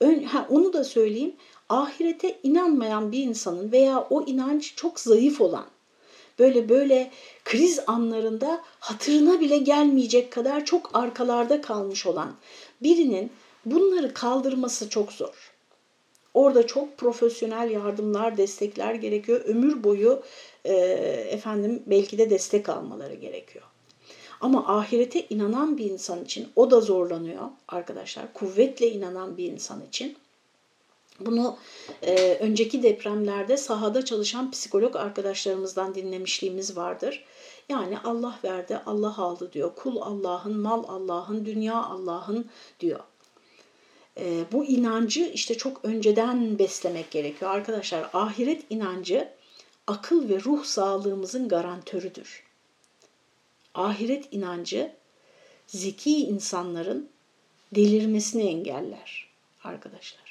Ön, 0.00 0.22
ha, 0.22 0.46
onu 0.50 0.72
da 0.72 0.84
söyleyeyim. 0.84 1.36
Ahirete 1.68 2.38
inanmayan 2.42 3.12
bir 3.12 3.22
insanın 3.22 3.72
veya 3.72 4.06
o 4.10 4.26
inanç 4.26 4.76
çok 4.76 5.00
zayıf 5.00 5.40
olan, 5.40 5.66
böyle 6.42 6.68
böyle 6.68 7.10
kriz 7.44 7.80
anlarında 7.86 8.62
hatırına 8.80 9.40
bile 9.40 9.58
gelmeyecek 9.58 10.32
kadar 10.32 10.64
çok 10.64 10.90
arkalarda 10.94 11.60
kalmış 11.60 12.06
olan 12.06 12.34
birinin 12.82 13.30
bunları 13.64 14.14
kaldırması 14.14 14.88
çok 14.88 15.12
zor. 15.12 15.52
Orada 16.34 16.66
çok 16.66 16.98
profesyonel 16.98 17.70
yardımlar, 17.70 18.36
destekler 18.36 18.94
gerekiyor. 18.94 19.40
Ömür 19.44 19.84
boyu 19.84 20.22
e, 20.64 20.74
efendim 21.30 21.82
belki 21.86 22.18
de 22.18 22.30
destek 22.30 22.68
almaları 22.68 23.14
gerekiyor. 23.14 23.64
Ama 24.40 24.78
ahirete 24.78 25.26
inanan 25.30 25.78
bir 25.78 25.90
insan 25.90 26.24
için 26.24 26.48
o 26.56 26.70
da 26.70 26.80
zorlanıyor 26.80 27.48
arkadaşlar. 27.68 28.32
Kuvvetle 28.32 28.90
inanan 28.90 29.36
bir 29.36 29.52
insan 29.52 29.86
için. 29.88 30.16
Bunu 31.26 31.56
e, 32.02 32.38
önceki 32.40 32.82
depremlerde 32.82 33.56
sahada 33.56 34.04
çalışan 34.04 34.50
psikolog 34.50 34.96
arkadaşlarımızdan 34.96 35.94
dinlemişliğimiz 35.94 36.76
vardır. 36.76 37.24
Yani 37.68 37.98
Allah 37.98 38.38
verdi, 38.44 38.80
Allah 38.86 39.18
aldı 39.18 39.52
diyor. 39.52 39.72
Kul 39.76 39.96
Allah'ın, 39.96 40.56
mal 40.56 40.84
Allah'ın, 40.88 41.46
dünya 41.46 41.84
Allah'ın 41.84 42.46
diyor. 42.80 43.00
E, 44.20 44.44
bu 44.52 44.64
inancı 44.64 45.20
işte 45.20 45.56
çok 45.56 45.84
önceden 45.84 46.58
beslemek 46.58 47.10
gerekiyor. 47.10 47.50
Arkadaşlar 47.50 48.10
ahiret 48.12 48.64
inancı 48.70 49.28
akıl 49.86 50.28
ve 50.28 50.40
ruh 50.44 50.64
sağlığımızın 50.64 51.48
garantörüdür 51.48 52.52
ahiret 53.74 54.28
inancı 54.32 54.92
zeki 55.66 56.16
insanların 56.16 57.08
delirmesini 57.74 58.42
engeller 58.42 59.28
arkadaşlar. 59.64 60.21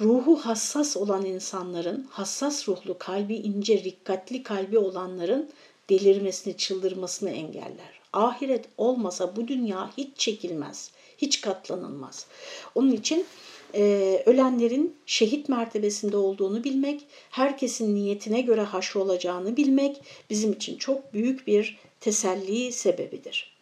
Ruhu 0.00 0.36
hassas 0.36 0.96
olan 0.96 1.24
insanların, 1.24 2.06
hassas 2.10 2.68
ruhlu, 2.68 2.98
kalbi 2.98 3.34
ince, 3.34 3.84
rikkatli 3.84 4.42
kalbi 4.42 4.78
olanların 4.78 5.50
delirmesini, 5.90 6.56
çıldırmasını 6.56 7.30
engeller. 7.30 8.00
Ahiret 8.12 8.64
olmasa 8.78 9.36
bu 9.36 9.48
dünya 9.48 9.90
hiç 9.96 10.08
çekilmez, 10.16 10.90
hiç 11.18 11.40
katlanılmaz. 11.40 12.26
Onun 12.74 12.92
için 12.92 13.26
e, 13.74 14.22
ölenlerin 14.26 14.96
şehit 15.06 15.48
mertebesinde 15.48 16.16
olduğunu 16.16 16.64
bilmek, 16.64 17.06
herkesin 17.30 17.94
niyetine 17.94 18.40
göre 18.40 18.62
haşrolacağını 18.62 19.56
bilmek 19.56 20.00
bizim 20.30 20.52
için 20.52 20.78
çok 20.78 21.14
büyük 21.14 21.46
bir 21.46 21.78
teselli 22.00 22.72
sebebidir. 22.72 23.54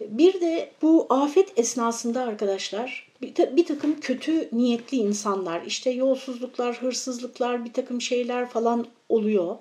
Bir 0.00 0.40
de 0.40 0.70
bu 0.82 1.06
afet 1.10 1.58
esnasında 1.58 2.22
arkadaşlar 2.22 3.11
bir, 3.22 3.66
takım 3.66 4.00
kötü 4.00 4.48
niyetli 4.52 4.96
insanlar, 4.96 5.62
işte 5.62 5.90
yolsuzluklar, 5.90 6.82
hırsızlıklar, 6.82 7.64
bir 7.64 7.72
takım 7.72 8.00
şeyler 8.00 8.48
falan 8.48 8.86
oluyor. 9.08 9.56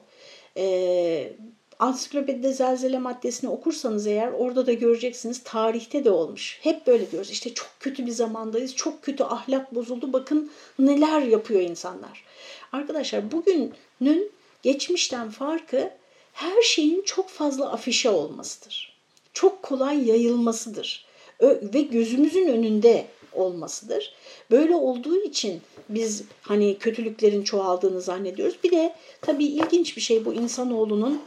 Ee, 0.57 1.33
ansiklopedide 1.79 2.53
zelzele 2.53 2.99
maddesini 2.99 3.49
okursanız 3.49 4.07
eğer 4.07 4.31
orada 4.31 4.65
da 4.65 4.73
göreceksiniz 4.73 5.43
tarihte 5.43 6.03
de 6.03 6.11
olmuş. 6.11 6.59
Hep 6.61 6.87
böyle 6.87 7.11
diyoruz 7.11 7.31
işte 7.31 7.53
çok 7.53 7.69
kötü 7.79 8.05
bir 8.05 8.11
zamandayız, 8.11 8.75
çok 8.75 9.03
kötü 9.03 9.23
ahlak 9.23 9.75
bozuldu 9.75 10.13
bakın 10.13 10.51
neler 10.79 11.21
yapıyor 11.21 11.61
insanlar. 11.61 12.23
Arkadaşlar 12.71 13.31
bugünün 13.31 14.31
geçmişten 14.63 15.29
farkı 15.29 15.91
her 16.33 16.61
şeyin 16.61 17.01
çok 17.01 17.29
fazla 17.29 17.71
afişe 17.71 18.09
olmasıdır. 18.09 18.93
Çok 19.33 19.63
kolay 19.63 20.07
yayılmasıdır 20.07 21.05
ve 21.41 21.81
gözümüzün 21.81 22.47
önünde 22.47 23.05
olmasıdır. 23.33 24.13
Böyle 24.51 24.75
olduğu 24.75 25.23
için 25.23 25.61
biz 25.89 26.23
hani 26.41 26.77
kötülüklerin 26.77 27.43
çoğaldığını 27.43 28.01
zannediyoruz. 28.01 28.55
Bir 28.63 28.71
de 28.71 28.95
tabii 29.21 29.45
ilginç 29.45 29.97
bir 29.97 30.01
şey 30.01 30.25
bu 30.25 30.33
insanoğlunun 30.33 31.21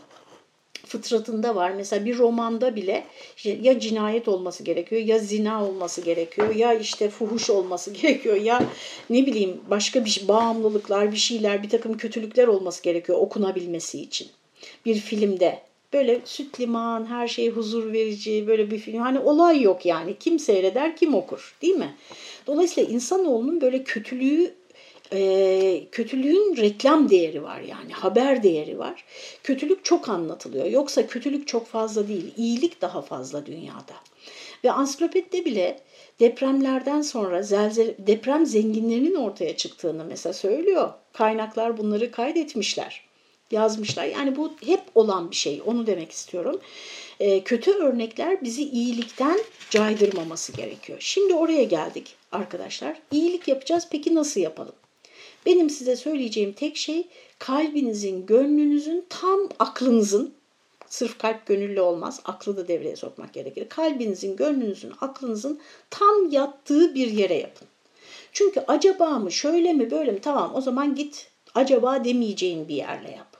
fıtratında 0.86 1.54
var. 1.54 1.70
Mesela 1.70 2.04
bir 2.04 2.18
romanda 2.18 2.76
bile 2.76 3.04
işte 3.36 3.58
ya 3.62 3.80
cinayet 3.80 4.28
olması 4.28 4.62
gerekiyor 4.62 5.02
ya 5.02 5.18
zina 5.18 5.66
olması 5.66 6.00
gerekiyor 6.00 6.54
ya 6.54 6.74
işte 6.74 7.10
fuhuş 7.10 7.50
olması 7.50 7.90
gerekiyor 8.02 8.36
ya 8.36 8.62
ne 9.10 9.26
bileyim 9.26 9.60
başka 9.70 10.04
bir 10.04 10.10
şey, 10.10 10.28
bağımlılıklar 10.28 11.12
bir 11.12 11.16
şeyler 11.16 11.62
bir 11.62 11.68
takım 11.68 11.96
kötülükler 11.96 12.46
olması 12.46 12.82
gerekiyor 12.82 13.18
okunabilmesi 13.18 14.00
için. 14.00 14.28
Bir 14.86 14.94
filmde 14.94 15.62
böyle 15.94 16.20
süt 16.24 16.60
liman 16.60 17.06
her 17.06 17.28
şey 17.28 17.50
huzur 17.50 17.92
verici 17.92 18.46
böyle 18.46 18.70
bir 18.70 18.78
film 18.78 19.00
hani 19.00 19.18
olay 19.18 19.62
yok 19.62 19.86
yani 19.86 20.18
kim 20.18 20.38
seyreder 20.38 20.96
kim 20.96 21.14
okur 21.14 21.56
değil 21.62 21.74
mi? 21.76 21.94
Dolayısıyla 22.46 22.90
insanoğlunun 22.90 23.60
böyle 23.60 23.84
kötülüğü 23.84 24.54
e, 25.12 25.86
kötülüğün 25.92 26.56
reklam 26.56 27.10
değeri 27.10 27.42
var 27.42 27.60
yani 27.60 27.92
haber 27.92 28.42
değeri 28.42 28.78
var. 28.78 29.04
Kötülük 29.42 29.84
çok 29.84 30.08
anlatılıyor. 30.08 30.66
Yoksa 30.66 31.06
kötülük 31.06 31.48
çok 31.48 31.66
fazla 31.66 32.08
değil. 32.08 32.34
iyilik 32.36 32.80
daha 32.80 33.02
fazla 33.02 33.46
dünyada. 33.46 33.94
Ve 34.64 34.72
ansiklopedide 34.72 35.44
bile 35.44 35.80
depremlerden 36.20 37.02
sonra 37.02 37.42
zelzele, 37.42 37.94
deprem 37.98 38.46
zenginlerinin 38.46 39.14
ortaya 39.14 39.56
çıktığını 39.56 40.04
mesela 40.04 40.32
söylüyor. 40.32 40.90
Kaynaklar 41.12 41.78
bunları 41.78 42.10
kaydetmişler, 42.10 43.03
yazmışlar. 43.54 44.04
Yani 44.04 44.36
bu 44.36 44.52
hep 44.64 44.80
olan 44.94 45.30
bir 45.30 45.36
şey. 45.36 45.62
Onu 45.66 45.86
demek 45.86 46.12
istiyorum. 46.12 46.60
E, 47.20 47.44
kötü 47.44 47.70
örnekler 47.72 48.42
bizi 48.42 48.62
iyilikten 48.62 49.38
caydırmaması 49.70 50.52
gerekiyor. 50.52 50.98
Şimdi 51.00 51.34
oraya 51.34 51.64
geldik 51.64 52.14
arkadaşlar. 52.32 52.96
İyilik 53.12 53.48
yapacağız. 53.48 53.88
Peki 53.90 54.14
nasıl 54.14 54.40
yapalım? 54.40 54.74
Benim 55.46 55.70
size 55.70 55.96
söyleyeceğim 55.96 56.52
tek 56.52 56.76
şey 56.76 57.06
kalbinizin, 57.38 58.26
gönlünüzün, 58.26 59.04
tam 59.08 59.48
aklınızın, 59.58 60.34
sırf 60.88 61.18
kalp 61.18 61.46
gönüllü 61.46 61.80
olmaz, 61.80 62.20
aklı 62.24 62.56
da 62.56 62.68
devreye 62.68 62.96
sokmak 62.96 63.32
gerekir. 63.32 63.68
Kalbinizin, 63.68 64.36
gönlünüzün, 64.36 64.92
aklınızın 65.00 65.60
tam 65.90 66.30
yattığı 66.30 66.94
bir 66.94 67.06
yere 67.06 67.34
yapın. 67.34 67.68
Çünkü 68.32 68.64
acaba 68.68 69.18
mı, 69.18 69.32
şöyle 69.32 69.72
mi, 69.72 69.90
böyle 69.90 70.12
mi? 70.12 70.20
Tamam 70.20 70.54
o 70.54 70.60
zaman 70.60 70.94
git 70.94 71.30
acaba 71.54 72.04
demeyeceğin 72.04 72.68
bir 72.68 72.74
yerle 72.74 73.10
yap. 73.10 73.33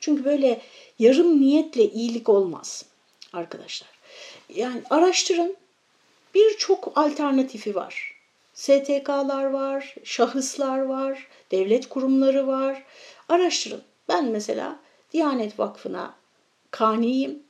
Çünkü 0.00 0.24
böyle 0.24 0.60
yarım 0.98 1.40
niyetle 1.40 1.90
iyilik 1.90 2.28
olmaz 2.28 2.84
arkadaşlar. 3.32 3.90
Yani 4.54 4.82
araştırın. 4.90 5.56
Birçok 6.34 6.92
alternatifi 6.98 7.74
var. 7.74 8.14
STK'lar 8.54 9.44
var, 9.44 9.94
şahıslar 10.04 10.78
var, 10.78 11.28
devlet 11.50 11.88
kurumları 11.88 12.46
var. 12.46 12.84
Araştırın. 13.28 13.82
Ben 14.08 14.24
mesela 14.24 14.78
Diyanet 15.12 15.58
Vakfı'na 15.58 16.14
kaniyim 16.70 17.42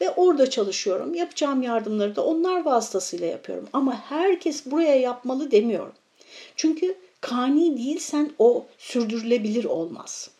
ve 0.00 0.10
orada 0.10 0.50
çalışıyorum. 0.50 1.14
Yapacağım 1.14 1.62
yardımları 1.62 2.16
da 2.16 2.24
onlar 2.24 2.64
vasıtasıyla 2.64 3.26
yapıyorum. 3.26 3.68
Ama 3.72 4.00
herkes 4.08 4.66
buraya 4.66 4.96
yapmalı 4.96 5.50
demiyorum. 5.50 5.94
Çünkü 6.56 6.94
kani 7.20 7.78
değilsen 7.78 8.30
o 8.38 8.66
sürdürülebilir 8.78 9.64
olmaz. 9.64 10.30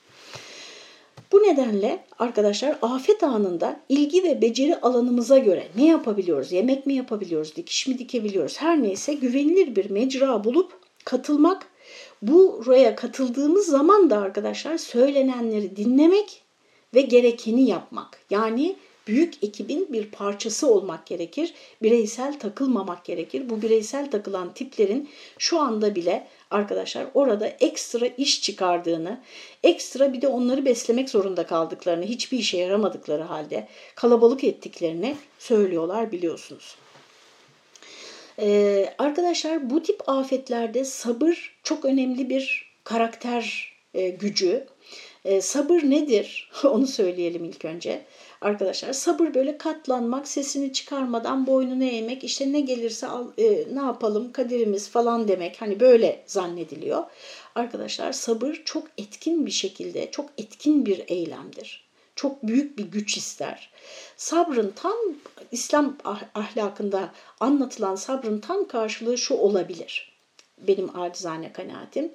Bu 1.33 1.43
nedenle 1.43 2.05
arkadaşlar 2.19 2.79
afet 2.83 3.23
anında 3.23 3.81
ilgi 3.89 4.23
ve 4.23 4.43
beceri 4.43 4.81
alanımıza 4.81 5.39
göre 5.39 5.69
ne 5.77 5.87
yapabiliyoruz? 5.87 6.53
Yemek 6.53 6.87
mi 6.87 6.95
yapabiliyoruz? 6.95 7.57
Dikiş 7.57 7.87
mi 7.87 7.99
dikebiliyoruz? 7.99 8.61
Her 8.61 8.83
neyse 8.83 9.15
güvenilir 9.15 9.77
bir 9.77 9.91
mecra 9.91 10.45
bulup 10.45 10.73
katılmak. 11.05 11.67
Buraya 12.23 12.97
katıldığımız 12.97 13.67
zaman 13.67 14.11
da 14.11 14.19
arkadaşlar 14.19 14.79
söylenenleri 14.79 15.77
dinlemek 15.77 16.43
ve 16.95 17.01
gerekeni 17.01 17.69
yapmak. 17.69 18.19
Yani 18.31 18.77
büyük 19.11 19.45
ekibin 19.45 19.93
bir 19.93 20.07
parçası 20.07 20.71
olmak 20.71 21.07
gerekir. 21.07 21.55
Bireysel 21.83 22.39
takılmamak 22.39 23.05
gerekir. 23.05 23.51
Bu 23.51 23.63
bireysel 23.63 24.11
takılan 24.11 24.55
tiplerin 24.55 25.09
şu 25.39 25.61
anda 25.61 25.95
bile 25.95 26.27
arkadaşlar 26.51 27.07
orada 27.15 27.47
ekstra 27.47 28.07
iş 28.07 28.43
çıkardığını, 28.43 29.21
ekstra 29.63 30.13
bir 30.13 30.23
de 30.23 30.29
onları 30.29 30.65
beslemek 30.65 31.11
zorunda 31.11 31.47
kaldıklarını, 31.47 32.05
hiçbir 32.05 32.39
işe 32.39 32.59
yaramadıkları 32.59 33.23
halde 33.23 33.69
kalabalık 33.95 34.45
ettiklerini 34.45 35.17
söylüyorlar 35.39 36.13
biliyorsunuz. 36.13 36.77
Ee, 38.39 38.95
arkadaşlar 38.99 39.71
bu 39.71 39.83
tip 39.83 40.09
afetlerde 40.09 40.85
sabır 40.85 41.57
çok 41.63 41.85
önemli 41.85 42.31
bir 42.31 42.71
karakter 42.85 43.73
e, 43.95 44.09
gücü. 44.09 44.67
E, 45.25 45.41
sabır 45.41 45.83
nedir? 45.83 46.51
Onu 46.65 46.87
söyleyelim 46.87 47.45
ilk 47.45 47.65
önce 47.65 48.03
arkadaşlar. 48.41 48.93
Sabır 48.93 49.35
böyle 49.35 49.59
katlanmak, 49.59 50.29
sesini 50.29 50.73
çıkarmadan 50.73 51.47
boynunu 51.47 51.85
eğmek, 51.85 52.25
işte 52.25 52.53
ne 52.53 52.61
gelirse 52.61 53.07
al, 53.07 53.29
e, 53.39 53.65
ne 53.73 53.81
yapalım 53.81 54.33
kaderimiz 54.33 54.89
falan 54.89 55.29
demek. 55.29 55.63
Hani 55.63 55.81
böyle 55.81 56.23
zannediliyor. 56.27 57.05
Arkadaşlar 57.55 58.13
sabır 58.13 58.63
çok 58.65 58.85
etkin 58.99 59.47
bir 59.47 59.51
şekilde, 59.51 60.11
çok 60.11 60.31
etkin 60.39 60.87
bir 60.87 61.05
eylemdir. 61.09 61.91
Çok 62.17 62.43
büyük 62.43 62.79
bir 62.79 62.85
güç 62.85 63.17
ister. 63.17 63.71
Sabrın 64.17 64.73
tam 64.77 64.97
İslam 65.53 65.97
ah, 66.05 66.23
ahlakında 66.35 67.13
anlatılan 67.41 67.97
sabrın 67.97 68.41
tam 68.41 68.69
karşılığı 68.69 69.19
şu 69.19 69.35
olabilir. 69.35 70.13
Benim 70.59 71.01
acizane 71.01 71.53
kanaatim. 71.53 72.13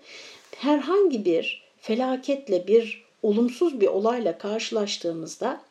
Herhangi 0.55 1.25
bir 1.25 1.63
felaketle 1.81 2.67
bir 2.67 3.05
olumsuz 3.23 3.81
bir 3.81 3.87
olayla 3.87 4.37
karşılaştığımızda 4.37 5.61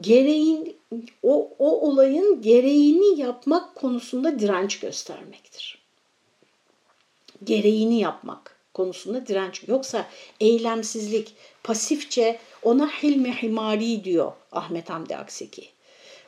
gereğin 0.00 0.76
o, 1.22 1.50
o 1.58 1.88
olayın 1.88 2.42
gereğini 2.42 3.20
yapmak 3.20 3.74
konusunda 3.74 4.38
direnç 4.38 4.80
göstermektir. 4.80 5.78
Gereğini 7.44 8.00
yapmak 8.00 8.56
konusunda 8.74 9.26
direnç. 9.26 9.62
Yoksa 9.68 10.06
eylemsizlik, 10.40 11.34
pasifçe 11.64 12.38
ona 12.62 12.88
hilmi 12.88 13.32
himari 13.42 14.04
diyor 14.04 14.32
Ahmet 14.52 14.90
Hamdi 14.90 15.16
Akseki. 15.16 15.68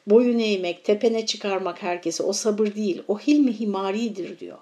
Boyun 0.07 0.39
eğmek, 0.39 0.85
tepene 0.85 1.27
çıkarmak 1.27 1.83
herkesi 1.83 2.23
o 2.23 2.33
sabır 2.33 2.75
değil, 2.75 3.03
o 3.09 3.19
hilmi 3.19 3.61
himaridir 3.61 4.39
diyor. 4.39 4.59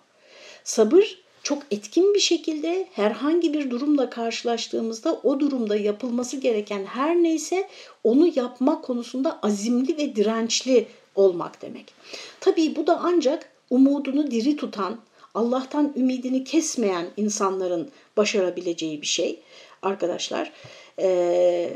Sabır 0.65 1.19
çok 1.51 1.63
etkin 1.71 2.15
bir 2.15 2.21
şekilde 2.21 2.89
herhangi 2.93 3.53
bir 3.53 3.71
durumla 3.71 4.11
karşılaştığımızda 4.11 5.21
o 5.23 5.41
durumda 5.41 5.77
yapılması 5.77 6.37
gereken 6.37 6.85
her 6.85 7.17
neyse 7.17 7.69
onu 8.05 8.31
yapmak 8.35 8.85
konusunda 8.85 9.39
azimli 9.43 9.99
ve 9.99 10.17
dirençli 10.17 10.87
olmak 11.15 11.63
demek. 11.63 11.95
Tabii 12.41 12.77
bu 12.77 12.87
da 12.87 13.01
ancak 13.03 13.53
umudunu 13.71 14.31
diri 14.31 14.57
tutan, 14.57 14.99
Allah'tan 15.35 15.93
ümidini 15.97 16.45
kesmeyen 16.45 17.07
insanların 17.17 17.91
başarabileceği 18.17 19.03
bir 19.03 19.07
şey 19.07 19.41
arkadaşlar. 19.83 20.53
Ee, 20.99 21.71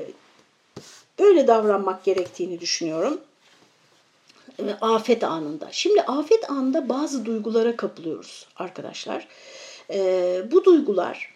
böyle 1.18 1.46
davranmak 1.46 2.04
gerektiğini 2.04 2.60
düşünüyorum 2.60 3.20
afet 4.80 5.24
anında. 5.24 5.68
Şimdi 5.72 6.02
afet 6.02 6.50
anında 6.50 6.88
bazı 6.88 7.26
duygulara 7.26 7.76
kapılıyoruz 7.76 8.46
arkadaşlar. 8.56 9.28
E, 9.90 10.42
bu 10.52 10.64
duygular 10.64 11.34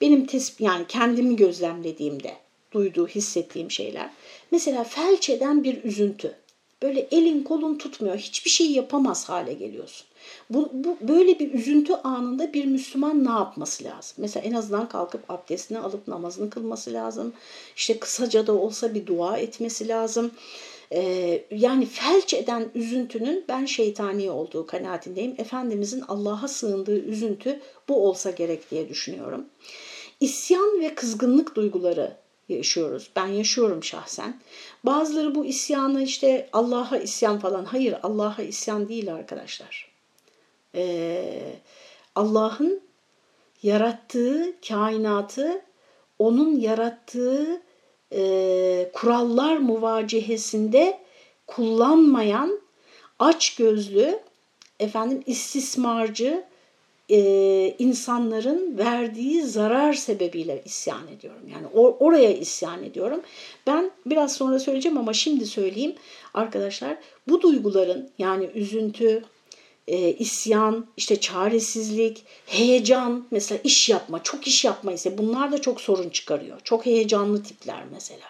benim 0.00 0.26
tespit 0.26 0.60
yani 0.60 0.84
kendimi 0.88 1.36
gözlemlediğimde 1.36 2.36
duyduğu, 2.72 3.06
hissettiğim 3.06 3.70
şeyler. 3.70 4.10
Mesela 4.50 4.84
felç 4.84 5.30
eden 5.30 5.64
bir 5.64 5.84
üzüntü. 5.84 6.34
Böyle 6.82 7.08
elin 7.10 7.42
kolun 7.42 7.78
tutmuyor, 7.78 8.16
hiçbir 8.16 8.50
şey 8.50 8.70
yapamaz 8.70 9.28
hale 9.28 9.52
geliyorsun. 9.52 10.06
Bu, 10.50 10.70
bu 10.72 10.96
böyle 11.00 11.38
bir 11.38 11.52
üzüntü 11.52 11.92
anında 11.92 12.52
bir 12.52 12.64
Müslüman 12.64 13.24
ne 13.24 13.30
yapması 13.30 13.84
lazım? 13.84 14.16
Mesela 14.18 14.46
en 14.46 14.52
azından 14.52 14.88
kalkıp 14.88 15.30
abdestini 15.30 15.78
alıp 15.78 16.08
namazını 16.08 16.50
kılması 16.50 16.92
lazım. 16.92 17.32
İşte 17.76 17.98
kısaca 17.98 18.46
da 18.46 18.52
olsa 18.52 18.94
bir 18.94 19.06
dua 19.06 19.38
etmesi 19.38 19.88
lazım 19.88 20.30
Ee, 20.92 21.44
yani 21.50 21.86
felç 21.86 22.34
eden 22.34 22.70
üzüntünün 22.74 23.44
ben 23.48 23.64
şeytani 23.64 24.30
olduğu 24.30 24.66
kanaatindeyim. 24.66 25.34
Efendimizin 25.38 26.04
Allah'a 26.08 26.48
sığındığı 26.48 26.98
üzüntü 26.98 27.60
bu 27.88 28.08
olsa 28.08 28.30
gerek 28.30 28.70
diye 28.70 28.88
düşünüyorum. 28.88 29.44
İsyan 30.20 30.80
ve 30.80 30.94
kızgınlık 30.94 31.56
duyguları 31.56 32.16
yaşıyoruz. 32.48 33.10
Ben 33.16 33.26
yaşıyorum 33.26 33.84
şahsen. 33.84 34.40
Bazıları 34.84 35.34
bu 35.34 35.44
isyanı 35.44 36.02
işte 36.02 36.48
Allah'a 36.52 36.98
isyan 36.98 37.38
falan. 37.38 37.64
Hayır 37.64 37.94
Allah'a 38.02 38.42
isyan 38.42 38.88
değil 38.88 39.14
arkadaşlar. 39.14 39.94
Ee, 40.74 41.52
Allah'ın 42.14 42.80
yarattığı 43.62 44.54
kainatı 44.68 45.62
onun 46.18 46.60
yarattığı 46.60 47.62
e, 48.12 48.90
kurallar 48.92 49.56
muvacehesinde 49.56 50.98
kullanmayan 51.46 52.60
aç 53.18 53.54
gözlü 53.56 54.20
efendim 54.80 55.22
istismarcı 55.26 56.44
e, 57.10 57.76
insanların 57.78 58.78
verdiği 58.78 59.42
zarar 59.42 59.92
sebebiyle 59.92 60.62
isyan 60.64 61.08
ediyorum. 61.08 61.42
Yani 61.52 61.66
or, 61.66 61.94
oraya 62.00 62.36
isyan 62.36 62.82
ediyorum. 62.82 63.20
Ben 63.66 63.90
biraz 64.06 64.32
sonra 64.32 64.58
söyleyeceğim 64.58 64.98
ama 64.98 65.12
şimdi 65.12 65.46
söyleyeyim 65.46 65.94
arkadaşlar. 66.34 66.96
Bu 67.28 67.42
duyguların 67.42 68.10
yani 68.18 68.50
üzüntü, 68.54 69.24
e, 69.88 70.12
isyan, 70.12 70.86
işte 70.96 71.20
çaresizlik, 71.20 72.24
heyecan, 72.46 73.26
mesela 73.30 73.60
iş 73.64 73.88
yapma, 73.88 74.22
çok 74.22 74.46
iş 74.46 74.64
yapma 74.64 74.92
ise 74.92 75.18
bunlar 75.18 75.52
da 75.52 75.60
çok 75.60 75.80
sorun 75.80 76.08
çıkarıyor. 76.08 76.60
Çok 76.64 76.86
heyecanlı 76.86 77.42
tipler 77.42 77.82
mesela. 77.92 78.26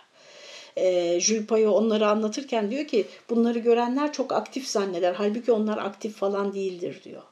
E, 0.76 1.20
Jules 1.20 1.50
onları 1.50 2.08
anlatırken 2.08 2.70
diyor 2.70 2.86
ki 2.86 3.06
bunları 3.30 3.58
görenler 3.58 4.12
çok 4.12 4.32
aktif 4.32 4.66
zanneder. 4.66 5.14
Halbuki 5.14 5.52
onlar 5.52 5.78
aktif 5.78 6.16
falan 6.16 6.54
değildir 6.54 7.00
diyor. 7.04 7.22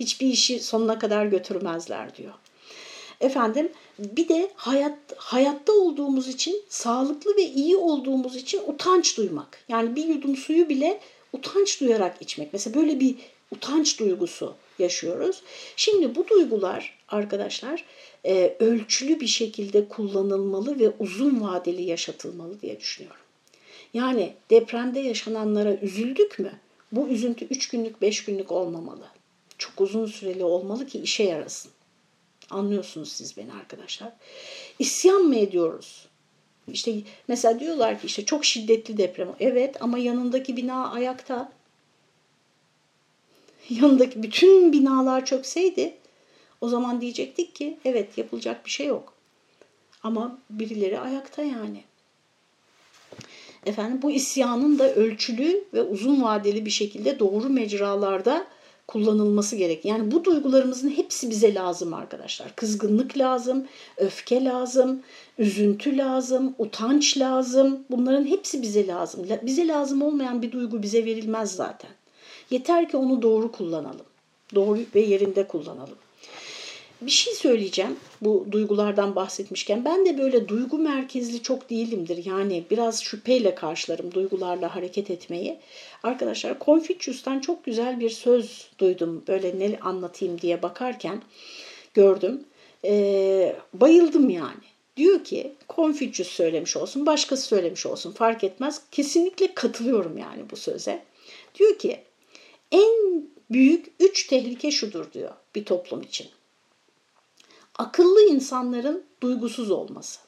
Hiçbir 0.00 0.26
işi 0.26 0.60
sonuna 0.60 0.98
kadar 0.98 1.26
götürmezler 1.26 2.16
diyor. 2.16 2.32
Efendim 3.20 3.72
bir 3.98 4.28
de 4.28 4.50
hayat 4.54 4.98
hayatta 5.16 5.72
olduğumuz 5.72 6.28
için, 6.28 6.62
sağlıklı 6.68 7.36
ve 7.36 7.42
iyi 7.42 7.76
olduğumuz 7.76 8.36
için 8.36 8.60
utanç 8.66 9.16
duymak. 9.16 9.64
Yani 9.68 9.96
bir 9.96 10.04
yudum 10.04 10.36
suyu 10.36 10.68
bile 10.68 11.00
utanç 11.32 11.80
duyarak 11.80 12.16
içmek. 12.22 12.52
Mesela 12.52 12.76
böyle 12.76 13.00
bir 13.00 13.16
utanç 13.50 14.00
duygusu 14.00 14.54
yaşıyoruz. 14.78 15.42
Şimdi 15.76 16.14
bu 16.14 16.28
duygular 16.28 16.98
arkadaşlar 17.08 17.84
e, 18.24 18.56
ölçülü 18.60 19.20
bir 19.20 19.26
şekilde 19.26 19.88
kullanılmalı 19.88 20.78
ve 20.78 20.92
uzun 20.98 21.40
vadeli 21.40 21.82
yaşatılmalı 21.82 22.60
diye 22.60 22.80
düşünüyorum. 22.80 23.20
Yani 23.94 24.34
depremde 24.50 25.00
yaşananlara 25.00 25.74
üzüldük 25.74 26.38
mü? 26.38 26.52
Bu 26.92 27.08
üzüntü 27.08 27.44
3 27.44 27.68
günlük 27.68 28.02
5 28.02 28.24
günlük 28.24 28.52
olmamalı. 28.52 29.04
Çok 29.58 29.80
uzun 29.80 30.06
süreli 30.06 30.44
olmalı 30.44 30.86
ki 30.86 30.98
işe 30.98 31.22
yarasın. 31.22 31.72
Anlıyorsunuz 32.50 33.12
siz 33.12 33.36
beni 33.36 33.52
arkadaşlar. 33.52 34.12
İsyan 34.78 35.22
mı 35.22 35.36
ediyoruz? 35.36 36.08
İşte 36.72 36.92
mesela 37.28 37.60
diyorlar 37.60 38.00
ki 38.00 38.06
işte 38.06 38.24
çok 38.24 38.44
şiddetli 38.44 38.98
deprem. 38.98 39.28
Evet 39.40 39.82
ama 39.82 39.98
yanındaki 39.98 40.56
bina 40.56 40.90
ayakta. 40.90 41.52
Yanındaki 43.70 44.22
bütün 44.22 44.72
binalar 44.72 45.26
çökseydi 45.26 45.94
o 46.60 46.68
zaman 46.68 47.00
diyecektik 47.00 47.54
ki 47.54 47.78
evet 47.84 48.18
yapılacak 48.18 48.64
bir 48.64 48.70
şey 48.70 48.86
yok. 48.86 49.14
Ama 50.02 50.38
birileri 50.50 51.00
ayakta 51.00 51.42
yani. 51.42 51.82
Efendim 53.66 54.02
bu 54.02 54.10
isyanın 54.10 54.78
da 54.78 54.94
ölçülü 54.94 55.64
ve 55.74 55.82
uzun 55.82 56.22
vadeli 56.22 56.66
bir 56.66 56.70
şekilde 56.70 57.18
doğru 57.18 57.48
mecralarda 57.48 58.46
kullanılması 58.88 59.56
gerek. 59.56 59.84
Yani 59.84 60.10
bu 60.10 60.24
duygularımızın 60.24 60.90
hepsi 60.90 61.30
bize 61.30 61.54
lazım 61.54 61.94
arkadaşlar. 61.94 62.56
Kızgınlık 62.56 63.18
lazım, 63.18 63.66
öfke 63.96 64.44
lazım, 64.44 65.02
üzüntü 65.38 65.96
lazım, 65.96 66.54
utanç 66.58 67.18
lazım. 67.18 67.84
Bunların 67.90 68.26
hepsi 68.26 68.62
bize 68.62 68.86
lazım. 68.86 69.26
Bize 69.42 69.68
lazım 69.68 70.02
olmayan 70.02 70.42
bir 70.42 70.52
duygu 70.52 70.82
bize 70.82 71.04
verilmez 71.04 71.52
zaten. 71.52 71.90
Yeter 72.50 72.88
ki 72.88 72.96
onu 72.96 73.22
doğru 73.22 73.52
kullanalım. 73.52 74.06
Doğru 74.54 74.80
ve 74.94 75.00
yerinde 75.00 75.46
kullanalım. 75.46 75.96
Bir 77.00 77.10
şey 77.10 77.34
söyleyeceğim 77.34 77.96
bu 78.20 78.46
duygulardan 78.50 79.16
bahsetmişken. 79.16 79.84
Ben 79.84 80.06
de 80.06 80.18
böyle 80.18 80.48
duygu 80.48 80.78
merkezli 80.78 81.42
çok 81.42 81.70
değilimdir. 81.70 82.24
Yani 82.26 82.64
biraz 82.70 83.02
şüpheyle 83.02 83.54
karşılarım 83.54 84.14
duygularla 84.14 84.76
hareket 84.76 85.10
etmeyi. 85.10 85.58
Arkadaşlar 86.02 86.56
Confucius'tan 86.60 87.40
çok 87.40 87.64
güzel 87.64 88.00
bir 88.00 88.10
söz 88.10 88.68
duydum. 88.78 89.24
Böyle 89.28 89.58
ne 89.58 89.78
anlatayım 89.80 90.40
diye 90.40 90.62
bakarken 90.62 91.22
gördüm. 91.94 92.44
Ee, 92.84 93.56
bayıldım 93.74 94.30
yani. 94.30 94.64
Diyor 94.96 95.24
ki 95.24 95.52
Confucius 95.68 96.28
söylemiş 96.28 96.76
olsun, 96.76 97.06
başkası 97.06 97.42
söylemiş 97.42 97.86
olsun 97.86 98.12
fark 98.12 98.44
etmez. 98.44 98.82
Kesinlikle 98.92 99.54
katılıyorum 99.54 100.18
yani 100.18 100.42
bu 100.50 100.56
söze. 100.56 101.02
Diyor 101.54 101.78
ki 101.78 102.00
en 102.72 103.22
büyük 103.50 103.86
üç 104.00 104.26
tehlike 104.26 104.70
şudur 104.70 105.12
diyor 105.12 105.30
bir 105.54 105.64
toplum 105.64 106.02
için. 106.02 106.26
Akıllı 107.78 108.22
insanların 108.22 109.04
duygusuz 109.22 109.70
olması. 109.70 110.20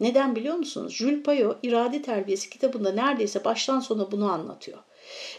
Neden 0.00 0.36
biliyor 0.36 0.56
musunuz? 0.56 0.94
Jules 0.94 1.22
Payot 1.22 1.58
İrade 1.62 2.02
Terbiyesi 2.02 2.50
kitabında 2.50 2.92
neredeyse 2.92 3.44
baştan 3.44 3.80
sona 3.80 4.12
bunu 4.12 4.32
anlatıyor. 4.32 4.78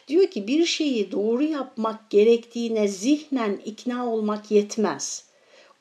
Diyor 0.08 0.28
ki 0.28 0.48
bir 0.48 0.66
şeyi 0.66 1.12
doğru 1.12 1.44
yapmak 1.44 2.10
gerektiğine 2.10 2.88
zihnen 2.88 3.62
ikna 3.66 4.08
olmak 4.08 4.52
yetmez. 4.52 5.26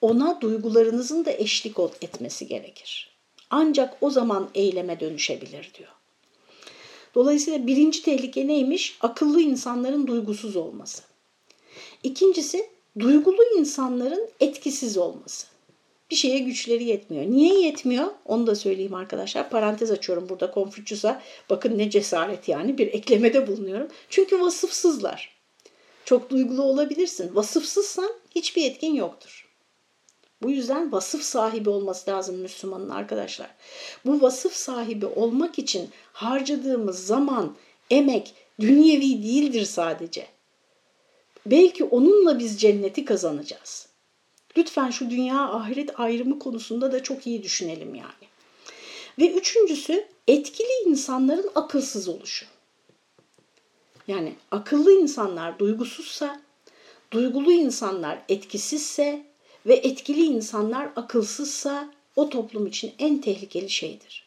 Ona 0.01 0.41
duygularınızın 0.41 1.25
da 1.25 1.33
eşlik 1.33 1.77
etmesi 2.03 2.47
gerekir. 2.47 3.11
Ancak 3.51 3.97
o 4.01 4.11
zaman 4.11 4.49
eyleme 4.55 5.01
dönüşebilir 5.01 5.71
diyor. 5.79 5.91
Dolayısıyla 7.15 7.67
birinci 7.67 8.03
tehlike 8.03 8.47
neymiş? 8.47 8.99
Akıllı 9.01 9.41
insanların 9.41 10.07
duygusuz 10.07 10.57
olması. 10.57 11.03
İkincisi 12.03 12.71
duygulu 12.99 13.43
insanların 13.59 14.29
etkisiz 14.41 14.97
olması. 14.97 15.47
Bir 16.11 16.17
şeye 16.17 16.39
güçleri 16.39 16.85
yetmiyor. 16.85 17.25
Niye 17.25 17.61
yetmiyor? 17.61 18.07
Onu 18.25 18.47
da 18.47 18.55
söyleyeyim 18.55 18.95
arkadaşlar. 18.95 19.51
Parantez 19.51 19.91
açıyorum 19.91 20.29
burada 20.29 20.51
Konfüçyüs'a. 20.51 21.23
Bakın 21.51 21.79
ne 21.79 21.91
cesaret 21.91 22.49
yani 22.49 22.79
bir 22.79 22.87
eklemede 22.87 23.47
bulunuyorum. 23.47 23.89
Çünkü 24.09 24.41
vasıfsızlar. 24.41 25.41
Çok 26.05 26.31
duygulu 26.31 26.63
olabilirsin. 26.63 27.35
Vasıfsızsan 27.35 28.11
hiçbir 28.35 28.65
etkin 28.65 28.95
yoktur. 28.95 29.51
Bu 30.43 30.51
yüzden 30.51 30.93
vasıf 30.93 31.23
sahibi 31.23 31.71
olması 31.71 32.11
lazım 32.11 32.37
Müslümanın 32.37 32.91
arkadaşlar. 32.91 33.51
Bu 34.07 34.23
vasıf 34.23 34.55
sahibi 34.55 35.07
olmak 35.07 35.59
için 35.59 35.91
harcadığımız 36.13 37.07
zaman, 37.07 37.57
emek 37.91 38.35
dünyevi 38.61 39.23
değildir 39.23 39.65
sadece. 39.65 40.27
Belki 41.47 41.85
onunla 41.85 42.39
biz 42.39 42.61
cenneti 42.61 43.05
kazanacağız. 43.05 43.89
Lütfen 44.57 44.91
şu 44.91 45.11
dünya 45.11 45.49
ahiret 45.49 46.01
ayrımı 46.01 46.39
konusunda 46.39 46.93
da 46.93 47.03
çok 47.03 47.27
iyi 47.27 47.43
düşünelim 47.43 47.95
yani. 47.95 48.31
Ve 49.19 49.33
üçüncüsü 49.33 50.07
etkili 50.29 50.73
insanların 50.87 51.51
akılsız 51.55 52.09
oluşu. 52.09 52.47
Yani 54.09 54.35
akıllı 54.51 54.93
insanlar 54.93 55.59
duygusuzsa, 55.59 56.43
duygulu 57.13 57.53
insanlar 57.53 58.23
etkisizse 58.29 59.27
ve 59.67 59.75
etkili 59.75 60.25
insanlar 60.25 60.91
akılsızsa 60.97 61.91
o 62.17 62.29
toplum 62.29 62.67
için 62.67 62.93
en 62.99 63.21
tehlikeli 63.21 63.71
şeydir. 63.71 64.27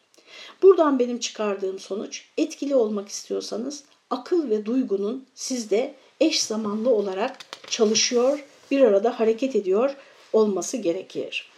Buradan 0.62 0.98
benim 0.98 1.18
çıkardığım 1.18 1.78
sonuç 1.78 2.24
etkili 2.38 2.74
olmak 2.74 3.08
istiyorsanız 3.08 3.84
akıl 4.10 4.50
ve 4.50 4.66
duygunun 4.66 5.26
sizde 5.34 5.94
eş 6.20 6.42
zamanlı 6.42 6.90
olarak 6.90 7.38
çalışıyor, 7.66 8.44
bir 8.70 8.80
arada 8.80 9.20
hareket 9.20 9.56
ediyor 9.56 9.96
olması 10.32 10.76
gerekir. 10.76 11.50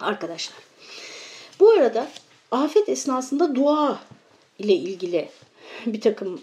Arkadaşlar 0.00 0.58
bu 1.60 1.70
arada 1.70 2.08
afet 2.50 2.88
esnasında 2.88 3.54
dua 3.54 4.00
ile 4.58 4.74
ilgili 4.74 5.28
bir 5.86 6.00
takım 6.00 6.40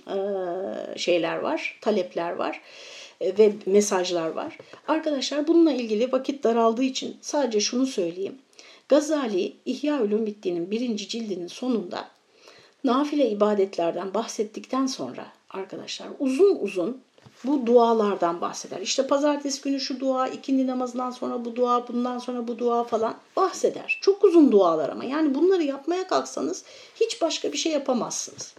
şeyler 0.97 1.37
var, 1.37 1.79
talepler 1.81 2.31
var 2.31 2.61
ve 3.21 3.53
mesajlar 3.65 4.29
var. 4.29 4.57
Arkadaşlar 4.87 5.47
bununla 5.47 5.71
ilgili 5.71 6.11
vakit 6.11 6.43
daraldığı 6.43 6.83
için 6.83 7.17
sadece 7.21 7.59
şunu 7.59 7.87
söyleyeyim. 7.87 8.35
Gazali 8.89 9.53
İhya 9.65 10.01
Ulumuddin'in 10.01 10.71
birinci 10.71 11.07
cildinin 11.07 11.47
sonunda 11.47 12.09
nafile 12.83 13.29
ibadetlerden 13.29 14.13
bahsettikten 14.13 14.85
sonra 14.85 15.27
arkadaşlar 15.49 16.07
uzun 16.19 16.57
uzun 16.59 17.01
Bu 17.43 17.65
dualardan 17.65 18.41
bahseder. 18.41 18.81
İşte 18.81 19.07
pazartesi 19.07 19.61
günü 19.61 19.79
şu 19.79 19.99
dua, 19.99 20.27
ikindi 20.27 20.67
namazından 20.67 21.11
sonra 21.11 21.45
bu 21.45 21.55
dua, 21.55 21.87
bundan 21.87 22.19
sonra 22.19 22.47
bu 22.47 22.59
dua 22.59 22.83
falan 22.83 23.17
bahseder. 23.35 23.99
Çok 24.01 24.23
uzun 24.23 24.51
dualar 24.51 24.89
ama 24.89 25.03
yani 25.03 25.35
bunları 25.35 25.63
yapmaya 25.63 26.07
kalksanız 26.07 26.63
hiç 26.95 27.21
başka 27.21 27.53
bir 27.53 27.57
şey 27.57 27.71
yapamazsınız. 27.71 28.53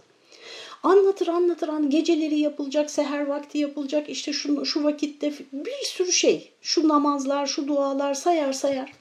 Anlatır 0.83 1.27
anlatır 1.27 1.67
an 1.69 1.89
geceleri 1.89 2.39
yapılacak, 2.39 2.91
seher 2.91 3.27
vakti 3.27 3.57
yapılacak, 3.57 4.09
işte 4.09 4.33
şu, 4.33 4.65
şu 4.65 4.83
vakitte 4.83 5.33
bir 5.51 5.85
sürü 5.85 6.11
şey. 6.11 6.51
Şu 6.61 6.87
namazlar, 6.87 7.47
şu 7.47 7.67
dualar 7.67 8.13
sayar 8.13 8.53
sayar. 8.53 8.93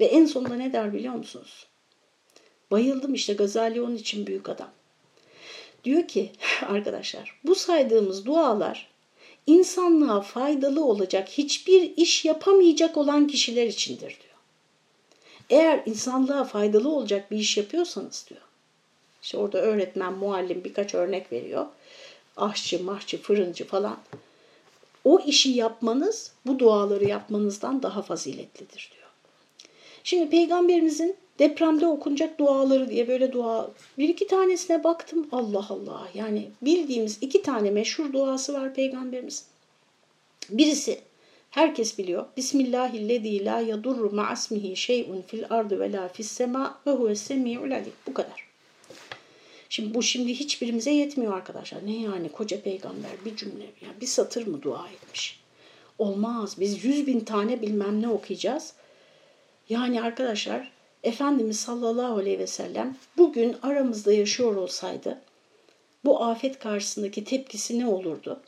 Ve 0.00 0.04
en 0.04 0.26
sonunda 0.26 0.54
ne 0.54 0.72
der 0.72 0.92
biliyor 0.92 1.14
musunuz? 1.14 1.66
Bayıldım 2.70 3.14
işte 3.14 3.32
Gazali 3.32 3.82
onun 3.82 3.96
için 3.96 4.26
büyük 4.26 4.48
adam. 4.48 4.70
Diyor 5.84 6.08
ki 6.08 6.32
arkadaşlar 6.68 7.40
bu 7.44 7.54
saydığımız 7.54 8.26
dualar 8.26 8.93
insanlığa 9.46 10.20
faydalı 10.20 10.84
olacak 10.84 11.28
hiçbir 11.28 11.96
iş 11.96 12.24
yapamayacak 12.24 12.96
olan 12.96 13.26
kişiler 13.26 13.66
içindir 13.66 14.00
diyor. 14.00 14.34
Eğer 15.50 15.82
insanlığa 15.86 16.44
faydalı 16.44 16.88
olacak 16.88 17.30
bir 17.30 17.36
iş 17.36 17.56
yapıyorsanız 17.56 18.26
diyor. 18.28 18.40
İşte 19.22 19.38
orada 19.38 19.58
öğretmen, 19.58 20.12
muallim 20.12 20.64
birkaç 20.64 20.94
örnek 20.94 21.32
veriyor. 21.32 21.66
Aşçı, 22.36 22.84
mahçı, 22.84 23.22
fırıncı 23.22 23.66
falan. 23.66 23.98
O 25.04 25.20
işi 25.26 25.50
yapmanız 25.50 26.32
bu 26.46 26.58
duaları 26.58 27.04
yapmanızdan 27.04 27.82
daha 27.82 28.02
faziletlidir 28.02 28.90
diyor. 28.94 29.08
Şimdi 30.04 30.30
peygamberimizin 30.30 31.16
depremde 31.38 31.86
okunacak 31.86 32.38
duaları 32.38 32.90
diye 32.90 33.08
böyle 33.08 33.32
dua 33.32 33.70
bir 33.98 34.08
iki 34.08 34.26
tanesine 34.26 34.84
baktım 34.84 35.26
Allah 35.32 35.66
Allah 35.68 36.08
yani 36.14 36.50
bildiğimiz 36.62 37.18
iki 37.20 37.42
tane 37.42 37.70
meşhur 37.70 38.12
duası 38.12 38.54
var 38.54 38.74
peygamberimiz. 38.74 39.46
Birisi 40.50 41.00
herkes 41.50 41.98
biliyor. 41.98 42.26
Bismillahillezî 42.36 43.44
la 43.44 43.60
yadurru 43.60 44.10
ma'asmihi 44.10 44.76
şey'un 44.76 45.22
fil 45.22 45.44
ardı 45.50 45.80
ve 45.80 45.92
la 45.92 46.08
fis 46.08 46.30
sema 46.30 46.80
ve 46.86 46.90
huves 46.90 47.20
semi'ul. 47.20 47.70
Bu 48.06 48.14
kadar. 48.14 48.48
Şimdi 49.68 49.94
bu 49.94 50.02
şimdi 50.02 50.34
hiçbirimize 50.34 50.90
yetmiyor 50.90 51.36
arkadaşlar. 51.36 51.86
Ne 51.86 52.00
yani 52.00 52.28
koca 52.28 52.60
peygamber 52.62 53.10
bir 53.24 53.36
cümle 53.36 53.64
yani 53.82 54.00
bir 54.00 54.06
satır 54.06 54.46
mı 54.46 54.62
dua 54.62 54.88
etmiş? 54.88 55.40
Olmaz. 55.98 56.56
Biz 56.60 56.84
yüz 56.84 57.06
bin 57.06 57.20
tane 57.20 57.62
bilmem 57.62 58.02
ne 58.02 58.08
okuyacağız. 58.08 58.74
Yani 59.68 60.02
arkadaşlar 60.02 60.72
Efendimiz 61.04 61.60
sallallahu 61.60 62.16
aleyhi 62.16 62.38
ve 62.38 62.46
sellem 62.46 62.96
bugün 63.16 63.56
aramızda 63.62 64.12
yaşıyor 64.12 64.56
olsaydı 64.56 65.20
bu 66.04 66.24
afet 66.24 66.58
karşısındaki 66.58 67.24
tepkisi 67.24 67.78
ne 67.78 67.86
olurdu? 67.86 68.40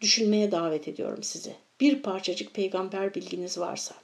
Düşünmeye 0.00 0.52
davet 0.52 0.88
ediyorum 0.88 1.22
sizi. 1.22 1.54
Bir 1.80 2.02
parçacık 2.02 2.54
peygamber 2.54 3.14
bilginiz 3.14 3.58
varsa. 3.58 3.94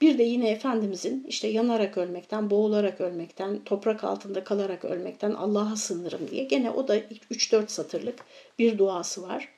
Bir 0.00 0.18
de 0.18 0.22
yine 0.22 0.50
Efendimizin 0.50 1.26
işte 1.28 1.48
yanarak 1.48 1.98
ölmekten, 1.98 2.50
boğularak 2.50 3.00
ölmekten, 3.00 3.64
toprak 3.64 4.04
altında 4.04 4.44
kalarak 4.44 4.84
ölmekten 4.84 5.32
Allah'a 5.32 5.76
sığınırım 5.76 6.30
diye 6.30 6.44
gene 6.44 6.70
o 6.70 6.88
da 6.88 6.98
3-4 6.98 7.68
satırlık 7.68 8.18
bir 8.58 8.78
duası 8.78 9.22
var. 9.22 9.48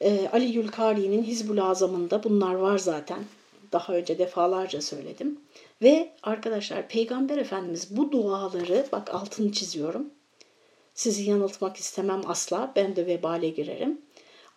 Ee, 0.00 0.28
Ali 0.32 0.44
Yülkari'nin 0.44 1.22
Hizbul 1.22 1.58
Azam'ında 1.58 2.24
bunlar 2.24 2.54
var 2.54 2.78
zaten 2.78 3.24
daha 3.72 3.92
önce 3.92 4.18
defalarca 4.18 4.82
söyledim. 4.82 5.40
Ve 5.82 6.12
arkadaşlar 6.22 6.88
Peygamber 6.88 7.38
Efendimiz 7.38 7.96
bu 7.96 8.12
duaları, 8.12 8.86
bak 8.92 9.14
altını 9.14 9.52
çiziyorum. 9.52 10.10
Sizi 10.94 11.30
yanıltmak 11.30 11.76
istemem 11.76 12.20
asla. 12.26 12.72
Ben 12.76 12.96
de 12.96 13.06
vebale 13.06 13.48
girerim. 13.48 14.00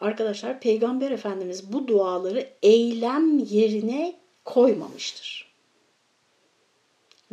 Arkadaşlar 0.02 0.60
Peygamber 0.60 1.12
Efendimiz 1.12 1.74
bu 1.74 1.88
duaları 1.88 2.50
eylem 2.64 3.38
yerine 3.38 4.16
koymamıştır. 4.46 5.50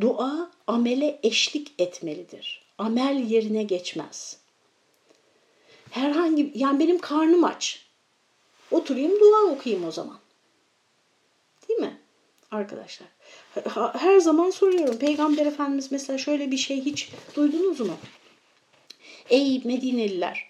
Dua 0.00 0.50
amele 0.66 1.20
eşlik 1.22 1.72
etmelidir. 1.78 2.62
Amel 2.78 3.30
yerine 3.30 3.62
geçmez. 3.62 4.38
Herhangi 5.90 6.52
yani 6.54 6.80
benim 6.80 6.98
karnım 6.98 7.44
aç. 7.44 7.86
Oturayım 8.70 9.20
dua 9.20 9.42
okuyayım 9.42 9.84
o 9.84 9.90
zaman. 9.92 10.18
Arkadaşlar. 12.56 13.08
Her 13.98 14.18
zaman 14.18 14.50
soruyorum. 14.50 14.98
Peygamber 14.98 15.46
Efendimiz 15.46 15.92
mesela 15.92 16.18
şöyle 16.18 16.50
bir 16.50 16.56
şey 16.56 16.84
hiç 16.84 17.10
duydunuz 17.34 17.80
mu? 17.80 17.96
Ey 19.30 19.62
Medineliler! 19.64 20.46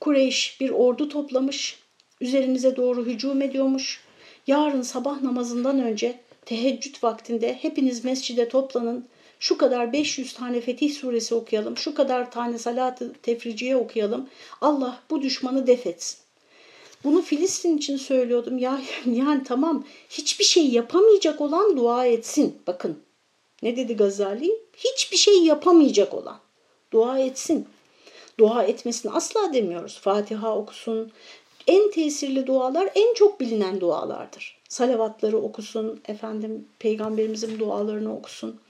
Kureyş 0.00 0.60
bir 0.60 0.70
ordu 0.70 1.08
toplamış. 1.08 1.78
Üzerimize 2.20 2.76
doğru 2.76 3.06
hücum 3.06 3.42
ediyormuş. 3.42 4.00
Yarın 4.46 4.82
sabah 4.82 5.22
namazından 5.22 5.80
önce 5.80 6.20
teheccüd 6.44 7.02
vaktinde 7.02 7.58
hepiniz 7.62 8.04
mescide 8.04 8.48
toplanın. 8.48 9.08
Şu 9.40 9.58
kadar 9.58 9.92
500 9.92 10.32
tane 10.32 10.60
Fetih 10.60 10.94
suresi 10.94 11.34
okuyalım. 11.34 11.76
Şu 11.76 11.94
kadar 11.94 12.30
tane 12.30 12.58
salat-ı 12.58 13.12
tefriciye 13.22 13.76
okuyalım. 13.76 14.28
Allah 14.60 15.00
bu 15.10 15.22
düşmanı 15.22 15.66
def 15.66 15.86
etsin. 15.86 16.18
Bunu 17.04 17.22
Filistin 17.22 17.76
için 17.76 17.96
söylüyordum. 17.96 18.58
Ya 18.58 18.80
yani 19.06 19.44
tamam 19.44 19.84
hiçbir 20.10 20.44
şey 20.44 20.68
yapamayacak 20.68 21.40
olan 21.40 21.76
dua 21.76 22.06
etsin. 22.06 22.58
Bakın 22.66 22.98
ne 23.62 23.76
dedi 23.76 23.96
Gazali? 23.96 24.50
Hiçbir 24.76 25.16
şey 25.16 25.44
yapamayacak 25.44 26.14
olan 26.14 26.38
dua 26.92 27.18
etsin. 27.18 27.68
Dua 28.38 28.62
etmesini 28.62 29.12
asla 29.12 29.52
demiyoruz. 29.52 29.98
Fatiha 30.00 30.56
okusun. 30.56 31.12
En 31.66 31.90
tesirli 31.90 32.46
dualar 32.46 32.90
en 32.94 33.14
çok 33.14 33.40
bilinen 33.40 33.80
dualardır. 33.80 34.58
Salavatları 34.68 35.38
okusun, 35.38 36.00
efendim 36.08 36.68
peygamberimizin 36.78 37.58
dualarını 37.58 38.16
okusun. 38.16 38.60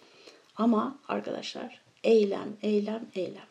Ama 0.56 0.98
arkadaşlar 1.08 1.80
eylem, 2.04 2.56
eylem, 2.62 3.06
eylem. 3.14 3.46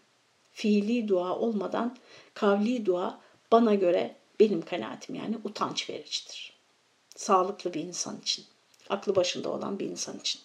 Fiili 0.51 1.07
dua 1.07 1.35
olmadan 1.35 1.95
kavli 2.33 2.85
dua 2.85 3.19
bana 3.51 3.75
göre 3.75 4.15
benim 4.39 4.61
kanaatim 4.61 5.15
yani 5.15 5.37
utanç 5.43 5.89
vericidir. 5.89 6.53
Sağlıklı 7.15 7.73
bir 7.73 7.81
insan 7.81 8.19
için, 8.21 8.45
aklı 8.89 9.15
başında 9.15 9.49
olan 9.49 9.79
bir 9.79 9.85
insan 9.85 10.19
için. 10.19 10.41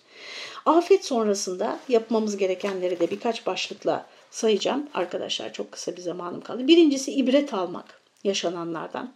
Afet 0.67 1.05
sonrasında 1.05 1.81
yapmamız 1.89 2.37
gerekenleri 2.37 3.01
de 3.01 3.11
birkaç 3.11 3.47
başlıkla 3.47 4.07
sayacağım. 4.31 4.89
Arkadaşlar 4.95 5.53
çok 5.53 5.73
kısa 5.73 5.97
bir 5.97 6.03
zamanım 6.03 6.41
kaldı. 6.41 6.67
Birincisi 6.69 7.13
ibret 7.13 7.55
almak 7.55 8.01
yaşananlardan. 8.25 9.15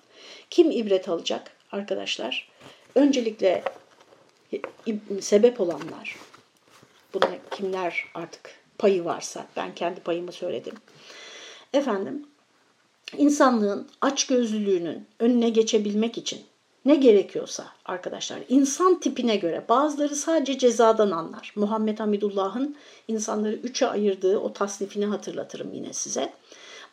Kim 0.51 0.71
ibret 0.71 1.09
alacak 1.09 1.57
arkadaşlar? 1.73 2.49
Öncelikle 2.95 3.65
sebep 5.21 5.61
olanlar. 5.61 6.17
Buna 7.15 7.29
kimler 7.51 8.05
artık 8.15 8.51
payı 8.79 9.05
varsa 9.05 9.47
ben 9.57 9.75
kendi 9.75 10.01
payımı 10.01 10.33
söyledim. 10.33 10.75
Efendim 11.73 12.27
insanlığın 13.17 13.89
açgözlülüğünün 14.01 15.07
önüne 15.19 15.51
geçebilmek 15.51 16.19
için 16.19 16.41
ne 16.85 16.95
gerekiyorsa 16.95 17.65
arkadaşlar 17.85 18.39
insan 18.49 19.01
tipine 19.01 19.37
göre 19.37 19.65
bazıları 19.69 20.17
sadece 20.17 20.59
cezadan 20.59 21.11
anlar. 21.11 21.53
Muhammed 21.57 21.99
Hamidullah'ın 21.99 22.77
insanları 23.09 23.55
üçe 23.55 23.87
ayırdığı 23.87 24.39
o 24.39 24.53
tasnifini 24.53 25.07
hatırlatırım 25.07 25.73
yine 25.73 25.93
size. 25.93 26.33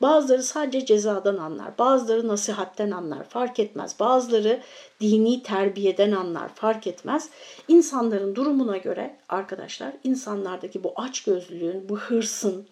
Bazıları 0.01 0.43
sadece 0.43 0.85
cezadan 0.85 1.37
anlar, 1.37 1.77
bazıları 1.77 2.27
nasihatten 2.27 2.91
anlar, 2.91 3.23
fark 3.23 3.59
etmez. 3.59 3.99
Bazıları 3.99 4.61
dini 5.01 5.43
terbiyeden 5.43 6.11
anlar, 6.11 6.49
fark 6.55 6.87
etmez. 6.87 7.29
İnsanların 7.67 8.35
durumuna 8.35 8.77
göre 8.77 9.15
arkadaşlar 9.29 9.93
insanlardaki 10.03 10.83
bu 10.83 10.93
açgözlülüğün, 10.95 11.89
bu 11.89 11.97
hırsın, 11.97 12.65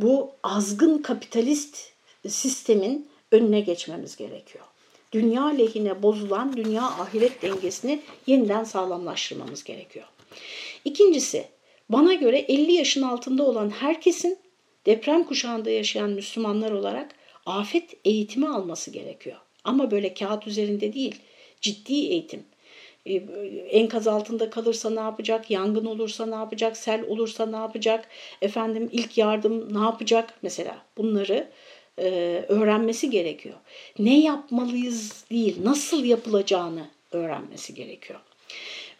bu 0.00 0.30
azgın 0.42 0.98
kapitalist 0.98 1.93
sistemin 2.28 3.08
önüne 3.32 3.60
geçmemiz 3.60 4.16
gerekiyor. 4.16 4.64
Dünya 5.12 5.46
lehine 5.46 6.02
bozulan 6.02 6.56
dünya 6.56 6.82
ahiret 6.82 7.42
dengesini 7.42 8.00
yeniden 8.26 8.64
sağlamlaştırmamız 8.64 9.64
gerekiyor. 9.64 10.06
İkincisi, 10.84 11.44
bana 11.88 12.14
göre 12.14 12.38
50 12.38 12.72
yaşın 12.72 13.02
altında 13.02 13.42
olan 13.42 13.70
herkesin 13.70 14.38
deprem 14.86 15.24
kuşağında 15.24 15.70
yaşayan 15.70 16.10
Müslümanlar 16.10 16.70
olarak 16.70 17.14
afet 17.46 17.96
eğitimi 18.04 18.48
alması 18.48 18.90
gerekiyor. 18.90 19.36
Ama 19.64 19.90
böyle 19.90 20.14
kağıt 20.14 20.46
üzerinde 20.46 20.92
değil, 20.92 21.14
ciddi 21.60 21.94
eğitim. 21.94 22.44
Ee, 23.06 23.14
enkaz 23.70 24.08
altında 24.08 24.50
kalırsa 24.50 24.90
ne 24.90 25.00
yapacak, 25.00 25.50
yangın 25.50 25.84
olursa 25.84 26.26
ne 26.26 26.34
yapacak, 26.34 26.76
sel 26.76 27.02
olursa 27.02 27.46
ne 27.46 27.56
yapacak, 27.56 28.08
efendim 28.42 28.88
ilk 28.92 29.18
yardım 29.18 29.74
ne 29.74 29.78
yapacak 29.78 30.34
mesela 30.42 30.78
bunları 30.96 31.48
e, 31.98 32.04
öğrenmesi 32.48 33.10
gerekiyor. 33.10 33.54
Ne 33.98 34.20
yapmalıyız 34.20 35.24
değil, 35.30 35.56
nasıl 35.64 36.04
yapılacağını 36.04 36.86
öğrenmesi 37.12 37.74
gerekiyor. 37.74 38.20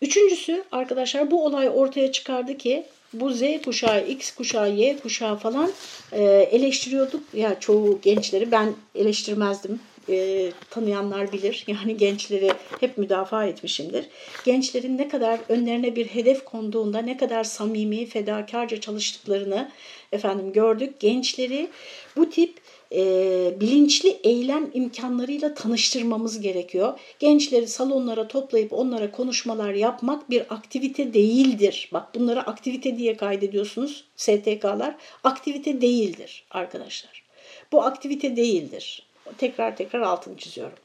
Üçüncüsü 0.02 0.64
arkadaşlar 0.72 1.30
bu 1.30 1.44
olay 1.44 1.68
ortaya 1.68 2.12
çıkardı 2.12 2.56
ki 2.58 2.84
bu 3.12 3.30
Z 3.30 3.42
kuşağı, 3.64 4.06
X 4.06 4.34
kuşağı, 4.34 4.70
Y 4.70 4.96
kuşağı 4.98 5.36
falan 5.36 5.70
e, 6.12 6.22
eleştiriyorduk. 6.24 7.22
Ya 7.34 7.60
çoğu 7.60 8.00
gençleri 8.02 8.50
ben 8.50 8.74
eleştirmezdim. 8.94 9.80
E, 10.08 10.50
tanıyanlar 10.70 11.32
bilir. 11.32 11.64
Yani 11.74 11.96
gençleri 11.96 12.50
hep 12.80 12.98
müdafaa 12.98 13.44
etmişimdir. 13.46 14.04
Gençlerin 14.44 14.98
ne 14.98 15.08
kadar 15.08 15.40
önlerine 15.48 15.96
bir 15.96 16.06
hedef 16.06 16.44
konduğunda 16.44 16.98
ne 16.98 17.16
kadar 17.16 17.44
samimi, 17.44 18.06
fedakarca 18.06 18.80
çalıştıklarını 18.80 19.70
efendim 20.14 20.52
gördük. 20.52 21.00
Gençleri 21.00 21.68
bu 22.16 22.30
tip 22.30 22.60
e, 22.92 23.60
bilinçli 23.60 24.08
eylem 24.24 24.70
imkanlarıyla 24.74 25.54
tanıştırmamız 25.54 26.40
gerekiyor. 26.40 27.00
Gençleri 27.18 27.68
salonlara 27.68 28.28
toplayıp 28.28 28.72
onlara 28.72 29.10
konuşmalar 29.10 29.72
yapmak 29.72 30.30
bir 30.30 30.54
aktivite 30.54 31.14
değildir. 31.14 31.88
Bak 31.92 32.14
bunları 32.14 32.40
aktivite 32.40 32.98
diye 32.98 33.16
kaydediyorsunuz 33.16 34.04
STK'lar. 34.16 34.94
Aktivite 35.24 35.80
değildir 35.80 36.44
arkadaşlar. 36.50 37.24
Bu 37.72 37.82
aktivite 37.82 38.36
değildir. 38.36 39.02
Tekrar 39.38 39.76
tekrar 39.76 40.00
altını 40.00 40.36
çiziyorum. 40.36 40.78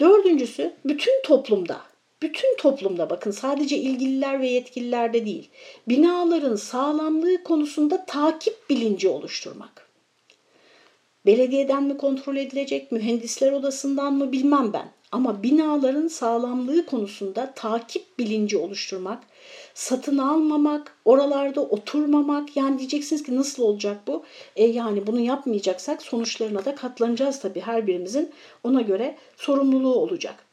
Dördüncüsü 0.00 0.74
bütün 0.84 1.22
toplumda 1.22 1.80
bütün 2.22 2.56
toplumda 2.56 3.10
bakın 3.10 3.30
sadece 3.30 3.76
ilgililer 3.78 4.40
ve 4.40 4.48
yetkililerde 4.48 5.26
değil 5.26 5.48
binaların 5.88 6.56
sağlamlığı 6.56 7.44
konusunda 7.44 8.04
takip 8.06 8.70
bilinci 8.70 9.08
oluşturmak. 9.08 9.88
Belediyeden 11.26 11.82
mi 11.82 11.96
kontrol 11.96 12.36
edilecek, 12.36 12.92
mühendisler 12.92 13.52
odasından 13.52 14.12
mı 14.12 14.32
bilmem 14.32 14.72
ben. 14.72 14.88
Ama 15.12 15.42
binaların 15.42 16.08
sağlamlığı 16.08 16.86
konusunda 16.86 17.52
takip 17.54 18.18
bilinci 18.18 18.56
oluşturmak, 18.56 19.22
satın 19.74 20.18
almamak, 20.18 20.96
oralarda 21.04 21.60
oturmamak. 21.60 22.56
Yani 22.56 22.78
diyeceksiniz 22.78 23.22
ki 23.22 23.36
nasıl 23.36 23.62
olacak 23.62 24.00
bu? 24.06 24.24
E 24.56 24.66
yani 24.66 25.06
bunu 25.06 25.20
yapmayacaksak 25.20 26.02
sonuçlarına 26.02 26.64
da 26.64 26.74
katlanacağız 26.74 27.40
tabii 27.40 27.60
her 27.60 27.86
birimizin 27.86 28.30
ona 28.64 28.80
göre 28.80 29.16
sorumluluğu 29.36 29.94
olacak. 29.94 30.47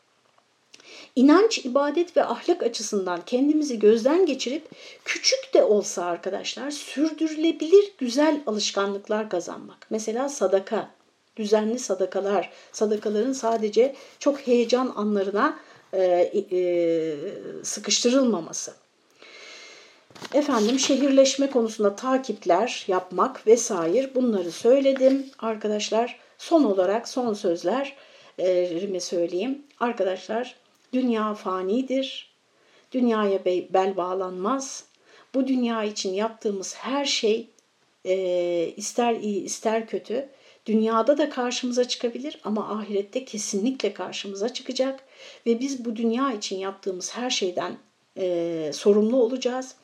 İnanç, 1.15 1.57
ibadet 1.57 2.17
ve 2.17 2.23
ahlak 2.23 2.63
açısından 2.63 3.21
kendimizi 3.25 3.79
gözden 3.79 4.25
geçirip 4.25 4.69
küçük 5.05 5.53
de 5.53 5.63
olsa 5.63 6.05
arkadaşlar 6.05 6.71
sürdürülebilir 6.71 7.93
güzel 7.97 8.41
alışkanlıklar 8.47 9.29
kazanmak. 9.29 9.87
Mesela 9.89 10.29
sadaka, 10.29 10.89
düzenli 11.37 11.79
sadakalar, 11.79 12.51
sadakaların 12.71 13.33
sadece 13.33 13.95
çok 14.19 14.39
heyecan 14.39 14.93
anlarına 14.95 15.59
e, 15.93 16.01
e, 16.51 17.15
sıkıştırılmaması. 17.63 18.73
Efendim 20.33 20.79
şehirleşme 20.79 21.49
konusunda 21.49 21.95
takipler 21.95 22.85
yapmak 22.87 23.47
vesaire 23.47 24.15
bunları 24.15 24.51
söyledim 24.51 25.25
arkadaşlar. 25.39 26.19
Son 26.37 26.63
olarak 26.63 27.07
son 27.07 27.33
sözlerimi 27.33 29.01
söyleyeyim. 29.01 29.61
Arkadaşlar 29.79 30.64
Dünya 30.95 31.33
fanidir. 31.33 32.35
Dünyaya 32.91 33.45
bel 33.45 33.97
bağlanmaz. 33.97 34.85
Bu 35.33 35.47
dünya 35.47 35.83
için 35.83 36.13
yaptığımız 36.13 36.75
her 36.75 37.05
şey 37.05 37.49
e, 38.05 38.15
ister 38.77 39.15
iyi 39.15 39.43
ister 39.43 39.87
kötü 39.87 40.29
dünyada 40.65 41.17
da 41.17 41.29
karşımıza 41.29 41.87
çıkabilir 41.87 42.39
ama 42.43 42.69
ahirette 42.77 43.25
kesinlikle 43.25 43.93
karşımıza 43.93 44.53
çıkacak 44.53 45.03
ve 45.45 45.59
biz 45.59 45.85
bu 45.85 45.95
dünya 45.95 46.33
için 46.33 46.57
yaptığımız 46.57 47.15
her 47.15 47.29
şeyden 47.29 47.77
e, 48.17 48.71
sorumlu 48.73 49.17
olacağız. 49.17 49.75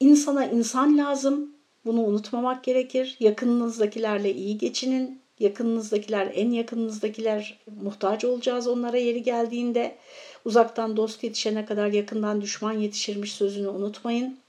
İnsana 0.00 0.46
insan 0.46 0.98
lazım. 0.98 1.54
Bunu 1.84 2.00
unutmamak 2.00 2.64
gerekir. 2.64 3.16
Yakınınızdakilerle 3.20 4.34
iyi 4.34 4.58
geçinin. 4.58 5.21
Yakınınızdakiler, 5.42 6.32
en 6.34 6.50
yakınınızdakiler 6.50 7.58
muhtaç 7.82 8.24
olacağız 8.24 8.66
onlara 8.66 8.96
yeri 8.96 9.22
geldiğinde. 9.22 9.96
Uzaktan 10.44 10.96
dost 10.96 11.24
yetişene 11.24 11.66
kadar 11.66 11.88
yakından 11.88 12.40
düşman 12.40 12.72
yetişirmiş 12.72 13.32
sözünü 13.32 13.68
unutmayın. 13.68 14.41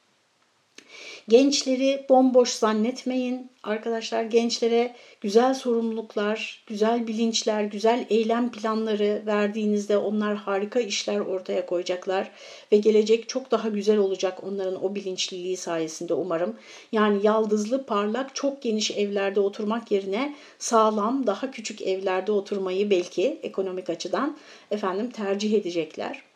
Gençleri 1.29 2.05
bomboş 2.09 2.49
zannetmeyin. 2.49 3.51
Arkadaşlar 3.63 4.23
gençlere 4.23 4.95
güzel 5.21 5.53
sorumluluklar, 5.53 6.63
güzel 6.67 7.07
bilinçler, 7.07 7.63
güzel 7.63 8.05
eylem 8.09 8.51
planları 8.51 9.23
verdiğinizde 9.25 9.97
onlar 9.97 10.35
harika 10.35 10.79
işler 10.79 11.19
ortaya 11.19 11.65
koyacaklar 11.65 12.31
ve 12.71 12.77
gelecek 12.77 13.29
çok 13.29 13.51
daha 13.51 13.69
güzel 13.69 13.97
olacak 13.97 14.43
onların 14.43 14.83
o 14.83 14.95
bilinçliliği 14.95 15.57
sayesinde 15.57 16.13
umarım. 16.13 16.55
Yani 16.91 17.25
yaldızlı, 17.25 17.85
parlak, 17.85 18.35
çok 18.35 18.61
geniş 18.61 18.91
evlerde 18.91 19.39
oturmak 19.39 19.91
yerine 19.91 20.35
sağlam, 20.59 21.27
daha 21.27 21.51
küçük 21.51 21.81
evlerde 21.81 22.31
oturmayı 22.31 22.89
belki 22.89 23.39
ekonomik 23.43 23.89
açıdan 23.89 24.37
efendim 24.71 25.09
tercih 25.11 25.53
edecekler. 25.53 26.32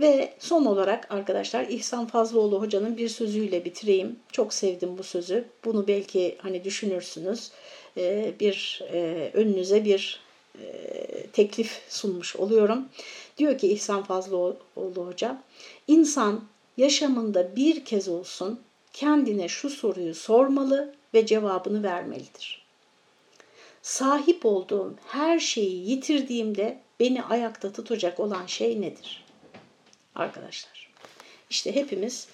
Ve 0.00 0.32
son 0.38 0.64
olarak 0.64 1.06
arkadaşlar 1.10 1.64
İhsan 1.64 2.06
Fazlıoğlu 2.06 2.60
hocanın 2.60 2.96
bir 2.96 3.08
sözüyle 3.08 3.64
bitireyim. 3.64 4.18
Çok 4.32 4.54
sevdim 4.54 4.98
bu 4.98 5.02
sözü. 5.02 5.44
Bunu 5.64 5.88
belki 5.88 6.36
hani 6.38 6.64
düşünürsünüz. 6.64 7.50
Ee, 7.96 8.32
bir 8.40 8.82
e, 8.92 9.30
önünüze 9.34 9.84
bir 9.84 10.20
e, 10.62 11.26
teklif 11.32 11.80
sunmuş 11.88 12.36
oluyorum. 12.36 12.88
Diyor 13.38 13.58
ki 13.58 13.72
İhsan 13.72 14.02
Fazlıoğlu 14.02 14.56
hoca, 14.76 15.42
insan 15.88 16.44
yaşamında 16.76 17.56
bir 17.56 17.84
kez 17.84 18.08
olsun 18.08 18.60
kendine 18.92 19.48
şu 19.48 19.70
soruyu 19.70 20.14
sormalı 20.14 20.94
ve 21.14 21.26
cevabını 21.26 21.82
vermelidir. 21.82 22.62
Sahip 23.82 24.46
olduğum 24.46 24.94
her 25.06 25.38
şeyi 25.38 25.90
yitirdiğimde 25.90 26.78
beni 27.00 27.22
ayakta 27.22 27.72
tutacak 27.72 28.20
olan 28.20 28.46
şey 28.46 28.80
nedir? 28.80 29.29
Arkadaşlar. 30.14 30.90
İşte 31.50 31.74
hepimiz 31.74 32.28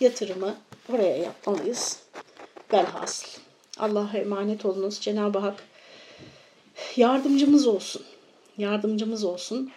yatırımı 0.00 0.56
oraya 0.92 1.16
yapmalıyız. 1.16 2.00
Velhasıl. 2.72 3.40
Allah'a 3.78 4.18
emanet 4.18 4.64
olunuz. 4.64 5.00
Cenab-ı 5.00 5.38
Hak 5.38 5.64
yardımcımız 6.96 7.66
olsun. 7.66 8.02
Yardımcımız 8.58 9.24
olsun. 9.24 9.72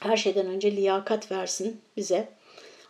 Her 0.00 0.16
şeyden 0.16 0.46
önce 0.46 0.76
liyakat 0.76 1.32
versin 1.32 1.80
bize. 1.96 2.28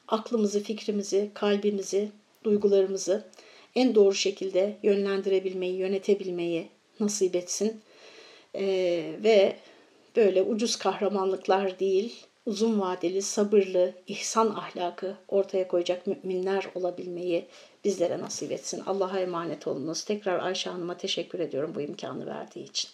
Aklımızı, 0.09 0.63
fikrimizi, 0.63 1.31
kalbimizi, 1.35 2.11
duygularımızı 2.45 3.25
en 3.75 3.95
doğru 3.95 4.15
şekilde 4.15 4.77
yönlendirebilmeyi, 4.83 5.77
yönetebilmeyi 5.77 6.69
nasip 7.01 7.37
etsin. 7.37 7.81
Ee, 8.55 9.15
ve 9.25 9.57
böyle 10.17 10.43
ucuz 10.43 10.77
kahramanlıklar 10.77 11.79
değil, 11.79 12.27
uzun 12.47 12.81
vadeli, 12.81 13.23
sabırlı, 13.23 13.95
ihsan 14.07 14.51
ahlakı 14.51 15.17
ortaya 15.29 15.69
koyacak 15.69 16.07
müminler 16.07 16.67
olabilmeyi 16.75 17.47
bizlere 17.85 18.19
nasip 18.19 18.53
etsin. 18.53 18.83
Allah'a 18.87 19.19
emanet 19.19 19.67
olunuz. 19.67 20.05
Tekrar 20.05 20.39
Ayşe 20.39 20.71
Hanım'a 20.71 20.97
teşekkür 20.97 21.39
ediyorum 21.39 21.73
bu 21.75 21.81
imkanı 21.81 22.27
verdiği 22.27 22.65
için. 22.65 22.91